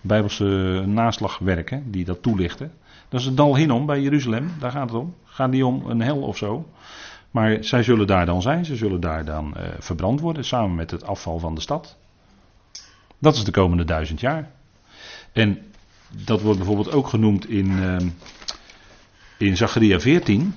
Bijbelse 0.00 0.44
naslagwerken 0.86 1.90
die 1.90 2.04
dat 2.04 2.22
toelichten. 2.22 2.72
Dat 3.08 3.20
is 3.20 3.26
het 3.26 3.36
Dal 3.36 3.56
Hinnom 3.56 3.86
bij 3.86 4.00
Jeruzalem. 4.00 4.50
Daar 4.58 4.70
gaat 4.70 4.90
het 4.90 5.00
om. 5.00 5.14
Gaat 5.24 5.50
die 5.52 5.66
om 5.66 5.90
een 5.90 6.00
hel 6.00 6.18
of 6.22 6.36
zo. 6.36 6.66
Maar 7.36 7.64
zij 7.64 7.82
zullen 7.82 8.06
daar 8.06 8.26
dan 8.26 8.42
zijn. 8.42 8.64
Ze 8.64 8.76
zullen 8.76 9.00
daar 9.00 9.24
dan 9.24 9.54
uh, 9.56 9.62
verbrand 9.78 10.20
worden. 10.20 10.44
Samen 10.44 10.74
met 10.74 10.90
het 10.90 11.04
afval 11.04 11.38
van 11.38 11.54
de 11.54 11.60
stad. 11.60 11.96
Dat 13.18 13.34
is 13.36 13.44
de 13.44 13.50
komende 13.50 13.84
duizend 13.84 14.20
jaar. 14.20 14.50
En 15.32 15.58
dat 16.24 16.40
wordt 16.40 16.58
bijvoorbeeld 16.58 16.92
ook 16.92 17.08
genoemd 17.08 17.48
in, 17.48 17.66
uh, 17.70 17.96
in 19.38 19.56
Zacharia 19.56 20.00
14. 20.00 20.54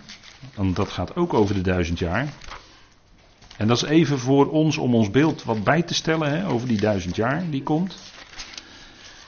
Want 0.55 0.75
dat 0.75 0.89
gaat 0.89 1.15
ook 1.15 1.33
over 1.33 1.55
de 1.55 1.61
duizend 1.61 1.99
jaar. 1.99 2.33
En 3.57 3.67
dat 3.67 3.77
is 3.77 3.89
even 3.89 4.19
voor 4.19 4.49
ons 4.49 4.77
om 4.77 4.95
ons 4.95 5.11
beeld 5.11 5.43
wat 5.43 5.63
bij 5.63 5.81
te 5.81 5.93
stellen 5.93 6.29
hè, 6.29 6.47
over 6.47 6.67
die 6.67 6.79
duizend 6.79 7.15
jaar 7.15 7.49
die 7.49 7.63
komt. 7.63 7.95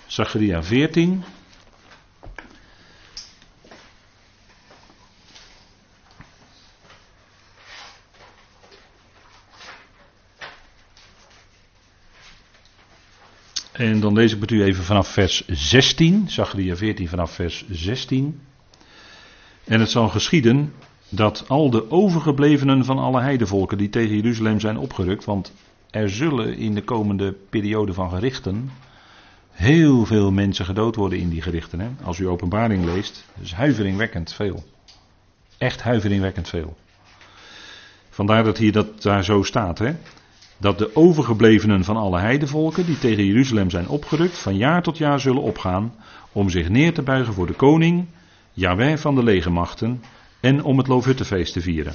Zacharia 0.05 0.63
14. 0.63 1.23
En 13.81 13.99
dan 13.99 14.13
lees 14.13 14.33
ik 14.33 14.39
met 14.39 14.51
u 14.51 14.63
even 14.63 14.83
vanaf 14.83 15.07
vers 15.07 15.47
16, 15.47 16.29
Zacharia 16.29 16.75
14 16.75 17.07
vanaf 17.07 17.31
vers 17.31 17.65
16. 17.69 18.41
En 19.63 19.79
het 19.79 19.89
zal 19.89 20.09
geschieden 20.09 20.73
dat 21.09 21.45
al 21.47 21.69
de 21.69 21.91
overgeblevenen 21.91 22.85
van 22.85 22.97
alle 22.97 23.21
heidevolken 23.21 23.77
die 23.77 23.89
tegen 23.89 24.15
Jeruzalem 24.15 24.59
zijn 24.59 24.77
opgerukt, 24.77 25.25
want 25.25 25.53
er 25.89 26.09
zullen 26.09 26.57
in 26.57 26.73
de 26.73 26.83
komende 26.83 27.35
periode 27.49 27.93
van 27.93 28.09
gerichten 28.09 28.71
heel 29.51 30.05
veel 30.05 30.31
mensen 30.31 30.65
gedood 30.65 30.95
worden 30.95 31.19
in 31.19 31.29
die 31.29 31.41
gerichten. 31.41 31.79
Hè? 31.79 31.89
Als 32.03 32.19
u 32.19 32.27
openbaring 32.27 32.85
leest, 32.85 33.25
is 33.41 33.53
huiveringwekkend 33.53 34.33
veel. 34.33 34.63
Echt 35.57 35.81
huiveringwekkend 35.81 36.49
veel. 36.49 36.77
Vandaar 38.09 38.43
dat 38.43 38.57
hier 38.57 38.71
dat 38.71 39.01
daar 39.01 39.23
zo 39.23 39.43
staat. 39.43 39.79
Hè? 39.79 39.93
Dat 40.61 40.77
de 40.77 40.95
overgeblevenen 40.95 41.83
van 41.83 41.97
alle 41.97 42.19
heidevolken 42.19 42.85
die 42.85 42.99
tegen 42.99 43.25
Jeruzalem 43.25 43.69
zijn 43.69 43.87
opgerukt, 43.87 44.37
van 44.37 44.57
jaar 44.57 44.83
tot 44.83 44.97
jaar 44.97 45.19
zullen 45.19 45.41
opgaan 45.41 45.93
om 46.31 46.49
zich 46.49 46.69
neer 46.69 46.93
te 46.93 47.01
buigen 47.01 47.33
voor 47.33 47.47
de 47.47 47.53
koning, 47.53 48.05
Jaweh 48.53 48.97
van 48.97 49.15
de 49.15 49.23
legermachten, 49.23 50.03
en 50.39 50.63
om 50.63 50.77
het 50.77 50.87
Loofhuttenfeest 50.87 51.53
te 51.53 51.61
vieren. 51.61 51.93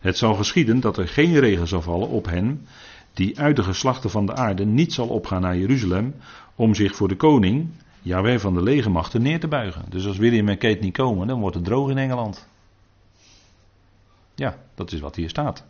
Het 0.00 0.18
zal 0.18 0.34
geschieden 0.34 0.80
dat 0.80 0.96
er 0.96 1.08
geen 1.08 1.38
regen 1.38 1.68
zal 1.68 1.82
vallen 1.82 2.08
op 2.08 2.26
hen, 2.26 2.66
die 3.12 3.38
uit 3.38 3.56
de 3.56 3.62
geslachten 3.62 4.10
van 4.10 4.26
de 4.26 4.34
aarde 4.34 4.64
niet 4.64 4.92
zal 4.92 5.08
opgaan 5.08 5.40
naar 5.40 5.56
Jeruzalem, 5.56 6.14
om 6.54 6.74
zich 6.74 6.96
voor 6.96 7.08
de 7.08 7.16
koning, 7.16 7.68
Jaweh 8.02 8.38
van 8.38 8.54
de 8.54 8.62
legermachten, 8.62 9.22
neer 9.22 9.40
te 9.40 9.48
buigen. 9.48 9.84
Dus 9.88 10.06
als 10.06 10.16
William 10.16 10.48
en 10.48 10.58
Kate 10.58 10.80
niet 10.80 10.96
komen, 10.96 11.26
dan 11.26 11.40
wordt 11.40 11.56
het 11.56 11.64
droog 11.64 11.90
in 11.90 11.98
Engeland. 11.98 12.48
Ja, 14.34 14.56
dat 14.74 14.92
is 14.92 15.00
wat 15.00 15.16
hier 15.16 15.28
staat. 15.28 15.64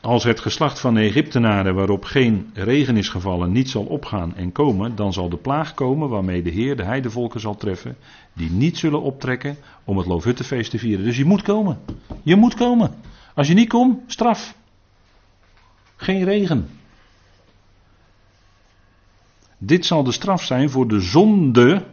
Als 0.00 0.24
het 0.24 0.40
geslacht 0.40 0.80
van 0.80 0.94
de 0.94 1.00
Egyptenaren 1.00 1.74
waarop 1.74 2.04
geen 2.04 2.50
regen 2.54 2.96
is 2.96 3.08
gevallen 3.08 3.52
niet 3.52 3.70
zal 3.70 3.84
opgaan 3.84 4.36
en 4.36 4.52
komen, 4.52 4.96
dan 4.96 5.12
zal 5.12 5.28
de 5.28 5.36
plaag 5.36 5.74
komen 5.74 6.08
waarmee 6.08 6.42
de 6.42 6.50
Heer 6.50 6.76
de 6.76 6.82
heidevolken 6.82 7.40
zal 7.40 7.56
treffen, 7.56 7.96
die 8.32 8.50
niet 8.50 8.78
zullen 8.78 9.02
optrekken 9.02 9.56
om 9.84 9.98
het 9.98 10.06
Loofhuttenfeest 10.06 10.70
te 10.70 10.78
vieren. 10.78 11.04
Dus 11.04 11.16
je 11.16 11.24
moet 11.24 11.42
komen. 11.42 11.78
Je 12.22 12.36
moet 12.36 12.54
komen. 12.54 12.94
Als 13.34 13.48
je 13.48 13.54
niet 13.54 13.68
komt, 13.68 14.12
straf. 14.12 14.54
Geen 15.96 16.24
regen. 16.24 16.68
Dit 19.58 19.86
zal 19.86 20.04
de 20.04 20.12
straf 20.12 20.42
zijn 20.42 20.70
voor 20.70 20.88
de 20.88 21.00
zonde 21.00 21.84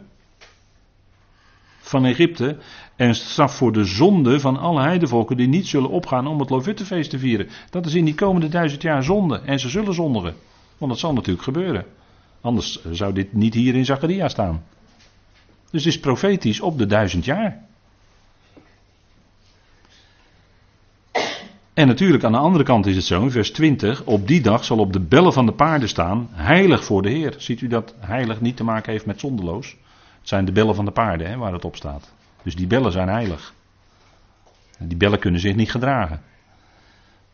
van 1.88 2.06
Egypte 2.06 2.58
en 2.96 3.16
straf 3.16 3.56
voor 3.56 3.72
de 3.72 3.86
zonde 3.86 4.40
van 4.40 4.58
alle 4.58 4.82
heidevolken 4.82 5.38
die 5.38 5.48
niet 5.48 5.68
zullen 5.68 5.90
opgaan 5.90 6.28
om 6.28 6.40
het 6.40 6.50
Lovuttefeest 6.50 7.10
te 7.10 7.20
vieren. 7.20 7.50
Dat 7.70 7.86
is 7.86 7.94
in 7.94 8.06
die 8.06 8.16
komende 8.16 8.48
duizend 8.48 8.82
jaar 8.82 9.04
zonde. 9.04 9.42
En 9.46 9.60
ze 9.60 9.70
zullen 9.70 9.94
zondigen. 9.94 10.36
Want 10.78 10.92
dat 10.92 11.00
zal 11.00 11.14
natuurlijk 11.14 11.44
gebeuren. 11.44 11.86
Anders 12.42 12.86
zou 12.92 13.14
dit 13.14 13.34
niet 13.34 13.54
hier 13.54 13.76
in 13.76 13.86
Zacharia 13.86 14.28
staan. 14.28 14.64
Dus 15.72 15.84
het 15.84 15.94
is 15.94 16.00
profetisch 16.00 16.60
op 16.60 16.78
de 16.78 16.86
duizend 16.86 17.26
jaar. 17.26 17.66
En 21.74 21.88
natuurlijk 21.88 22.24
aan 22.24 22.32
de 22.32 22.38
andere 22.38 22.64
kant 22.64 22.86
is 22.86 22.96
het 22.96 23.06
zo, 23.06 23.22
in 23.22 23.32
vers 23.32 23.52
20, 23.52 24.04
op 24.04 24.28
die 24.28 24.42
dag 24.42 24.64
zal 24.64 24.78
op 24.78 24.94
de 24.94 25.00
bellen 25.00 25.34
van 25.34 25.46
de 25.46 25.52
paarden 25.52 25.90
staan, 25.90 26.30
heilig 26.32 26.84
voor 26.84 27.02
de 27.02 27.10
Heer. 27.10 27.36
Ziet 27.38 27.62
u 27.62 27.68
dat 27.68 27.96
heilig 28.00 28.42
niet 28.42 28.56
te 28.56 28.64
maken 28.64 28.92
heeft 28.92 29.06
met 29.06 29.20
zondeloos? 29.20 29.76
Zijn 30.28 30.46
de 30.46 30.52
bellen 30.52 30.76
van 30.76 30.86
de 30.86 30.92
paarden 30.92 31.30
hè, 31.30 31.38
waar 31.38 31.54
het 31.54 31.66
op 31.66 31.76
staat. 31.76 32.14
Dus 32.44 32.56
die 32.56 32.68
bellen 32.68 32.92
zijn 32.92 33.08
heilig. 33.08 33.54
Die 34.80 34.98
bellen 34.98 35.20
kunnen 35.20 35.40
zich 35.40 35.56
niet 35.56 35.72
gedragen. 35.72 36.22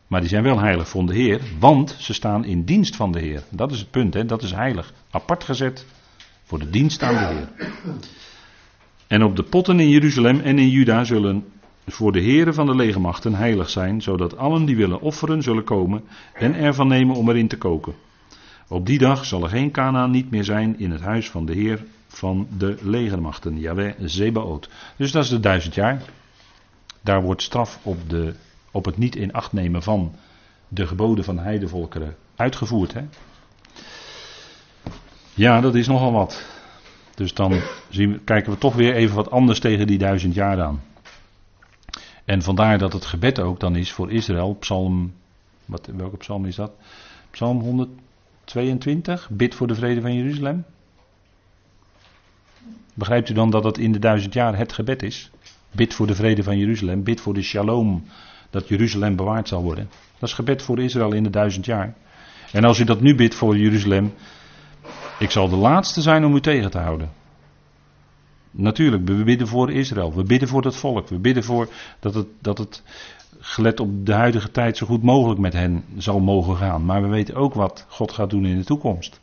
Maar 0.06 0.20
die 0.20 0.28
zijn 0.28 0.42
wel 0.42 0.60
heilig 0.60 0.88
voor 0.88 1.06
de 1.06 1.14
Heer, 1.14 1.40
want 1.58 1.96
ze 1.98 2.14
staan 2.14 2.44
in 2.44 2.64
dienst 2.64 2.96
van 2.96 3.12
de 3.12 3.20
Heer. 3.20 3.42
Dat 3.50 3.72
is 3.72 3.78
het 3.78 3.90
punt, 3.90 4.14
hè? 4.14 4.24
dat 4.24 4.42
is 4.42 4.52
heilig. 4.52 4.92
Apart 5.10 5.44
gezet 5.44 5.86
voor 6.42 6.58
de 6.58 6.70
dienst 6.70 7.02
aan 7.02 7.14
de 7.14 7.34
Heer. 7.34 7.72
En 9.06 9.22
op 9.22 9.36
de 9.36 9.42
potten 9.42 9.80
in 9.80 9.88
Jeruzalem 9.88 10.40
en 10.40 10.58
in 10.58 10.68
Juda 10.68 11.04
zullen 11.04 11.44
voor 11.86 12.12
de 12.12 12.20
heren 12.20 12.54
van 12.54 12.66
de 12.66 12.74
legermachten 12.74 13.34
heilig 13.34 13.70
zijn, 13.70 14.02
zodat 14.02 14.36
allen 14.36 14.64
die 14.64 14.76
willen 14.76 15.00
offeren 15.00 15.42
zullen 15.42 15.64
komen 15.64 16.04
en 16.34 16.54
ervan 16.54 16.88
nemen 16.88 17.16
om 17.16 17.28
erin 17.28 17.48
te 17.48 17.58
koken. 17.58 17.94
Op 18.68 18.86
die 18.86 18.98
dag 18.98 19.24
zal 19.24 19.42
er 19.42 19.48
geen 19.48 19.70
Kanaan 19.70 20.10
niet 20.10 20.30
meer 20.30 20.44
zijn 20.44 20.78
in 20.78 20.90
het 20.90 21.00
huis 21.00 21.30
van 21.30 21.46
de 21.46 21.52
Heer 21.52 21.84
van 22.16 22.46
de 22.58 22.76
legermachten, 22.82 23.58
Yahweh 23.58 23.94
Zebaot. 24.00 24.68
Dus 24.96 25.12
dat 25.12 25.24
is 25.24 25.30
de 25.30 25.40
duizend 25.40 25.74
jaar. 25.74 26.02
Daar 27.00 27.22
wordt 27.22 27.42
straf 27.42 27.78
op, 27.82 28.10
de, 28.10 28.34
op 28.70 28.84
het 28.84 28.96
niet 28.96 29.16
in 29.16 29.32
acht 29.32 29.52
nemen 29.52 29.82
van 29.82 30.14
de 30.68 30.86
geboden 30.86 31.24
van 31.24 31.38
heidevolkeren 31.38 32.16
uitgevoerd. 32.36 32.92
Hè? 32.92 33.02
Ja, 35.34 35.60
dat 35.60 35.74
is 35.74 35.86
nogal 35.86 36.12
wat. 36.12 36.44
Dus 37.14 37.34
dan 37.34 37.60
zien 37.88 38.24
kijken 38.24 38.52
we 38.52 38.58
toch 38.58 38.74
weer 38.74 38.94
even 38.94 39.16
wat 39.16 39.30
anders 39.30 39.60
tegen 39.60 39.86
die 39.86 39.98
duizend 39.98 40.34
jaar 40.34 40.62
aan. 40.62 40.82
En 42.24 42.42
vandaar 42.42 42.78
dat 42.78 42.92
het 42.92 43.06
gebed 43.06 43.40
ook 43.40 43.60
dan 43.60 43.76
is 43.76 43.92
voor 43.92 44.12
Israël, 44.12 44.54
psalm, 44.54 45.12
wat, 45.64 45.88
welke 45.96 46.16
psalm 46.16 46.44
is 46.44 46.56
dat? 46.56 46.72
Psalm 47.30 47.60
122, 47.60 49.28
bid 49.30 49.54
voor 49.54 49.66
de 49.66 49.74
vrede 49.74 50.00
van 50.00 50.14
Jeruzalem. 50.14 50.64
Begrijpt 52.94 53.28
u 53.28 53.34
dan 53.34 53.50
dat 53.50 53.64
het 53.64 53.78
in 53.78 53.92
de 53.92 53.98
duizend 53.98 54.32
jaar 54.34 54.56
het 54.56 54.72
gebed 54.72 55.02
is? 55.02 55.30
Bid 55.72 55.94
voor 55.94 56.06
de 56.06 56.14
vrede 56.14 56.42
van 56.42 56.58
Jeruzalem, 56.58 57.02
bid 57.02 57.20
voor 57.20 57.34
de 57.34 57.42
shalom, 57.42 58.04
dat 58.50 58.68
Jeruzalem 58.68 59.16
bewaard 59.16 59.48
zal 59.48 59.62
worden. 59.62 59.88
Dat 60.18 60.28
is 60.28 60.34
gebed 60.34 60.62
voor 60.62 60.78
Israël 60.78 61.12
in 61.12 61.22
de 61.22 61.30
duizend 61.30 61.64
jaar. 61.64 61.94
En 62.52 62.64
als 62.64 62.78
u 62.78 62.84
dat 62.84 63.00
nu 63.00 63.14
bidt 63.14 63.34
voor 63.34 63.56
Jeruzalem, 63.58 64.12
ik 65.18 65.30
zal 65.30 65.48
de 65.48 65.56
laatste 65.56 66.00
zijn 66.00 66.24
om 66.24 66.34
u 66.34 66.40
tegen 66.40 66.70
te 66.70 66.78
houden. 66.78 67.10
Natuurlijk, 68.50 69.08
we 69.08 69.24
bidden 69.24 69.48
voor 69.48 69.70
Israël, 69.70 70.14
we 70.14 70.22
bidden 70.22 70.48
voor 70.48 70.62
dat 70.62 70.76
volk, 70.76 71.08
we 71.08 71.18
bidden 71.18 71.44
voor 71.44 71.68
dat 72.00 72.14
het, 72.14 72.26
dat 72.40 72.58
het 72.58 72.82
gelet 73.38 73.80
op 73.80 74.06
de 74.06 74.12
huidige 74.12 74.50
tijd 74.50 74.76
zo 74.76 74.86
goed 74.86 75.02
mogelijk 75.02 75.40
met 75.40 75.52
hen 75.52 75.84
zal 75.96 76.20
mogen 76.20 76.56
gaan. 76.56 76.84
Maar 76.84 77.02
we 77.02 77.08
weten 77.08 77.34
ook 77.34 77.54
wat 77.54 77.86
God 77.88 78.12
gaat 78.12 78.30
doen 78.30 78.46
in 78.46 78.58
de 78.58 78.64
toekomst. 78.64 79.20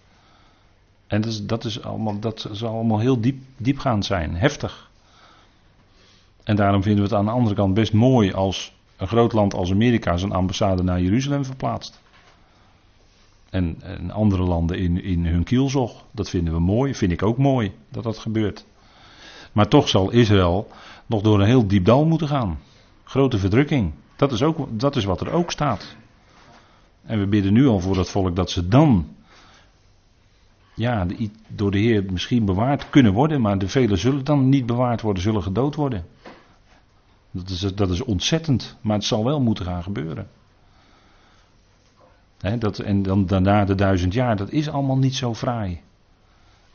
En 1.11 1.21
dat, 1.21 1.31
is, 1.31 1.45
dat, 1.45 1.65
is 1.65 1.83
allemaal, 1.83 2.19
dat 2.19 2.47
zal 2.51 2.73
allemaal 2.73 2.99
heel 2.99 3.21
diep, 3.21 3.41
diepgaand 3.57 4.05
zijn, 4.05 4.35
heftig. 4.35 4.89
En 6.43 6.55
daarom 6.55 6.83
vinden 6.83 7.03
we 7.03 7.09
het 7.09 7.19
aan 7.19 7.25
de 7.25 7.31
andere 7.31 7.55
kant 7.55 7.73
best 7.73 7.93
mooi 7.93 8.33
als 8.33 8.73
een 8.97 9.07
groot 9.07 9.33
land 9.33 9.53
als 9.53 9.71
Amerika 9.71 10.17
zijn 10.17 10.31
ambassade 10.31 10.83
naar 10.83 11.01
Jeruzalem 11.01 11.45
verplaatst. 11.45 12.01
En, 13.49 13.75
en 13.81 14.11
andere 14.11 14.43
landen 14.43 14.77
in, 14.77 15.03
in 15.03 15.25
hun 15.25 15.43
kielzog. 15.43 16.05
Dat 16.11 16.29
vinden 16.29 16.53
we 16.53 16.59
mooi, 16.59 16.95
vind 16.95 17.11
ik 17.11 17.23
ook 17.23 17.37
mooi 17.37 17.71
dat 17.89 18.03
dat 18.03 18.17
gebeurt. 18.17 18.65
Maar 19.51 19.67
toch 19.67 19.89
zal 19.89 20.11
Israël 20.11 20.67
nog 21.05 21.21
door 21.21 21.39
een 21.39 21.47
heel 21.47 21.67
diep 21.67 21.85
dal 21.85 22.05
moeten 22.05 22.27
gaan. 22.27 22.59
Grote 23.03 23.37
verdrukking. 23.37 23.91
Dat 24.15 24.31
is, 24.31 24.43
ook, 24.43 24.67
dat 24.79 24.95
is 24.95 25.03
wat 25.03 25.21
er 25.21 25.31
ook 25.31 25.51
staat. 25.51 25.95
En 27.05 27.19
we 27.19 27.27
bidden 27.27 27.53
nu 27.53 27.67
al 27.67 27.79
voor 27.79 27.95
dat 27.95 28.09
volk 28.09 28.35
dat 28.35 28.49
ze 28.49 28.67
dan 28.67 29.07
ja, 30.73 31.05
door 31.47 31.71
de 31.71 31.79
Heer 31.79 32.03
misschien 32.11 32.45
bewaard 32.45 32.89
kunnen 32.89 33.13
worden, 33.13 33.41
maar 33.41 33.57
de 33.57 33.67
velen 33.67 33.97
zullen 33.97 34.23
dan 34.23 34.49
niet 34.49 34.65
bewaard 34.65 35.01
worden, 35.01 35.23
zullen 35.23 35.43
gedood 35.43 35.75
worden. 35.75 36.05
Dat 37.31 37.49
is, 37.49 37.59
dat 37.59 37.89
is 37.89 38.01
ontzettend, 38.01 38.77
maar 38.81 38.95
het 38.95 39.05
zal 39.05 39.23
wel 39.23 39.41
moeten 39.41 39.65
gaan 39.65 39.83
gebeuren. 39.83 40.27
dat, 42.59 42.79
en 42.79 43.03
dan 43.03 43.25
daarna 43.25 43.65
de 43.65 43.75
duizend 43.75 44.13
jaar, 44.13 44.35
dat 44.35 44.51
is 44.51 44.69
allemaal 44.69 44.97
niet 44.97 45.15
zo 45.15 45.35
fraai. 45.35 45.81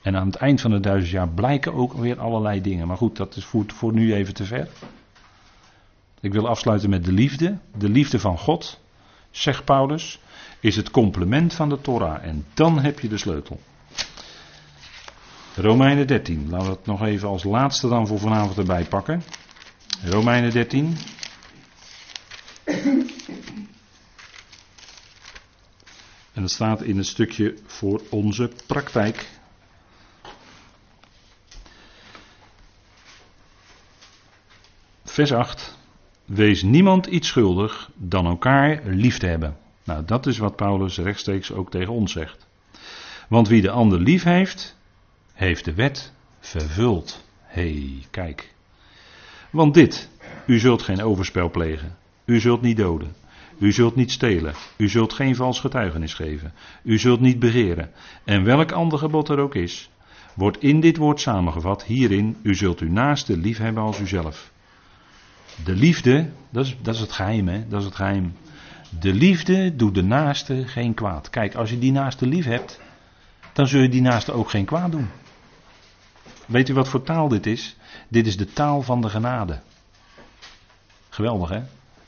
En 0.03 0.17
aan 0.17 0.27
het 0.27 0.37
eind 0.37 0.61
van 0.61 0.71
de 0.71 0.81
duizend 0.81 1.11
jaar 1.11 1.29
blijken 1.29 1.75
ook 1.75 1.93
weer 1.93 2.21
allerlei 2.21 2.61
dingen. 2.61 2.87
Maar 2.87 2.97
goed, 2.97 3.17
dat 3.17 3.37
is 3.37 3.45
voor, 3.45 3.65
voor 3.67 3.93
nu 3.93 4.15
even 4.15 4.35
te 4.35 4.45
ver. 4.45 4.69
Ik 6.21 6.33
wil 6.33 6.49
afsluiten 6.49 6.91
met 6.91 7.05
de 7.05 7.13
liefde. 7.13 7.59
De 7.79 7.89
liefde 7.89 8.19
van 8.21 8.39
God, 8.39 8.81
zegt 9.31 9.65
Paulus, 9.65 10.21
is 10.61 10.77
het 10.77 10.91
complement 10.91 11.55
van 11.55 11.69
de 11.69 11.81
Torah. 11.81 12.25
En 12.25 12.45
dan 12.55 12.79
heb 12.79 13.01
je 13.01 13.09
de 13.09 13.19
sleutel. 13.19 13.61
Romeinen 15.59 16.07
13. 16.07 16.51
Laten 16.51 16.67
we 16.67 16.73
het 16.73 16.87
nog 16.87 17.03
even 17.03 17.29
als 17.29 17.45
laatste 17.45 17.89
dan 17.89 18.07
voor 18.07 18.19
vanavond 18.19 18.59
erbij 18.59 18.85
pakken. 18.85 19.23
Romeinen 20.05 20.51
13. 20.51 20.97
En 26.33 26.43
dat 26.43 26.51
staat 26.51 26.83
in 26.83 26.97
het 26.97 27.07
stukje 27.07 27.57
voor 27.67 28.03
onze 28.11 28.51
praktijk. 28.67 29.29
Vers 35.05 35.33
8. 35.33 35.79
wees 36.25 36.63
niemand 36.63 37.07
iets 37.07 37.29
schuldig 37.29 37.91
dan 37.95 38.27
elkaar 38.27 38.81
lief 38.85 39.19
te 39.19 39.27
hebben. 39.27 39.57
Nou, 39.85 40.05
dat 40.05 40.27
is 40.27 40.39
wat 40.39 40.57
Paulus 40.57 40.99
rechtstreeks 40.99 41.53
ook 41.53 41.71
tegen 41.71 41.93
ons 41.93 42.13
zegt. 42.13 42.47
Want 43.29 43.49
wie 43.49 43.63
de 43.63 43.71
ander 43.71 44.01
lief 44.01 44.23
heeft, 44.23 44.76
heeft 45.37 45.65
de 45.65 45.75
wet 45.75 46.13
vervuld. 46.41 47.25
Hey, 47.43 48.07
kijk. 48.11 48.55
Want 49.51 49.75
dit, 49.75 50.09
u 50.47 50.59
zult 50.59 50.83
geen 50.83 51.03
overspel 51.03 51.51
plegen, 51.51 51.97
u 52.25 52.41
zult 52.41 52.63
niet 52.63 52.77
doden, 52.77 53.15
u 53.59 53.73
zult 53.73 53.97
niet 53.97 54.11
stelen, 54.11 54.55
u 54.77 54.89
zult 54.89 55.13
geen 55.13 55.37
vals 55.37 55.61
getuigenis 55.61 56.15
geven, 56.15 56.53
u 56.83 56.99
zult 56.99 57.21
niet 57.21 57.39
begeren. 57.39 57.91
En 58.25 58.45
welk 58.45 58.73
ander 58.73 58.99
gebod 58.99 59.29
er 59.29 59.39
ook 59.39 59.55
is, 59.55 59.91
wordt 60.35 60.63
in 60.63 60.81
dit 60.81 60.97
woord 60.97 61.21
samengevat, 61.21 61.85
hierin, 61.85 62.37
u 62.43 62.55
zult 62.55 62.81
uw 62.81 62.91
naaste 62.91 63.37
lief 63.37 63.59
hebben 63.59 63.83
als 63.83 64.01
uzelf. 64.01 64.53
De 65.65 65.75
liefde, 65.75 66.31
dat 66.51 66.67
is, 66.67 66.77
dat 66.83 66.95
is 66.95 67.01
het 67.01 67.13
geheim, 67.13 67.49
hè? 67.49 67.69
Dat 67.69 67.81
is 67.81 67.87
het 67.87 67.95
geheim. 67.95 68.33
De 69.01 69.15
liefde 69.15 69.77
doet 69.77 69.95
de 69.95 70.03
naaste 70.03 70.63
geen 70.67 70.95
kwaad. 70.95 71.31
Kijk, 71.31 71.55
als 71.55 71.71
je 71.71 71.79
die 71.79 71.93
naaste 71.93 72.27
lief 72.27 72.45
hebt, 72.45 72.81
dan 73.53 73.67
zul 73.67 73.81
je 73.81 73.89
die 73.89 74.01
naaste 74.01 74.33
ook 74.33 74.51
geen 74.51 74.65
kwaad 74.65 74.93
doen. 74.93 75.09
Weet 76.47 76.69
u 76.69 76.75
wat 76.75 76.89
voor 76.89 77.03
taal 77.03 77.29
dit 77.29 77.47
is? 77.47 77.77
Dit 78.09 78.27
is 78.27 78.37
de 78.37 78.53
taal 78.53 78.83
van 78.83 79.01
de 79.01 79.09
genade. 79.09 79.61
Geweldig 81.09 81.49
hè? 81.49 81.63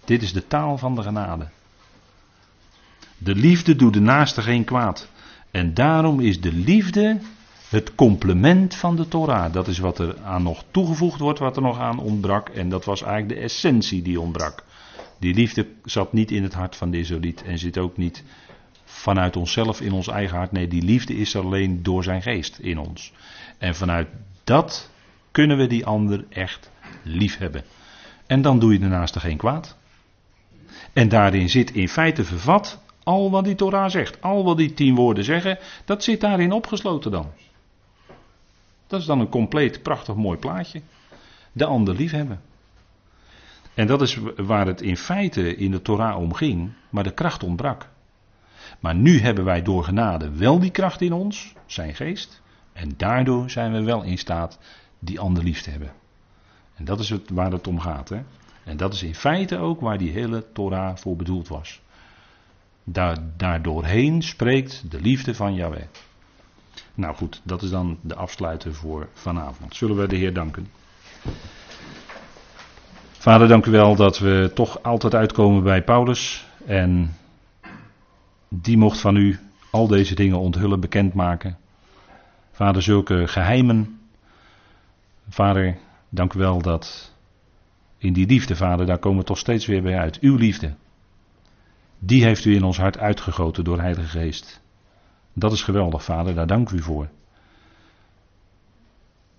Dit 0.05 0.23
is 0.23 0.33
de 0.33 0.47
taal 0.47 0.79
van 0.79 0.95
de 0.95 1.03
genade. 1.03 1.49
De 3.19 3.35
liefde 3.35 3.77
doet 3.77 3.93
de 3.93 4.01
naaste 4.01 4.43
geen 4.43 4.65
kwaad. 4.65 5.09
En 5.51 5.75
daarom 5.75 6.21
is 6.21 6.41
de 6.41 6.53
liefde 6.53 7.19
het 7.69 7.95
complement 7.95 8.75
van 8.75 8.97
de 8.97 9.09
Torah. 9.09 9.53
Dat 9.53 9.69
is 9.69 9.79
wat 9.79 9.99
er 9.99 10.17
aan 10.23 10.43
nog 10.43 10.65
toegevoegd 10.71 11.21
wordt, 11.21 11.39
wat 11.39 11.57
er 11.57 11.63
nog 11.63 11.79
aan 11.79 11.99
ontbrak. 11.99 12.49
En 12.49 12.69
dat 12.69 12.85
was 12.85 13.03
eigenlijk 13.03 13.41
de 13.41 13.45
essentie 13.45 14.03
die 14.03 14.21
ontbrak. 14.21 14.65
Die 15.19 15.35
liefde 15.35 15.67
zat 15.85 16.13
niet 16.13 16.31
in 16.31 16.43
het 16.43 16.55
hart 16.55 16.77
van 16.77 16.91
de 16.91 16.99
Israëliet 16.99 17.43
en 17.43 17.59
zit 17.59 17.79
ook 17.79 17.97
niet 17.97 18.25
vanuit 18.85 19.37
onszelf 19.37 19.81
in 19.81 19.93
ons 19.93 20.09
eigen 20.09 20.37
hart. 20.37 20.53
Nee, 20.53 20.69
die 20.69 20.83
liefde 20.83 21.17
is 21.17 21.37
alleen 21.37 21.83
door 21.83 22.03
zijn 22.03 22.23
geest 22.23 22.59
in 22.59 22.79
ons. 22.79 23.13
En 23.59 23.75
vanuit 23.75 24.09
dat 24.45 24.91
kunnen 25.31 25.57
we 25.57 25.67
die 25.67 25.87
ander 25.87 26.25
echt 26.29 26.71
lief 27.03 27.39
hebben. 27.39 27.65
En 28.27 28.43
dan 28.43 28.59
doe 28.59 28.73
je 28.73 28.79
daarnaast 28.79 29.15
er 29.15 29.21
geen 29.21 29.37
kwaad. 29.37 29.77
En 30.93 31.09
daarin 31.09 31.49
zit 31.49 31.71
in 31.71 31.89
feite 31.89 32.25
vervat 32.25 32.83
al 33.03 33.31
wat 33.31 33.45
die 33.45 33.55
Torah 33.55 33.91
zegt. 33.91 34.23
Al 34.23 34.45
wat 34.45 34.57
die 34.57 34.75
tien 34.75 34.95
woorden 34.95 35.25
zeggen, 35.25 35.59
dat 35.85 36.05
zit 36.05 36.21
daarin 36.21 36.53
opgesloten 36.53 37.11
dan. 37.11 37.33
Dat 38.87 39.01
is 39.01 39.07
dan 39.07 39.21
een 39.21 39.29
compleet, 39.29 39.83
prachtig 39.83 40.15
mooi 40.15 40.39
plaatje. 40.39 40.81
De 41.53 41.65
ander 41.65 41.95
liefhebben. 41.95 42.41
En 43.75 43.87
dat 43.87 44.03
is 44.03 44.19
waar 44.37 44.67
het 44.67 44.81
in 44.81 44.97
feite 44.97 45.57
in 45.57 45.71
de 45.71 45.83
Torah 45.83 46.19
om 46.19 46.35
ging, 46.35 46.73
maar 46.91 47.05
de 47.05 47.15
kracht 47.15 47.43
ontbrak. 47.43 47.89
Maar 48.81 48.95
nu 48.95 49.21
hebben 49.21 49.45
wij 49.45 49.63
door 49.63 49.85
genade 49.85 50.31
wel 50.31 50.59
die 50.59 50.71
kracht 50.71 51.01
in 51.01 51.13
ons, 51.13 51.55
zijn 51.67 51.95
geest. 51.95 52.43
En 52.79 52.95
daardoor 52.97 53.51
zijn 53.51 53.73
we 53.73 53.83
wel 53.83 54.03
in 54.03 54.19
staat 54.19 54.59
die 54.99 55.21
ander 55.21 55.43
lief 55.43 55.63
te 55.63 55.71
hebben. 55.71 55.93
En 56.75 56.85
dat 56.85 57.01
is 57.01 57.11
het, 57.11 57.31
waar 57.31 57.53
het 57.53 57.67
om 57.67 57.81
gaat. 57.81 58.09
Hè? 58.09 58.21
En 58.65 58.77
dat 58.77 58.95
is 58.95 59.03
in 59.03 59.15
feite 59.15 59.57
ook 59.57 59.81
waar 59.81 59.99
die 59.99 60.11
hele 60.11 60.53
Torah 60.53 60.97
voor 60.97 61.17
bedoeld 61.17 61.49
was. 61.49 61.81
Daar, 62.85 63.17
daardoorheen 63.37 64.23
spreekt 64.23 64.91
de 64.91 65.01
liefde 65.01 65.35
van 65.35 65.55
Yahweh. 65.55 65.83
Nou 66.95 67.15
goed, 67.15 67.41
dat 67.45 67.63
is 67.63 67.71
dan 67.71 67.99
de 68.01 68.15
afsluiter 68.15 68.75
voor 68.75 69.09
vanavond. 69.13 69.77
Zullen 69.77 69.97
we 69.97 70.07
de 70.07 70.17
Heer 70.17 70.33
danken? 70.33 70.69
Vader, 73.11 73.49
dank 73.49 73.67
u 73.67 73.71
wel 73.71 73.97
dat 73.97 74.19
we 74.19 74.51
toch 74.55 74.83
altijd 74.83 75.15
uitkomen 75.15 75.63
bij 75.63 75.83
Paulus. 75.83 76.47
En 76.67 77.17
die 78.49 78.77
mocht 78.77 79.01
van 79.01 79.17
u 79.17 79.39
al 79.71 79.87
deze 79.87 80.15
dingen 80.15 80.39
onthullen, 80.39 80.81
bekendmaken. 80.81 81.59
Vader, 82.59 82.83
zulke 82.83 83.27
geheimen. 83.27 84.01
Vader, 85.29 85.79
dank 86.09 86.33
u 86.33 86.39
wel 86.39 86.63
dat 86.63 87.15
in 87.99 88.13
die 88.13 88.27
liefde, 88.27 88.57
Vader, 88.57 88.87
daar 88.87 88.99
komen 88.99 89.19
we 89.19 89.25
toch 89.25 89.39
steeds 89.39 89.67
weer 89.67 89.83
bij 89.83 89.99
uit. 89.99 90.19
Uw 90.21 90.37
liefde. 90.37 90.75
Die 91.99 92.25
heeft 92.25 92.45
u 92.45 92.55
in 92.55 92.65
ons 92.65 92.79
hart 92.79 92.99
uitgegoten 92.99 93.65
door 93.65 93.81
Heilige 93.81 94.09
Geest. 94.09 94.63
Dat 95.33 95.53
is 95.53 95.63
geweldig, 95.63 96.05
Vader, 96.05 96.35
daar 96.35 96.47
dank 96.47 96.71
u 96.71 96.83
voor. 96.83 97.09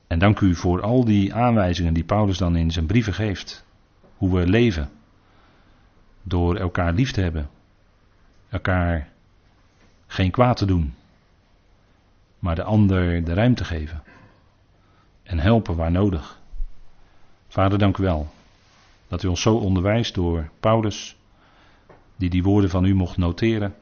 En 0.08 0.20
dank 0.20 0.40
u 0.40 0.56
voor 0.56 0.82
al 0.82 1.06
die 1.06 1.34
aanwijzingen 1.34 1.94
die 1.94 2.04
Paulus 2.04 2.38
dan 2.38 2.56
in 2.56 2.72
zijn 2.72 2.86
brieven 2.86 3.14
geeft. 3.14 3.66
Hoe 4.18 4.40
we 4.40 4.48
leven. 4.48 4.90
Door 6.24 6.56
elkaar 6.56 6.94
lief 6.94 7.12
te 7.12 7.22
hebben. 7.22 7.50
Elkaar 8.50 9.10
geen 10.08 10.32
kwaad 10.32 10.58
te 10.58 10.66
doen. 10.66 10.94
Maar 12.40 12.56
de 12.56 12.64
ander 12.64 13.24
de 13.24 13.34
ruimte 13.34 13.64
geven. 13.64 14.04
En 15.24 15.40
helpen 15.40 15.76
waar 15.76 15.92
nodig. 15.92 16.40
Vader, 17.48 17.78
dank 17.78 17.98
u 17.98 18.04
wel. 18.04 18.28
Dat 19.08 19.24
u 19.24 19.28
ons 19.28 19.42
zo 19.42 19.56
onderwijst 19.56 20.16
door 20.16 20.50
Paulus. 20.60 21.18
Die 22.16 22.30
die 22.30 22.44
woorden 22.44 22.70
van 22.70 22.86
u 22.86 22.94
mocht 22.94 23.18
noteren. 23.18 23.76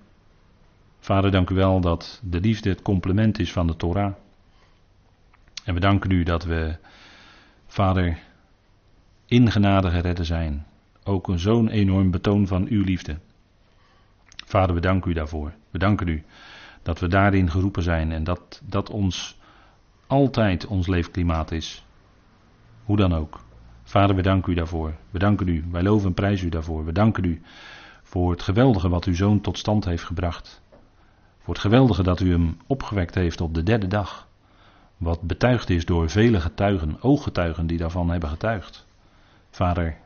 Vader, 0.99 1.31
dank 1.31 1.49
u 1.49 1.55
wel 1.55 1.81
dat 1.81 2.21
de 2.23 2.39
liefde 2.39 2.69
het 2.69 2.81
complement 2.81 3.39
is 3.39 3.51
van 3.51 3.67
de 3.67 3.75
Torah. 3.75 4.13
En 5.63 5.73
we 5.73 5.79
danken 5.79 6.11
u 6.11 6.23
dat 6.23 6.43
we, 6.43 6.77
Vader, 7.67 8.17
in 9.25 9.51
genade 9.51 9.89
geredden 9.89 10.25
zijn. 10.25 10.65
Ook 11.03 11.31
zo'n 11.35 11.69
enorm 11.69 12.11
betoon 12.11 12.47
van 12.47 12.67
uw 12.67 12.83
liefde. 12.83 13.17
Vader, 14.45 14.75
we 14.75 14.81
danken 14.81 15.11
u 15.11 15.13
daarvoor. 15.13 15.53
We 15.69 15.77
danken 15.77 16.07
u 16.07 16.23
dat 16.87 16.99
we 16.99 17.07
daarin 17.07 17.49
geroepen 17.49 17.83
zijn 17.83 18.11
en 18.11 18.23
dat 18.23 18.61
dat 18.65 18.89
ons 18.89 19.37
altijd 20.07 20.65
ons 20.65 20.87
leefklimaat 20.87 21.51
is. 21.51 21.85
Hoe 22.83 22.97
dan 22.97 23.13
ook. 23.13 23.39
Vader, 23.83 24.15
we 24.15 24.21
danken 24.21 24.51
u 24.51 24.55
daarvoor. 24.55 24.93
We 25.09 25.19
danken 25.19 25.47
u. 25.47 25.65
Wij 25.71 25.83
loven 25.83 26.07
en 26.07 26.13
prijzen 26.13 26.47
u 26.47 26.49
daarvoor. 26.49 26.85
We 26.85 26.91
danken 26.91 27.23
u 27.23 27.41
voor 28.03 28.31
het 28.31 28.41
geweldige 28.41 28.89
wat 28.89 29.05
uw 29.05 29.15
zoon 29.15 29.41
tot 29.41 29.57
stand 29.57 29.85
heeft 29.85 30.03
gebracht. 30.03 30.61
Voor 31.39 31.53
het 31.53 31.63
geweldige 31.63 32.03
dat 32.03 32.19
u 32.19 32.31
hem 32.31 32.57
opgewekt 32.67 33.15
heeft 33.15 33.41
op 33.41 33.53
de 33.53 33.63
derde 33.63 33.87
dag. 33.87 34.27
Wat 34.97 35.21
betuigd 35.21 35.69
is 35.69 35.85
door 35.85 36.09
vele 36.09 36.39
getuigen, 36.39 37.01
ooggetuigen 37.01 37.67
die 37.67 37.77
daarvan 37.77 38.09
hebben 38.09 38.29
getuigd. 38.29 38.85
Vader, 39.49 39.97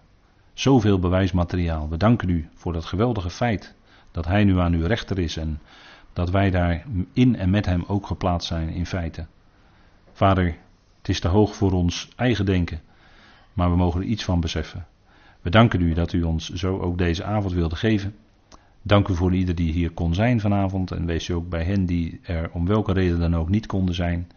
zoveel 0.53 0.99
bewijsmateriaal. 0.99 1.89
We 1.89 1.97
danken 1.97 2.29
u 2.29 2.49
voor 2.55 2.73
dat 2.73 2.86
geweldige 2.86 3.29
feit 3.29 3.75
dat 4.11 4.25
hij 4.25 4.43
nu 4.43 4.59
aan 4.59 4.73
uw 4.73 4.86
rechter 4.86 5.19
is 5.19 5.38
en 5.38 5.59
dat 6.14 6.30
wij 6.30 6.49
daar 6.49 6.86
in 7.14 7.36
en 7.36 7.49
met 7.49 7.66
hem 7.66 7.84
ook 7.88 8.07
geplaatst 8.07 8.47
zijn 8.47 8.70
in 8.70 8.86
feite. 8.86 9.26
Vader, 10.12 10.55
het 10.97 11.09
is 11.09 11.20
te 11.20 11.28
hoog 11.28 11.55
voor 11.55 11.72
ons 11.72 12.09
eigen 12.16 12.45
denken, 12.45 12.82
maar 13.53 13.70
we 13.70 13.76
mogen 13.76 14.01
er 14.01 14.07
iets 14.07 14.24
van 14.24 14.39
beseffen. 14.39 14.86
We 15.41 15.49
danken 15.49 15.82
u 15.82 15.93
dat 15.93 16.14
u 16.14 16.24
ons 16.24 16.49
zo 16.49 16.80
ook 16.80 16.97
deze 16.97 17.24
avond 17.24 17.53
wilde 17.53 17.76
geven. 17.76 18.16
Dank 18.82 19.07
u 19.07 19.16
voor 19.16 19.34
ieder 19.34 19.55
die 19.55 19.72
hier 19.72 19.91
kon 19.91 20.14
zijn 20.14 20.39
vanavond 20.39 20.91
en 20.91 21.05
wees 21.05 21.28
u 21.28 21.34
ook 21.34 21.49
bij 21.49 21.64
hen 21.64 21.86
die 21.86 22.20
er 22.24 22.49
om 22.51 22.66
welke 22.66 22.93
reden 22.93 23.20
dan 23.20 23.36
ook 23.36 23.49
niet 23.49 23.66
konden 23.66 23.95
zijn. 23.95 24.32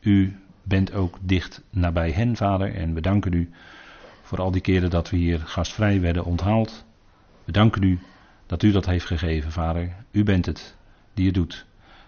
U 0.00 0.36
bent 0.62 0.92
ook 0.92 1.18
dicht 1.20 1.62
nabij 1.70 2.10
hen, 2.10 2.36
Vader, 2.36 2.74
en 2.74 2.94
we 2.94 3.00
danken 3.00 3.32
u 3.32 3.50
voor 4.22 4.40
al 4.40 4.50
die 4.50 4.60
keren 4.60 4.90
dat 4.90 5.10
we 5.10 5.16
hier 5.16 5.38
gastvrij 5.38 6.00
werden 6.00 6.24
onthaald. 6.24 6.84
We 7.44 7.52
danken 7.52 7.82
u 7.82 7.98
dat 8.46 8.62
u 8.62 8.70
dat 8.70 8.86
heeft 8.86 9.06
gegeven, 9.06 9.52
Vader. 9.52 9.92
U 10.10 10.24
bent 10.24 10.46
het 10.46 10.76
die 11.14 11.26
het 11.26 11.34
doet. 11.34 11.66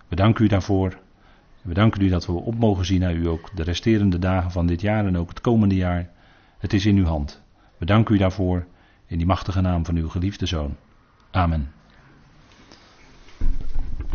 We 0.09 0.17
danken 0.17 0.45
u 0.45 0.49
daarvoor. 0.49 0.99
We 1.63 1.75
danken 1.75 2.03
u 2.03 2.09
dat 2.09 2.27
we 2.27 2.33
op 2.33 2.59
mogen 2.59 2.85
zien 2.85 3.01
naar 3.01 3.15
u 3.15 3.29
ook 3.29 3.51
de 3.55 3.63
resterende 3.63 4.19
dagen 4.19 4.51
van 4.51 4.67
dit 4.67 4.81
jaar 4.81 5.07
en 5.07 5.19
ook 5.19 5.29
het 5.29 5.41
komende 5.41 5.75
jaar. 5.75 6.11
Het 6.59 6.73
is 6.73 6.87
in 6.87 6.97
uw 6.97 7.05
hand. 7.05 7.43
We 7.79 7.85
danken 7.85 8.15
u 8.15 8.19
daarvoor 8.19 8.67
in 9.07 9.17
die 9.17 9.27
machtige 9.27 9.61
naam 9.61 9.85
van 9.85 9.97
uw 9.97 10.09
geliefde 10.09 10.47
Zoon. 10.47 10.77
Amen. 11.31 11.76